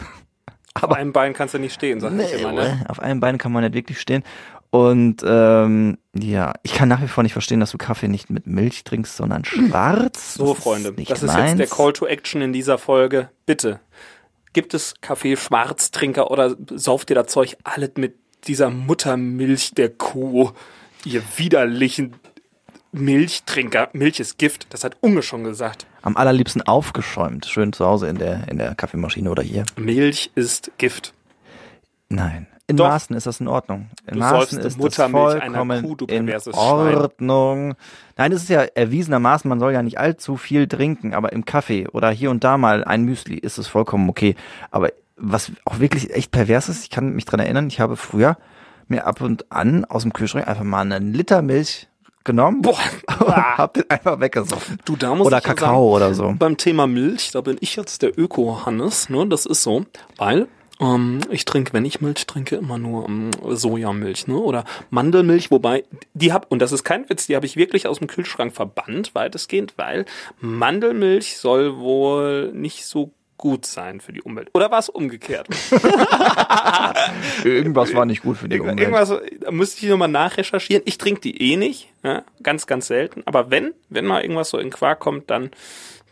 Auf 0.81 0.91
einem 0.91 1.13
Bein 1.13 1.33
kannst 1.33 1.53
du 1.53 1.59
nicht 1.59 1.73
stehen, 1.73 1.99
sag 1.99 2.13
ich 2.13 2.33
immer. 2.33 2.51
Ne? 2.51 2.83
Auf 2.87 2.99
einem 2.99 3.19
Bein 3.19 3.37
kann 3.37 3.51
man 3.51 3.63
nicht 3.63 3.73
wirklich 3.75 3.99
stehen. 3.99 4.23
Und 4.71 5.17
ähm, 5.23 5.99
ja, 6.15 6.53
ich 6.63 6.73
kann 6.73 6.89
nach 6.89 7.01
wie 7.01 7.07
vor 7.07 7.21
nicht 7.21 7.33
verstehen, 7.33 7.59
dass 7.59 7.69
du 7.71 7.77
Kaffee 7.77 8.07
nicht 8.07 8.31
mit 8.31 8.47
Milch 8.47 8.83
trinkst, 8.83 9.15
sondern 9.15 9.45
schwarz. 9.45 10.33
So, 10.33 10.47
Das 10.47 10.57
ist 10.57 10.63
Freunde, 10.63 10.91
nicht 10.93 11.11
das 11.11 11.21
ist 11.21 11.31
meins. 11.33 11.51
jetzt 11.51 11.59
der 11.59 11.77
Call 11.77 11.93
to 11.93 12.07
Action 12.07 12.41
in 12.41 12.53
dieser 12.53 12.79
Folge. 12.79 13.29
Bitte, 13.45 13.79
gibt 14.53 14.73
es 14.73 14.95
Kaffee 14.99 15.35
Schwarztrinker 15.37 16.31
oder 16.31 16.55
sauft 16.73 17.11
ihr 17.11 17.15
das 17.15 17.27
Zeug 17.27 17.55
alles 17.63 17.91
mit 17.97 18.15
dieser 18.47 18.71
Muttermilch 18.71 19.73
der 19.75 19.89
Kuh? 19.89 20.51
Ihr 21.05 21.21
widerlichen 21.37 22.15
Milchtrinker. 22.93 23.89
Milch 23.93 24.19
ist 24.19 24.37
Gift, 24.37 24.67
das 24.69 24.83
hat 24.83 24.97
Unge 25.01 25.21
schon 25.23 25.43
gesagt. 25.43 25.85
Am 26.01 26.15
allerliebsten 26.15 26.61
aufgeschäumt, 26.61 27.45
schön 27.45 27.73
zu 27.73 27.85
Hause 27.85 28.07
in 28.07 28.17
der 28.17 28.47
in 28.49 28.57
der 28.57 28.75
Kaffeemaschine 28.75 29.29
oder 29.29 29.43
hier. 29.43 29.65
Milch 29.75 30.31
ist 30.35 30.71
Gift. 30.77 31.13
Nein. 32.09 32.47
In 32.67 32.77
Doch. 32.77 32.87
Maßen 32.87 33.15
ist 33.15 33.27
das 33.27 33.41
in 33.41 33.49
Ordnung. 33.49 33.89
In 34.07 34.13
Du 34.13 34.19
Maßen 34.19 34.57
ist 34.57 34.65
das 34.65 34.77
Muttermilch 34.77 35.41
einer 35.41 35.57
vollkommen 35.57 35.83
Kuh, 35.83 36.05
in 36.05 36.25
perverses 36.25 36.55
Schwein. 36.55 36.95
Ordnung. 36.95 37.75
Nein, 38.15 38.31
es 38.31 38.43
ist 38.43 38.49
ja 38.49 38.61
erwiesenermaßen, 38.61 39.49
man 39.49 39.59
soll 39.59 39.73
ja 39.73 39.83
nicht 39.83 39.99
allzu 39.99 40.37
viel 40.37 40.67
trinken, 40.67 41.13
aber 41.13 41.33
im 41.33 41.43
Kaffee 41.43 41.87
oder 41.89 42.09
hier 42.09 42.31
und 42.31 42.43
da 42.45 42.57
mal 42.57 42.85
ein 42.85 43.03
Müsli 43.03 43.37
ist 43.37 43.57
es 43.57 43.67
vollkommen 43.67 44.09
okay. 44.09 44.35
Aber 44.71 44.91
was 45.17 45.51
auch 45.65 45.79
wirklich 45.79 46.13
echt 46.13 46.31
pervers 46.31 46.69
ist, 46.69 46.83
ich 46.83 46.89
kann 46.89 47.13
mich 47.13 47.25
dran 47.25 47.41
erinnern, 47.41 47.67
ich 47.67 47.81
habe 47.81 47.97
früher 47.97 48.37
mir 48.87 49.07
ab 49.07 49.19
und 49.19 49.51
an 49.51 49.83
aus 49.85 50.03
dem 50.03 50.13
Kühlschrank 50.13 50.47
einfach 50.47 50.63
mal 50.63 50.81
einen 50.81 51.13
Liter 51.13 51.41
Milch 51.41 51.87
genommen 52.23 52.61
Boah, 52.61 52.77
und 53.19 53.35
hab 53.35 53.73
den 53.73 53.89
einfach 53.89 54.19
weggesoffen. 54.19 54.77
Du, 54.85 54.95
da 54.95 55.15
muss 55.15 55.27
Oder 55.27 55.39
ich 55.39 55.43
ja 55.43 55.53
Kakao 55.53 55.67
sagen, 55.67 55.77
oder 55.77 56.13
so. 56.13 56.35
Beim 56.37 56.57
Thema 56.57 56.87
Milch, 56.87 57.31
da 57.31 57.41
bin 57.41 57.57
ich 57.59 57.75
jetzt 57.75 58.01
der 58.01 58.17
Öko-Hannes, 58.17 59.09
ne? 59.09 59.27
Das 59.27 59.45
ist 59.45 59.63
so, 59.63 59.85
weil 60.17 60.47
ähm, 60.79 61.19
ich 61.29 61.45
trinke, 61.45 61.73
wenn 61.73 61.85
ich 61.85 62.01
Milch 62.01 62.25
trinke, 62.25 62.55
immer 62.55 62.77
nur 62.77 63.07
ähm, 63.07 63.31
Sojamilch, 63.49 64.27
ne? 64.27 64.37
Oder 64.37 64.65
Mandelmilch, 64.89 65.51
wobei 65.51 65.83
die 66.13 66.33
hab 66.33 66.51
und 66.51 66.59
das 66.59 66.71
ist 66.71 66.83
kein 66.83 67.09
Witz, 67.09 67.27
die 67.27 67.35
habe 67.35 67.45
ich 67.45 67.55
wirklich 67.55 67.87
aus 67.87 67.99
dem 67.99 68.07
Kühlschrank 68.07 68.53
verbannt, 68.53 69.15
weitestgehend, 69.15 69.73
weil 69.77 70.05
Mandelmilch 70.39 71.37
soll 71.37 71.77
wohl 71.77 72.51
nicht 72.53 72.85
so 72.85 73.11
gut 73.37 73.65
sein 73.65 73.99
für 73.99 74.13
die 74.13 74.21
Umwelt. 74.21 74.49
Oder 74.53 74.71
war 74.71 74.79
es 74.79 74.89
umgekehrt? 74.89 75.47
Irgendwas 77.43 77.93
war 77.93 78.05
nicht 78.05 78.21
gut 78.23 78.37
für 78.37 78.47
die 78.47 78.59
Umwelt. 78.59 78.79
Irgendwas, 78.79 79.13
da 79.41 79.51
müsste 79.51 79.83
ich 79.83 79.89
nochmal 79.91 80.07
nachrecherchieren. 80.07 80.83
Ich 80.85 80.97
trinke 80.97 81.21
die 81.21 81.51
eh 81.51 81.57
nicht, 81.57 81.89
ja? 82.03 82.23
ganz, 82.41 82.67
ganz 82.67 82.87
selten. 82.87 83.23
Aber 83.25 83.51
wenn, 83.51 83.73
wenn 83.89 84.05
mal 84.05 84.21
irgendwas 84.21 84.49
so 84.49 84.57
in 84.57 84.69
Quark 84.69 84.99
kommt, 84.99 85.29
dann, 85.29 85.51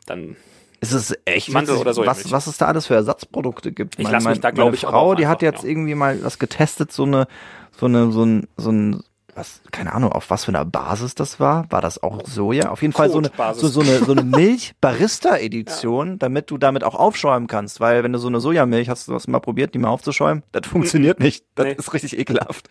dann 0.06 0.36
Es 0.80 0.92
ist 0.92 1.18
echt 1.26 1.50
Mandel 1.50 1.76
witzig, 1.76 1.82
oder 1.82 1.94
Sojamilch. 1.94 2.26
was, 2.26 2.32
was 2.32 2.48
es 2.48 2.58
da 2.58 2.68
alles 2.68 2.88
für 2.88 2.96
Ersatzprodukte 2.96 3.72
gibt. 3.72 4.00
Ich 4.00 4.10
lass 4.10 4.26
mich 4.26 4.40
da, 4.40 4.52
glaub 4.52 4.68
meine 4.68 4.76
ich, 4.76 4.82
Frau, 4.82 5.16
die 5.16 5.28
hat 5.28 5.42
jetzt 5.42 5.64
ja. 5.64 5.70
irgendwie 5.70 5.96
mal 5.96 6.24
was 6.24 6.40
getestet, 6.40 6.92
so 6.92 7.04
eine, 7.04 7.28
so 7.78 7.86
eine, 7.86 8.12
so 8.12 8.24
ein, 8.24 8.48
so 8.58 8.72
ein, 8.72 9.04
was, 9.36 9.62
keine 9.72 9.94
Ahnung, 9.94 10.12
auf 10.12 10.30
was 10.30 10.46
für 10.46 10.50
einer 10.50 10.66
Basis 10.66 11.16
das 11.16 11.40
war. 11.40 11.66
War 11.72 11.82
das 11.82 12.02
auch 12.04 12.26
Soja? 12.26 12.70
Auf 12.70 12.82
jeden 12.82 12.94
Fall 12.94 13.10
so 13.10 13.20
eine, 13.20 13.32
so, 13.54 13.68
so 13.68 13.82
eine, 13.82 14.00
so 14.00 14.12
eine 14.12 14.24
Milch-Barista-Edition, 15.02 16.20
damit 16.20 16.52
du 16.52 16.58
damit 16.58 16.84
auch 16.84 16.96
aufschäumen 16.96 17.48
kannst. 17.48 17.80
Weil 17.80 18.04
wenn 18.04 18.14
du 18.14 18.20
so 18.20 18.28
eine 18.28 18.40
Sojamilch 18.40 18.90
hast, 18.90 19.08
du 19.08 19.14
das 19.14 19.28
mal 19.28 19.40
probiert, 19.40 19.74
die 19.74 19.80
mal 19.80 19.90
aufzuschäumen, 19.90 20.44
das 20.52 20.68
funktioniert 20.68 21.20
nicht. 21.20 21.46
Das 21.56 21.66
Nee. 21.66 21.74
ist 21.74 21.94
richtig 21.94 22.18
ekelhaft. 22.18 22.70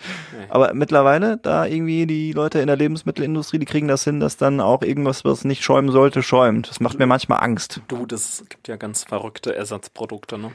Aber 0.48 0.74
mittlerweile, 0.74 1.36
da 1.38 1.64
irgendwie 1.66 2.06
die 2.06 2.32
Leute 2.32 2.60
in 2.60 2.66
der 2.66 2.76
Lebensmittelindustrie, 2.76 3.58
die 3.58 3.66
kriegen 3.66 3.88
das 3.88 4.04
hin, 4.04 4.20
dass 4.20 4.36
dann 4.36 4.60
auch 4.60 4.82
irgendwas, 4.82 5.24
was 5.24 5.44
nicht 5.44 5.62
schäumen 5.62 5.90
sollte, 5.90 6.22
schäumt. 6.22 6.68
Das 6.68 6.80
macht 6.80 6.98
mir 6.98 7.06
manchmal 7.06 7.42
Angst. 7.42 7.80
Du, 7.88 8.06
das 8.06 8.44
gibt 8.48 8.68
ja 8.68 8.76
ganz 8.76 9.04
verrückte 9.04 9.54
Ersatzprodukte, 9.54 10.38
ne? 10.38 10.52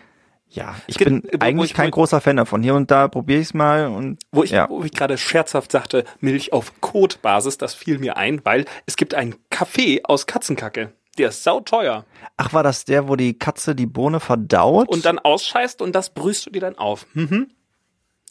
Ja, 0.50 0.76
ich 0.88 0.98
bin 0.98 1.24
wo- 1.24 1.38
eigentlich 1.40 1.72
ich- 1.72 1.76
kein 1.78 1.92
großer 1.92 2.22
Fan 2.22 2.38
davon. 2.38 2.64
Hier 2.64 2.76
und 2.76 2.90
da 2.92 3.08
probiere 3.08 3.40
ich 3.42 3.48
es 3.48 3.54
mal 3.54 3.88
und 3.88 4.20
Wo 4.32 4.44
ich, 4.44 4.52
ja. 4.52 4.70
wo 4.70 4.84
ich 4.84 4.92
gerade 4.94 5.18
scherzhaft 5.18 5.72
sagte, 5.72 6.06
Milch 6.22 6.54
auf 6.54 6.80
Kotbasis, 6.82 7.58
das 7.58 7.74
fiel 7.74 7.98
mir 8.00 8.16
ein, 8.18 8.42
weil 8.46 8.66
es 8.86 8.96
gibt 8.96 9.14
einen 9.16 9.36
Kaffee 9.50 10.02
aus 10.04 10.28
Katzenkacke. 10.28 10.94
Der 11.18 11.30
ist 11.30 11.44
sauteuer. 11.44 12.06
Ach, 12.38 12.54
war 12.54 12.64
das 12.64 12.86
der, 12.86 13.08
wo 13.08 13.16
die 13.16 13.38
Katze 13.40 13.74
die 13.76 13.86
Bohne 13.86 14.20
verdaut? 14.20 14.88
Und 14.90 15.06
dann 15.06 15.18
ausscheißt 15.20 15.82
und 15.82 15.94
das 15.96 16.14
brühst 16.14 16.46
du 16.46 16.50
dir 16.52 16.62
dann 16.62 16.78
auf. 16.78 17.06
Mhm. 17.14 17.48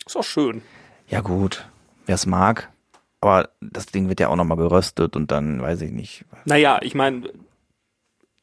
Ist 0.06 0.16
auch 0.16 0.24
schön. 0.24 0.62
ja 1.08 1.20
gut, 1.20 1.66
wer 2.06 2.14
es 2.14 2.26
mag. 2.26 2.70
Aber 3.22 3.48
das 3.62 3.86
Ding 3.86 4.10
wird 4.10 4.20
ja 4.20 4.28
auch 4.28 4.36
nochmal 4.36 4.58
geröstet 4.58 5.16
und 5.16 5.30
dann 5.30 5.62
weiß 5.62 5.80
ich 5.80 5.92
nicht. 5.92 6.26
Naja, 6.44 6.78
ich 6.82 6.94
meine, 6.94 7.30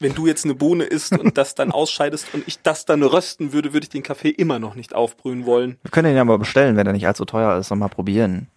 wenn 0.02 0.14
du 0.14 0.26
jetzt 0.26 0.44
eine 0.44 0.54
Bohne 0.54 0.84
isst 0.84 1.18
und 1.18 1.38
das 1.38 1.54
dann 1.54 1.72
ausscheidest 1.72 2.26
und 2.34 2.44
ich 2.46 2.60
das 2.60 2.84
dann 2.84 3.02
rösten 3.02 3.52
würde, 3.52 3.72
würde 3.72 3.84
ich 3.84 3.90
den 3.90 4.02
Kaffee 4.02 4.30
immer 4.30 4.58
noch 4.58 4.74
nicht 4.74 4.94
aufbrühen 4.94 5.46
wollen. 5.46 5.78
Wir 5.82 5.90
können 5.90 6.06
den 6.06 6.16
ja 6.16 6.24
mal 6.24 6.38
bestellen, 6.38 6.76
wenn 6.76 6.86
er 6.86 6.92
nicht 6.92 7.06
allzu 7.06 7.24
teuer 7.24 7.56
ist, 7.58 7.70
und 7.70 7.78
mal 7.78 7.88
probieren. 7.88 8.48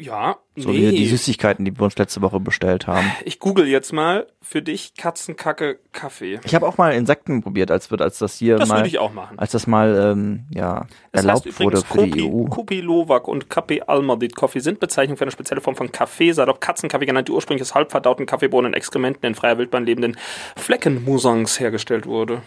Ja, 0.00 0.38
So 0.56 0.70
wie 0.72 0.90
die 0.90 1.00
nee. 1.00 1.06
Süßigkeiten, 1.06 1.64
die 1.66 1.76
wir 1.78 1.82
uns 1.82 1.96
letzte 1.98 2.22
Woche 2.22 2.40
bestellt 2.40 2.86
haben. 2.86 3.06
Ich 3.26 3.38
google 3.38 3.66
jetzt 3.66 3.92
mal 3.92 4.26
für 4.40 4.62
dich 4.62 4.94
Katzenkacke 4.94 5.78
Kaffee. 5.92 6.40
Ich 6.44 6.54
habe 6.54 6.66
auch 6.66 6.78
mal 6.78 6.94
Insekten 6.94 7.42
probiert, 7.42 7.70
als 7.70 7.90
wird, 7.90 8.00
als 8.00 8.18
das 8.18 8.36
hier 8.36 8.56
Das 8.56 8.68
mal, 8.70 8.76
würde 8.78 8.88
ich 8.88 8.98
auch 8.98 9.12
machen. 9.12 9.38
als 9.38 9.52
das 9.52 9.66
mal 9.66 9.94
ähm, 10.12 10.46
ja 10.54 10.86
Es 11.12 11.20
erlaubt 11.24 11.44
heißt 11.46 11.60
wurde 11.60 11.82
für 11.82 12.06
die 12.06 12.10
Kopi, 12.22 12.30
EU. 12.32 12.44
Kopi 12.46 12.80
Lovak 12.80 13.28
und 13.28 13.50
Kaffee 13.50 13.82
Almadit 13.82 14.34
Coffee 14.34 14.60
sind 14.60 14.80
Bezeichnungen 14.80 15.18
für 15.18 15.24
eine 15.24 15.32
spezielle 15.32 15.60
Form 15.60 15.76
von 15.76 15.92
Kaffee, 15.92 16.32
sei 16.32 16.46
doch 16.46 16.60
Katzenkaffee 16.60 17.04
genannt, 17.06 17.28
die 17.28 17.32
ursprünglich 17.32 17.62
aus 17.62 17.74
halbverdauten 17.74 18.24
Kaffeebohnen 18.24 18.70
und 18.70 18.74
Exkrementen 18.74 19.26
in 19.26 19.34
freier 19.34 19.58
Wildbahn 19.58 19.84
lebenden 19.84 20.16
Fleckenmusons 20.56 21.60
hergestellt 21.60 22.06
wurde. 22.06 22.40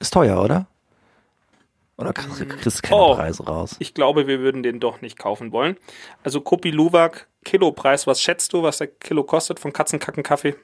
Ist 0.00 0.12
teuer, 0.12 0.42
oder? 0.42 0.66
Oder 1.98 2.12
kriegst 2.12 2.40
du 2.40 2.82
keine 2.82 3.00
Oh. 3.00 3.14
Preise 3.14 3.44
raus? 3.46 3.76
Ich 3.78 3.94
glaube, 3.94 4.26
wir 4.26 4.40
würden 4.40 4.62
den 4.62 4.80
doch 4.80 5.00
nicht 5.00 5.18
kaufen 5.18 5.50
wollen. 5.52 5.76
Also 6.22 6.40
Kopi 6.42 6.70
Luwak, 6.70 7.28
Kilopreis, 7.44 8.06
was 8.06 8.20
schätzt 8.20 8.52
du, 8.52 8.62
was 8.62 8.78
der 8.78 8.88
Kilo 8.88 9.24
kostet 9.24 9.58
von 9.60 9.72
Katzenkackenkaffee? 9.72 10.56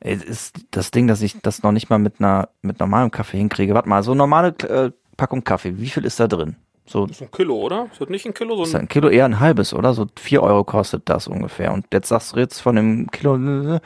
Ist 0.00 0.54
das 0.70 0.90
Ding, 0.90 1.06
dass 1.06 1.22
ich 1.22 1.40
das 1.40 1.62
noch 1.62 1.72
nicht 1.72 1.90
mal 1.90 1.98
mit 1.98 2.20
einer 2.20 2.48
mit 2.62 2.78
normalem 2.80 3.10
Kaffee 3.10 3.36
hinkriege. 3.38 3.74
Warte 3.74 3.88
mal, 3.88 4.02
so 4.02 4.14
normale 4.14 4.48
äh, 4.68 4.92
Packung 5.16 5.44
Kaffee, 5.44 5.78
wie 5.78 5.88
viel 5.90 6.04
ist 6.04 6.20
da 6.20 6.26
drin? 6.26 6.56
So 6.86 7.06
Das 7.06 7.16
ist 7.16 7.22
ein 7.22 7.30
Kilo, 7.30 7.54
oder? 7.56 7.88
Ist 7.92 8.00
das 8.00 8.08
nicht 8.08 8.26
ein 8.26 8.34
Kilo? 8.34 8.62
ist 8.62 8.70
So 8.70 8.76
ein 8.78 8.82
ein, 8.84 8.88
Kilo 8.88 9.08
eher 9.08 9.26
ein 9.26 9.40
halbes, 9.40 9.72
oder? 9.74 9.92
So 9.94 10.06
vier 10.18 10.42
Euro 10.42 10.64
kostet 10.64 11.08
das 11.08 11.28
ungefähr. 11.28 11.72
Und 11.72 11.86
jetzt 11.92 12.08
sagst 12.08 12.34
du 12.34 12.40
jetzt 12.40 12.60
von 12.60 12.76
dem 12.76 13.10
Kilo, 13.10 13.80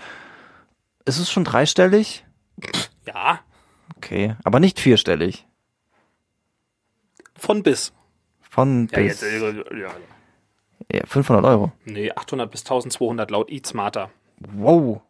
ist 1.04 1.18
es 1.18 1.30
schon 1.30 1.44
dreistellig? 1.44 2.24
ja, 3.06 3.40
Okay, 3.96 4.36
aber 4.44 4.60
nicht 4.60 4.80
vierstellig. 4.80 5.46
Von 7.44 7.62
bis. 7.62 7.92
Von 8.40 8.88
Ja, 8.92 8.98
bis 8.98 9.20
jetzt, 9.20 9.22
äh, 9.22 9.80
ja. 9.80 9.90
ja, 10.92 11.06
500 11.06 11.44
Euro. 11.44 11.72
Nee, 11.84 12.10
800 12.12 12.50
bis 12.50 12.62
1200 12.62 13.30
laut 13.30 13.50
Eat 13.50 13.66
Smarter. 13.66 14.10
Wow. 14.52 15.00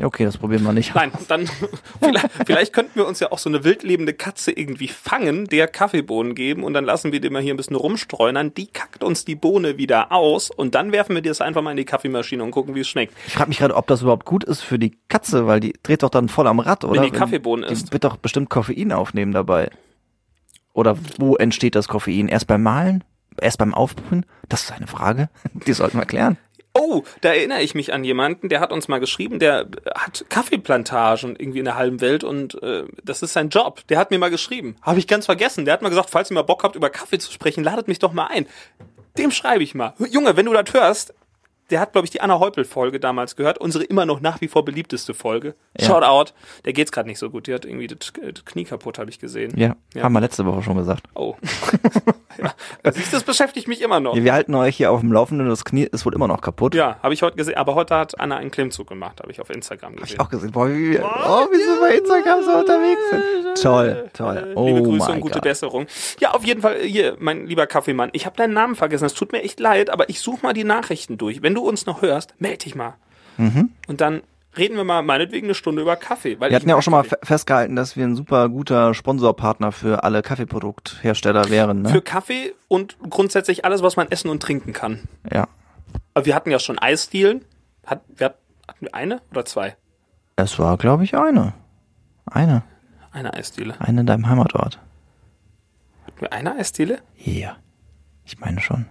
Ja, 0.00 0.06
okay, 0.06 0.24
das 0.24 0.38
probieren 0.38 0.62
wir 0.62 0.72
nicht. 0.72 0.94
Nein, 0.94 1.12
dann 1.28 1.46
vielleicht, 2.00 2.30
vielleicht 2.46 2.72
könnten 2.72 2.92
wir 2.94 3.06
uns 3.06 3.20
ja 3.20 3.30
auch 3.32 3.38
so 3.38 3.50
eine 3.50 3.64
wildlebende 3.64 4.14
Katze 4.14 4.50
irgendwie 4.50 4.88
fangen, 4.88 5.44
der 5.44 5.68
Kaffeebohnen 5.68 6.34
geben 6.34 6.64
und 6.64 6.72
dann 6.72 6.86
lassen 6.86 7.12
wir 7.12 7.20
die 7.20 7.28
mal 7.28 7.42
hier 7.42 7.52
ein 7.52 7.58
bisschen 7.58 7.76
rumstreunern. 7.76 8.54
Die 8.54 8.66
kackt 8.66 9.04
uns 9.04 9.26
die 9.26 9.34
Bohne 9.34 9.76
wieder 9.76 10.10
aus 10.10 10.50
und 10.50 10.74
dann 10.74 10.92
werfen 10.92 11.14
wir 11.14 11.20
das 11.20 11.42
einfach 11.42 11.60
mal 11.60 11.72
in 11.72 11.76
die 11.76 11.84
Kaffeemaschine 11.84 12.42
und 12.42 12.50
gucken, 12.50 12.74
wie 12.74 12.80
es 12.80 12.88
schmeckt. 12.88 13.14
Ich 13.26 13.34
frage 13.34 13.48
mich 13.48 13.58
gerade, 13.58 13.76
ob 13.76 13.86
das 13.88 14.00
überhaupt 14.00 14.24
gut 14.24 14.42
ist 14.42 14.62
für 14.62 14.78
die 14.78 14.96
Katze, 15.08 15.46
weil 15.46 15.60
die 15.60 15.74
dreht 15.82 16.02
doch 16.02 16.08
dann 16.08 16.30
voll 16.30 16.46
am 16.46 16.60
Rad, 16.60 16.84
oder? 16.84 17.02
die 17.02 17.10
Kaffeebohnen 17.10 17.66
die 17.66 17.72
isst. 17.74 17.92
wird 17.92 18.04
doch 18.04 18.16
bestimmt 18.16 18.48
Koffein 18.48 18.92
aufnehmen 18.92 19.32
dabei. 19.32 19.70
Oder 20.80 20.96
wo 21.18 21.36
entsteht 21.36 21.74
das 21.74 21.88
Koffein? 21.88 22.28
Erst 22.28 22.46
beim 22.46 22.62
Mahlen? 22.62 23.04
Erst 23.38 23.58
beim 23.58 23.74
Aufbrühen? 23.74 24.24
Das 24.48 24.62
ist 24.62 24.72
eine 24.72 24.86
Frage. 24.86 25.28
Die 25.66 25.74
sollten 25.74 25.98
wir 25.98 26.06
klären. 26.06 26.38
Oh, 26.72 27.02
da 27.20 27.34
erinnere 27.34 27.60
ich 27.60 27.74
mich 27.74 27.92
an 27.92 28.02
jemanden, 28.02 28.48
der 28.48 28.60
hat 28.60 28.72
uns 28.72 28.88
mal 28.88 28.98
geschrieben, 28.98 29.40
der 29.40 29.66
hat 29.94 30.24
Kaffeeplantagen 30.30 31.36
irgendwie 31.36 31.58
in 31.58 31.66
der 31.66 31.74
halben 31.74 32.00
Welt 32.00 32.24
und 32.24 32.62
äh, 32.62 32.84
das 33.04 33.20
ist 33.22 33.34
sein 33.34 33.50
Job. 33.50 33.86
Der 33.88 33.98
hat 33.98 34.10
mir 34.10 34.18
mal 34.18 34.30
geschrieben. 34.30 34.76
Habe 34.80 34.98
ich 34.98 35.06
ganz 35.06 35.26
vergessen. 35.26 35.66
Der 35.66 35.74
hat 35.74 35.82
mal 35.82 35.90
gesagt, 35.90 36.08
falls 36.08 36.30
ihr 36.30 36.34
mal 36.34 36.42
Bock 36.42 36.62
habt, 36.62 36.76
über 36.76 36.88
Kaffee 36.88 37.18
zu 37.18 37.30
sprechen, 37.30 37.62
ladet 37.62 37.86
mich 37.86 37.98
doch 37.98 38.14
mal 38.14 38.28
ein. 38.28 38.46
Dem 39.18 39.32
schreibe 39.32 39.62
ich 39.62 39.74
mal. 39.74 39.92
Junge, 40.10 40.38
wenn 40.38 40.46
du 40.46 40.54
das 40.54 40.72
hörst, 40.72 41.12
der 41.70 41.80
hat, 41.80 41.92
glaube 41.92 42.04
ich, 42.06 42.10
die 42.10 42.20
Anna 42.20 42.38
Heupel-Folge 42.38 43.00
damals 43.00 43.36
gehört. 43.36 43.58
Unsere 43.58 43.84
immer 43.84 44.06
noch 44.06 44.20
nach 44.20 44.40
wie 44.40 44.48
vor 44.48 44.64
beliebteste 44.64 45.14
Folge. 45.14 45.54
Ja. 45.78 45.86
Shout 45.86 46.02
out. 46.04 46.34
Der 46.64 46.72
geht's 46.72 46.92
gerade 46.92 47.08
nicht 47.08 47.18
so 47.18 47.30
gut. 47.30 47.46
Die 47.46 47.54
hat 47.54 47.64
irgendwie 47.64 47.86
das 47.86 47.98
das 48.12 48.44
Knie 48.44 48.64
kaputt, 48.64 48.98
habe 48.98 49.10
ich 49.10 49.18
gesehen. 49.18 49.52
Ja, 49.56 49.76
Ja. 49.94 50.02
haben 50.02 50.12
wir 50.12 50.20
letzte 50.20 50.44
Woche 50.46 50.62
schon 50.62 50.76
gesagt. 50.76 51.04
Oh. 51.14 51.34
ja. 52.38 52.92
Siehst 52.92 53.12
du, 53.12 53.16
das 53.16 53.24
beschäftigt 53.24 53.68
mich 53.68 53.80
immer 53.82 54.00
noch. 54.00 54.14
Wir 54.16 54.32
halten 54.32 54.54
euch 54.54 54.76
hier 54.76 54.90
auf 54.90 55.00
dem 55.00 55.12
Laufenden, 55.12 55.48
das 55.48 55.64
Knie 55.64 55.84
ist 55.84 56.04
wohl 56.06 56.14
immer 56.14 56.28
noch 56.28 56.40
kaputt. 56.40 56.74
Ja, 56.74 56.98
habe 57.02 57.14
ich 57.14 57.22
heute 57.22 57.36
gesehen. 57.36 57.56
Aber 57.56 57.74
heute 57.74 57.96
hat 57.96 58.18
Anna 58.20 58.36
einen 58.36 58.50
Klimmzug 58.50 58.88
gemacht, 58.88 59.20
habe 59.20 59.30
ich 59.30 59.40
auf 59.40 59.50
Instagram 59.50 59.96
gesehen. 59.96 60.20
Auch 60.20 60.28
gesehen. 60.28 60.50
Boah, 60.52 60.68
wie, 60.68 60.98
oh, 60.98 61.46
wie 61.50 61.56
sie 61.56 61.80
bei 61.80 61.96
Instagram 61.96 62.42
so 62.42 62.50
unterwegs 62.52 63.00
sind. 63.10 63.22
Toll, 63.62 64.08
toll. 64.12 64.52
Oh 64.54 64.66
Liebe 64.66 64.82
Grüße 64.82 65.10
und 65.12 65.20
gute 65.20 65.34
Gott. 65.34 65.42
Besserung. 65.42 65.86
Ja, 66.20 66.32
auf 66.32 66.44
jeden 66.44 66.62
Fall, 66.62 66.78
hier, 66.80 67.16
mein 67.18 67.46
lieber 67.46 67.66
Kaffeemann, 67.66 68.10
ich 68.12 68.26
habe 68.26 68.36
deinen 68.36 68.54
Namen 68.54 68.74
vergessen, 68.76 69.04
es 69.04 69.14
tut 69.14 69.32
mir 69.32 69.42
echt 69.42 69.60
leid, 69.60 69.90
aber 69.90 70.08
ich 70.08 70.20
suche 70.20 70.42
mal 70.42 70.52
die 70.52 70.64
Nachrichten 70.64 71.18
durch. 71.18 71.42
Wenn 71.42 71.54
du 71.54 71.59
uns 71.60 71.86
noch 71.86 72.02
hörst, 72.02 72.34
melde 72.38 72.58
dich 72.58 72.74
mal. 72.74 72.94
Und 73.86 74.00
dann 74.00 74.22
reden 74.56 74.76
wir 74.76 74.84
mal 74.84 75.02
meinetwegen 75.02 75.46
eine 75.46 75.54
Stunde 75.54 75.80
über 75.82 75.96
Kaffee. 75.96 76.38
Wir 76.40 76.54
hatten 76.54 76.68
ja 76.68 76.76
auch 76.76 76.82
schon 76.82 76.90
mal 76.90 77.04
festgehalten, 77.22 77.76
dass 77.76 77.96
wir 77.96 78.04
ein 78.04 78.16
super 78.16 78.48
guter 78.48 78.92
Sponsorpartner 78.92 79.72
für 79.72 80.04
alle 80.04 80.22
Kaffeeprodukthersteller 80.22 81.48
wären. 81.48 81.86
Für 81.86 81.94
Ne? 81.94 82.02
Kaffee 82.02 82.52
und 82.68 82.98
grundsätzlich 83.08 83.64
alles, 83.64 83.82
was 83.82 83.96
man 83.96 84.10
essen 84.10 84.28
und 84.28 84.42
trinken 84.42 84.72
kann. 84.72 85.00
Ja. 85.32 85.48
Aber 86.14 86.26
wir 86.26 86.34
hatten 86.34 86.50
ja 86.50 86.58
schon 86.58 86.78
Eisdielen. 86.78 87.44
Hat, 87.86 88.02
wir 88.08 88.26
hat, 88.26 88.36
hatten 88.68 88.86
wir 88.86 88.94
eine 88.94 89.22
oder 89.30 89.44
zwei? 89.44 89.76
Es 90.36 90.58
war, 90.58 90.76
glaube 90.76 91.04
ich, 91.04 91.16
eine. 91.16 91.54
Eine. 92.26 92.62
Eine 93.12 93.34
Eisdiele. 93.34 93.74
Eine 93.80 94.00
in 94.02 94.06
deinem 94.06 94.28
Heimatort. 94.28 94.78
Hatten 96.06 96.20
wir 96.20 96.32
eine 96.32 96.56
Eisdiele? 96.56 96.98
Ja. 97.16 97.56
Ich 98.24 98.38
meine 98.38 98.60
schon. 98.60 98.86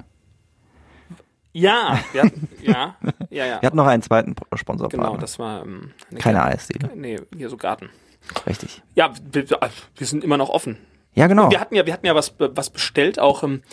Ja, 1.52 2.00
wir 2.12 2.24
hatten, 2.24 2.48
ja, 2.62 2.96
ja, 3.30 3.46
ja. 3.46 3.62
Wir 3.62 3.68
hatten 3.68 3.78
noch 3.78 3.88
einen 3.88 4.04
zweiten 4.04 4.36
Sponsorpartner. 4.54 5.08
Genau, 5.08 5.18
das 5.20 5.40
war 5.40 5.64
ähm, 5.64 5.92
eine 6.10 6.20
Keine 6.20 6.44
Eisdiele. 6.44 6.90
Nee, 6.96 7.20
hier 7.36 7.50
so 7.50 7.58
Garten. 7.58 7.90
Richtig. 8.46 8.84
Ja, 8.96 9.12
wir, 9.32 9.46
wir 9.96 10.08
sind 10.08 10.24
immer 10.24 10.38
noch 10.38 10.50
offen. 10.50 10.78
Ja, 11.14 11.28
genau. 11.28 11.50
Wir 11.50 11.60
hatten 11.60 11.76
ja, 11.76 11.86
wir 11.86 11.94
hatten 11.94 12.06
ja 12.06 12.14
was, 12.16 12.36
was 12.38 12.70
bestellt, 12.70 13.20
auch 13.20 13.44
ähm, 13.44 13.64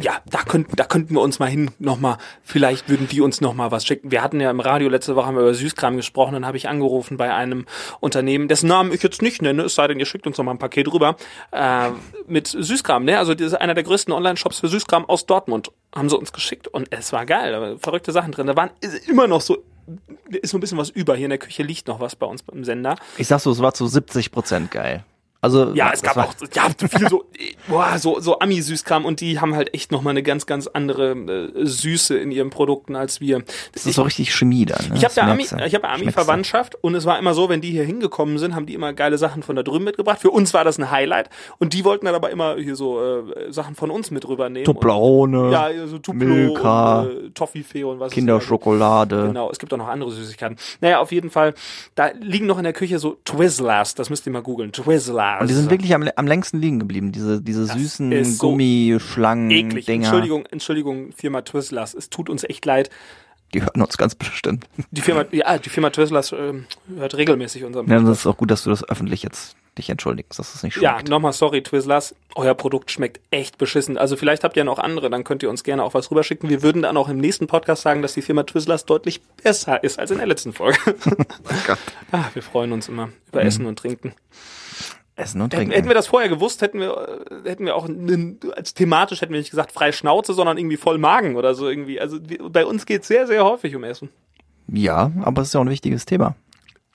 ja, 0.00 0.14
da 0.30 0.42
könnten, 0.42 0.76
da 0.76 0.84
könnten 0.84 1.14
wir 1.14 1.20
uns 1.20 1.38
mal 1.38 1.48
hin 1.48 1.70
nochmal, 1.78 2.18
vielleicht 2.42 2.88
würden 2.88 3.08
die 3.08 3.20
uns 3.20 3.40
nochmal 3.40 3.70
was 3.70 3.84
schicken. 3.84 4.10
Wir 4.10 4.22
hatten 4.22 4.40
ja 4.40 4.50
im 4.50 4.60
Radio 4.60 4.88
letzte 4.88 5.16
Woche 5.16 5.26
haben 5.26 5.36
wir 5.36 5.42
über 5.42 5.54
Süßkram 5.54 5.96
gesprochen, 5.96 6.32
dann 6.34 6.46
habe 6.46 6.56
ich 6.56 6.68
angerufen 6.68 7.16
bei 7.16 7.34
einem 7.34 7.66
Unternehmen, 8.00 8.48
dessen 8.48 8.68
Namen 8.68 8.92
ich 8.92 9.02
jetzt 9.02 9.22
nicht 9.22 9.42
nenne, 9.42 9.62
es 9.62 9.74
sei 9.74 9.86
denn, 9.88 9.98
ihr 9.98 10.06
schickt 10.06 10.26
uns 10.26 10.38
noch 10.38 10.44
mal 10.44 10.52
ein 10.52 10.58
Paket 10.58 10.92
rüber, 10.92 11.16
äh, 11.52 11.90
mit 12.26 12.46
Süßkram, 12.46 13.04
ne? 13.04 13.18
Also 13.18 13.34
das 13.34 13.48
ist 13.48 13.54
einer 13.54 13.74
der 13.74 13.84
größten 13.84 14.12
Online-Shops 14.12 14.60
für 14.60 14.68
Süßkram 14.68 15.04
aus 15.06 15.26
Dortmund. 15.26 15.70
Haben 15.94 16.08
sie 16.08 16.18
uns 16.18 16.32
geschickt 16.32 16.68
und 16.68 16.88
es 16.90 17.12
war 17.12 17.26
geil, 17.26 17.52
da 17.52 17.60
waren 17.60 17.78
verrückte 17.78 18.12
Sachen 18.12 18.32
drin. 18.32 18.46
Da 18.46 18.56
waren 18.56 18.70
immer 19.06 19.26
noch 19.26 19.40
so, 19.40 19.62
ist 20.30 20.50
so 20.50 20.58
ein 20.58 20.60
bisschen 20.60 20.78
was 20.78 20.90
über. 20.90 21.14
Hier 21.14 21.26
in 21.26 21.30
der 21.30 21.38
Küche 21.38 21.62
liegt 21.62 21.88
noch 21.88 22.00
was 22.00 22.16
bei 22.16 22.26
uns 22.26 22.44
im 22.52 22.64
Sender. 22.64 22.96
Ich 23.18 23.28
sag 23.28 23.40
so, 23.40 23.50
es 23.50 23.60
war 23.60 23.74
zu 23.74 23.86
70 23.86 24.32
Prozent 24.32 24.70
geil. 24.70 25.04
Also, 25.44 25.72
Ja, 25.74 25.90
es 25.92 26.00
gab 26.00 26.16
auch 26.16 26.34
ja, 26.54 26.70
viel 26.88 27.08
so, 27.10 27.24
boah, 27.68 27.98
so, 27.98 28.18
so 28.18 28.38
Ami-Süßkram 28.38 29.04
und 29.04 29.20
die 29.20 29.40
haben 29.40 29.54
halt 29.54 29.74
echt 29.74 29.92
nochmal 29.92 30.12
eine 30.12 30.22
ganz, 30.22 30.46
ganz 30.46 30.66
andere 30.66 31.10
äh, 31.10 31.66
Süße 31.66 32.16
in 32.16 32.30
ihren 32.30 32.48
Produkten 32.48 32.96
als 32.96 33.20
wir. 33.20 33.42
Das 33.72 33.84
ist 33.84 33.96
so 33.96 34.02
richtig 34.04 34.34
Chemie 34.34 34.64
dann. 34.64 34.88
Ne? 34.88 34.96
ich 34.96 35.04
habe 35.04 35.12
ja 35.14 35.24
Ami, 35.24 35.42
ich 35.42 35.50
du. 35.50 35.84
Ami-Verwandtschaft 35.84 36.76
und 36.82 36.94
es 36.94 37.04
war 37.04 37.18
immer 37.18 37.34
so, 37.34 37.50
wenn 37.50 37.60
die 37.60 37.70
hier 37.70 37.84
hingekommen 37.84 38.38
sind, 38.38 38.54
haben 38.54 38.64
die 38.64 38.72
immer 38.72 38.94
geile 38.94 39.18
Sachen 39.18 39.42
von 39.42 39.54
da 39.54 39.62
drüben 39.62 39.84
mitgebracht. 39.84 40.18
Für 40.18 40.30
uns 40.30 40.54
war 40.54 40.64
das 40.64 40.78
ein 40.78 40.90
Highlight 40.90 41.28
und 41.58 41.74
die 41.74 41.84
wollten 41.84 42.06
dann 42.06 42.14
aber 42.14 42.30
immer 42.30 42.56
hier 42.56 42.74
so 42.74 42.98
äh, 43.02 43.52
Sachen 43.52 43.74
von 43.74 43.90
uns 43.90 44.10
mit 44.10 44.26
rübernehmen. 44.26 44.64
Toblerone, 44.64 45.50
ja, 45.52 45.86
so 45.86 45.98
Tuplo 45.98 46.26
Milka, 46.26 47.02
und 47.02 47.10
äh, 47.10 47.30
Toffifee 47.34 47.84
und 47.84 48.00
was 48.00 48.12
Kinderschokolade. 48.12 49.26
Genau, 49.26 49.50
es 49.50 49.58
gibt 49.58 49.74
auch 49.74 49.78
noch 49.78 49.88
andere 49.88 50.10
Süßigkeiten. 50.10 50.56
Naja, 50.80 51.00
auf 51.00 51.12
jeden 51.12 51.28
Fall, 51.28 51.52
da 51.96 52.12
liegen 52.18 52.46
noch 52.46 52.56
in 52.56 52.64
der 52.64 52.72
Küche 52.72 52.98
so 52.98 53.18
Twizzlers, 53.26 53.94
das 53.94 54.08
müsst 54.08 54.24
ihr 54.26 54.32
mal 54.32 54.42
googeln, 54.42 54.72
Twizzlers. 54.72 55.33
Und 55.40 55.50
die 55.50 55.54
sind 55.54 55.70
wirklich 55.70 55.94
am, 55.94 56.08
am 56.16 56.26
längsten 56.26 56.58
liegen 56.60 56.78
geblieben, 56.78 57.12
diese, 57.12 57.40
diese 57.42 57.66
süßen 57.66 58.24
so 58.24 58.50
Gummischlangen, 58.50 59.50
eklig. 59.50 59.86
Dinger. 59.86 60.04
Entschuldigung, 60.06 60.46
Entschuldigung, 60.46 61.12
Firma 61.12 61.42
Twizzlers. 61.42 61.94
Es 61.94 62.10
tut 62.10 62.28
uns 62.30 62.44
echt 62.44 62.64
leid. 62.64 62.90
Die 63.52 63.62
hören 63.62 63.82
uns 63.82 63.96
ganz 63.96 64.14
bestimmt. 64.16 64.66
Die 64.90 65.00
Firma, 65.00 65.24
ja, 65.30 65.58
die 65.58 65.68
Firma 65.68 65.90
Twizzlers 65.90 66.32
ähm, 66.32 66.66
hört 66.96 67.14
regelmäßig 67.16 67.64
unseren 67.64 67.88
Ja, 67.88 68.00
das 68.00 68.20
ist 68.20 68.26
auch 68.26 68.36
gut, 68.36 68.50
dass 68.50 68.64
du 68.64 68.70
das 68.70 68.88
öffentlich 68.88 69.22
jetzt 69.22 69.56
dich 69.78 69.90
entschuldigst, 69.90 70.38
dass 70.38 70.54
es 70.54 70.62
nicht 70.62 70.76
Ja, 70.80 70.94
schmeckt. 70.94 71.08
nochmal 71.08 71.32
sorry, 71.32 71.62
Twizzlers. 71.62 72.14
Euer 72.34 72.54
Produkt 72.54 72.90
schmeckt 72.90 73.20
echt 73.30 73.58
beschissen. 73.58 73.98
Also 73.98 74.16
vielleicht 74.16 74.44
habt 74.44 74.56
ihr 74.56 74.64
noch 74.64 74.78
andere, 74.78 75.10
dann 75.10 75.24
könnt 75.24 75.42
ihr 75.42 75.50
uns 75.50 75.62
gerne 75.64 75.82
auch 75.84 75.94
was 75.94 76.10
rüberschicken. 76.10 76.48
Wir 76.48 76.62
würden 76.62 76.82
dann 76.82 76.96
auch 76.96 77.08
im 77.08 77.18
nächsten 77.18 77.46
Podcast 77.46 77.82
sagen, 77.82 78.02
dass 78.02 78.14
die 78.14 78.22
Firma 78.22 78.42
Twizzlers 78.44 78.86
deutlich 78.86 79.20
besser 79.42 79.82
ist 79.82 79.98
als 79.98 80.10
in 80.10 80.18
der 80.18 80.26
letzten 80.26 80.52
Folge. 80.52 80.78
Gott. 81.66 81.78
ah, 82.12 82.24
wir 82.34 82.42
freuen 82.42 82.72
uns 82.72 82.88
immer 82.88 83.10
über 83.30 83.42
Essen 83.42 83.66
und 83.66 83.78
Trinken. 83.78 84.14
Essen 85.16 85.40
und 85.40 85.52
Trinken. 85.52 85.72
hätten 85.72 85.86
wir 85.88 85.94
das 85.94 86.08
vorher 86.08 86.28
gewusst, 86.28 86.60
hätten 86.62 86.80
wir, 86.80 87.24
äh, 87.44 87.48
hätten 87.48 87.66
wir 87.66 87.76
auch 87.76 87.88
als 88.56 88.74
thematisch 88.74 89.20
hätten 89.20 89.32
wir 89.32 89.38
nicht 89.38 89.50
gesagt 89.50 89.72
freie 89.72 89.92
Schnauze, 89.92 90.34
sondern 90.34 90.58
irgendwie 90.58 90.76
voll 90.76 90.98
Magen 90.98 91.36
oder 91.36 91.54
so 91.54 91.68
irgendwie. 91.68 92.00
Also 92.00 92.18
bei 92.50 92.66
uns 92.66 92.84
geht 92.86 93.02
es 93.02 93.08
sehr, 93.08 93.26
sehr 93.26 93.44
häufig 93.44 93.74
um 93.76 93.84
Essen. 93.84 94.08
ja, 94.66 95.12
aber 95.22 95.42
es 95.42 95.48
ist 95.48 95.54
ja 95.54 95.60
auch 95.60 95.64
ein 95.64 95.70
wichtiges 95.70 96.04
Thema. 96.04 96.34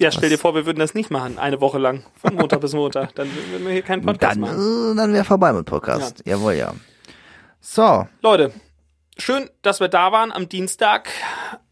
Ja, 0.01 0.11
stell 0.11 0.29
dir 0.29 0.37
vor, 0.37 0.55
wir 0.55 0.65
würden 0.65 0.79
das 0.79 0.93
nicht 0.93 1.11
machen, 1.11 1.37
eine 1.37 1.59
Woche 1.59 1.77
lang, 1.77 2.03
von 2.15 2.33
Montag 2.35 2.61
bis 2.61 2.73
Montag. 2.73 3.13
Dann 3.15 3.27
würden 3.51 3.65
wir 3.65 3.73
hier 3.73 3.81
keinen 3.81 4.01
Podcast 4.01 4.35
Dann, 4.35 4.39
machen. 4.41 4.91
äh, 4.93 4.95
dann 4.95 5.11
wäre 5.13 5.25
vorbei 5.25 5.51
mit 5.51 5.65
Podcast. 5.65 6.23
Jawohl, 6.25 6.53
ja. 6.53 6.73
So, 7.59 8.07
Leute, 8.21 8.53
schön, 9.17 9.49
dass 9.61 9.79
wir 9.79 9.87
da 9.87 10.11
waren 10.11 10.31
am 10.31 10.49
Dienstag. 10.49 11.09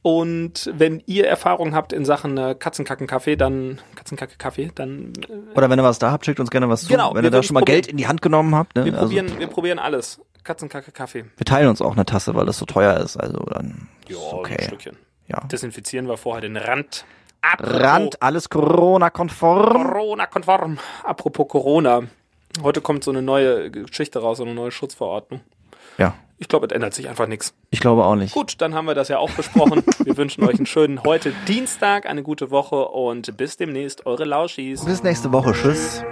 Und 0.01 0.71
wenn 0.73 1.01
ihr 1.05 1.27
Erfahrung 1.27 1.75
habt 1.75 1.91
in 1.91 2.05
Sachen 2.05 2.37
äh, 2.37 2.55
Katzenkacken-Kaffee, 2.57 3.35
dann 3.35 3.79
Katzenkacke-Kaffee, 3.95 4.71
dann 4.73 5.13
äh, 5.27 5.55
oder 5.57 5.69
wenn 5.69 5.79
ihr 5.79 5.83
was 5.83 5.99
da 5.99 6.11
habt, 6.11 6.25
schickt 6.25 6.39
uns 6.39 6.49
gerne 6.49 6.69
was 6.69 6.83
zu. 6.83 6.89
Genau, 6.89 7.13
wenn 7.13 7.23
ihr 7.23 7.31
da 7.31 7.43
schon 7.43 7.55
mal 7.55 7.61
probieren. 7.61 7.81
Geld 7.81 7.87
in 7.87 7.97
die 7.97 8.07
Hand 8.07 8.21
genommen 8.21 8.55
habt. 8.55 8.75
Ne? 8.75 8.85
wir 8.85 8.93
also, 8.93 9.07
probieren, 9.07 9.39
wir 9.39 9.47
probieren 9.47 9.79
alles. 9.79 10.21
Katzenkacke-Kaffee. 10.43 11.25
wir 11.35 11.45
teilen 11.45 11.67
uns 11.67 11.81
auch 11.81 11.91
eine 11.91 12.05
Tasse, 12.05 12.33
weil 12.33 12.45
das 12.45 12.57
so 12.57 12.65
teuer 12.65 12.97
ist. 12.97 13.17
Also 13.17 13.39
dann 13.39 13.89
Ja, 14.07 14.17
ein 14.17 14.33
okay. 14.33 14.63
Stückchen. 14.63 14.97
Ja. 15.27 15.41
Desinfizieren 15.51 16.07
wir 16.07 16.15
vorher 16.15 16.41
den 16.41 16.55
Rand. 16.55 17.03
Apropos 17.41 17.81
Rand, 17.81 18.21
alles 18.21 18.49
Corona-konform. 18.49 19.73
Corona-konform. 19.73 20.77
Apropos 21.03 21.47
Corona. 21.49 22.03
Heute 22.63 22.79
kommt 22.79 23.03
so 23.03 23.11
eine 23.11 23.21
neue 23.21 23.69
Geschichte 23.69 24.19
raus, 24.19 24.37
so 24.37 24.45
eine 24.45 24.53
neue 24.53 24.71
Schutzverordnung. 24.71 25.41
Ja, 25.97 26.15
Ich 26.39 26.47
glaube, 26.47 26.67
es 26.67 26.71
ändert 26.71 26.93
sich 26.93 27.09
einfach 27.09 27.27
nichts. 27.27 27.53
ich 27.71 27.79
glaube 27.79 28.05
auch 28.05 28.15
nicht. 28.15 28.33
Gut, 28.33 28.61
dann 28.61 28.75
haben 28.75 28.85
wir 28.85 28.93
das 28.95 29.07
ja 29.07 29.17
auch 29.17 29.31
besprochen. 29.31 29.83
Wir 30.03 30.17
wünschen 30.17 30.43
euch 30.43 30.57
einen 30.57 30.65
schönen 30.67 31.03
heute 31.03 31.33
Dienstag, 31.47 32.05
eine 32.05 32.21
gute 32.23 32.51
Woche 32.51 32.87
und 32.89 33.35
bis 33.37 33.57
demnächst, 33.57 34.05
eure 34.05 34.23
Lauschis. 34.25 34.85
Bis 34.85 35.03
nächste 35.03 35.31
Woche. 35.31 35.53
Tschüss. 35.53 36.03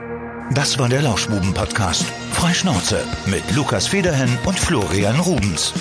Das 0.54 0.78
war 0.78 0.90
der 0.90 1.02
Lauschbuben-Podcast. 1.02 2.06
Freischnauze 2.32 3.04
mit 3.28 3.44
Lukas 3.56 3.88
Federhen 3.88 4.38
und 4.46 4.60
Florian 4.60 5.20
Rubens. 5.20 5.74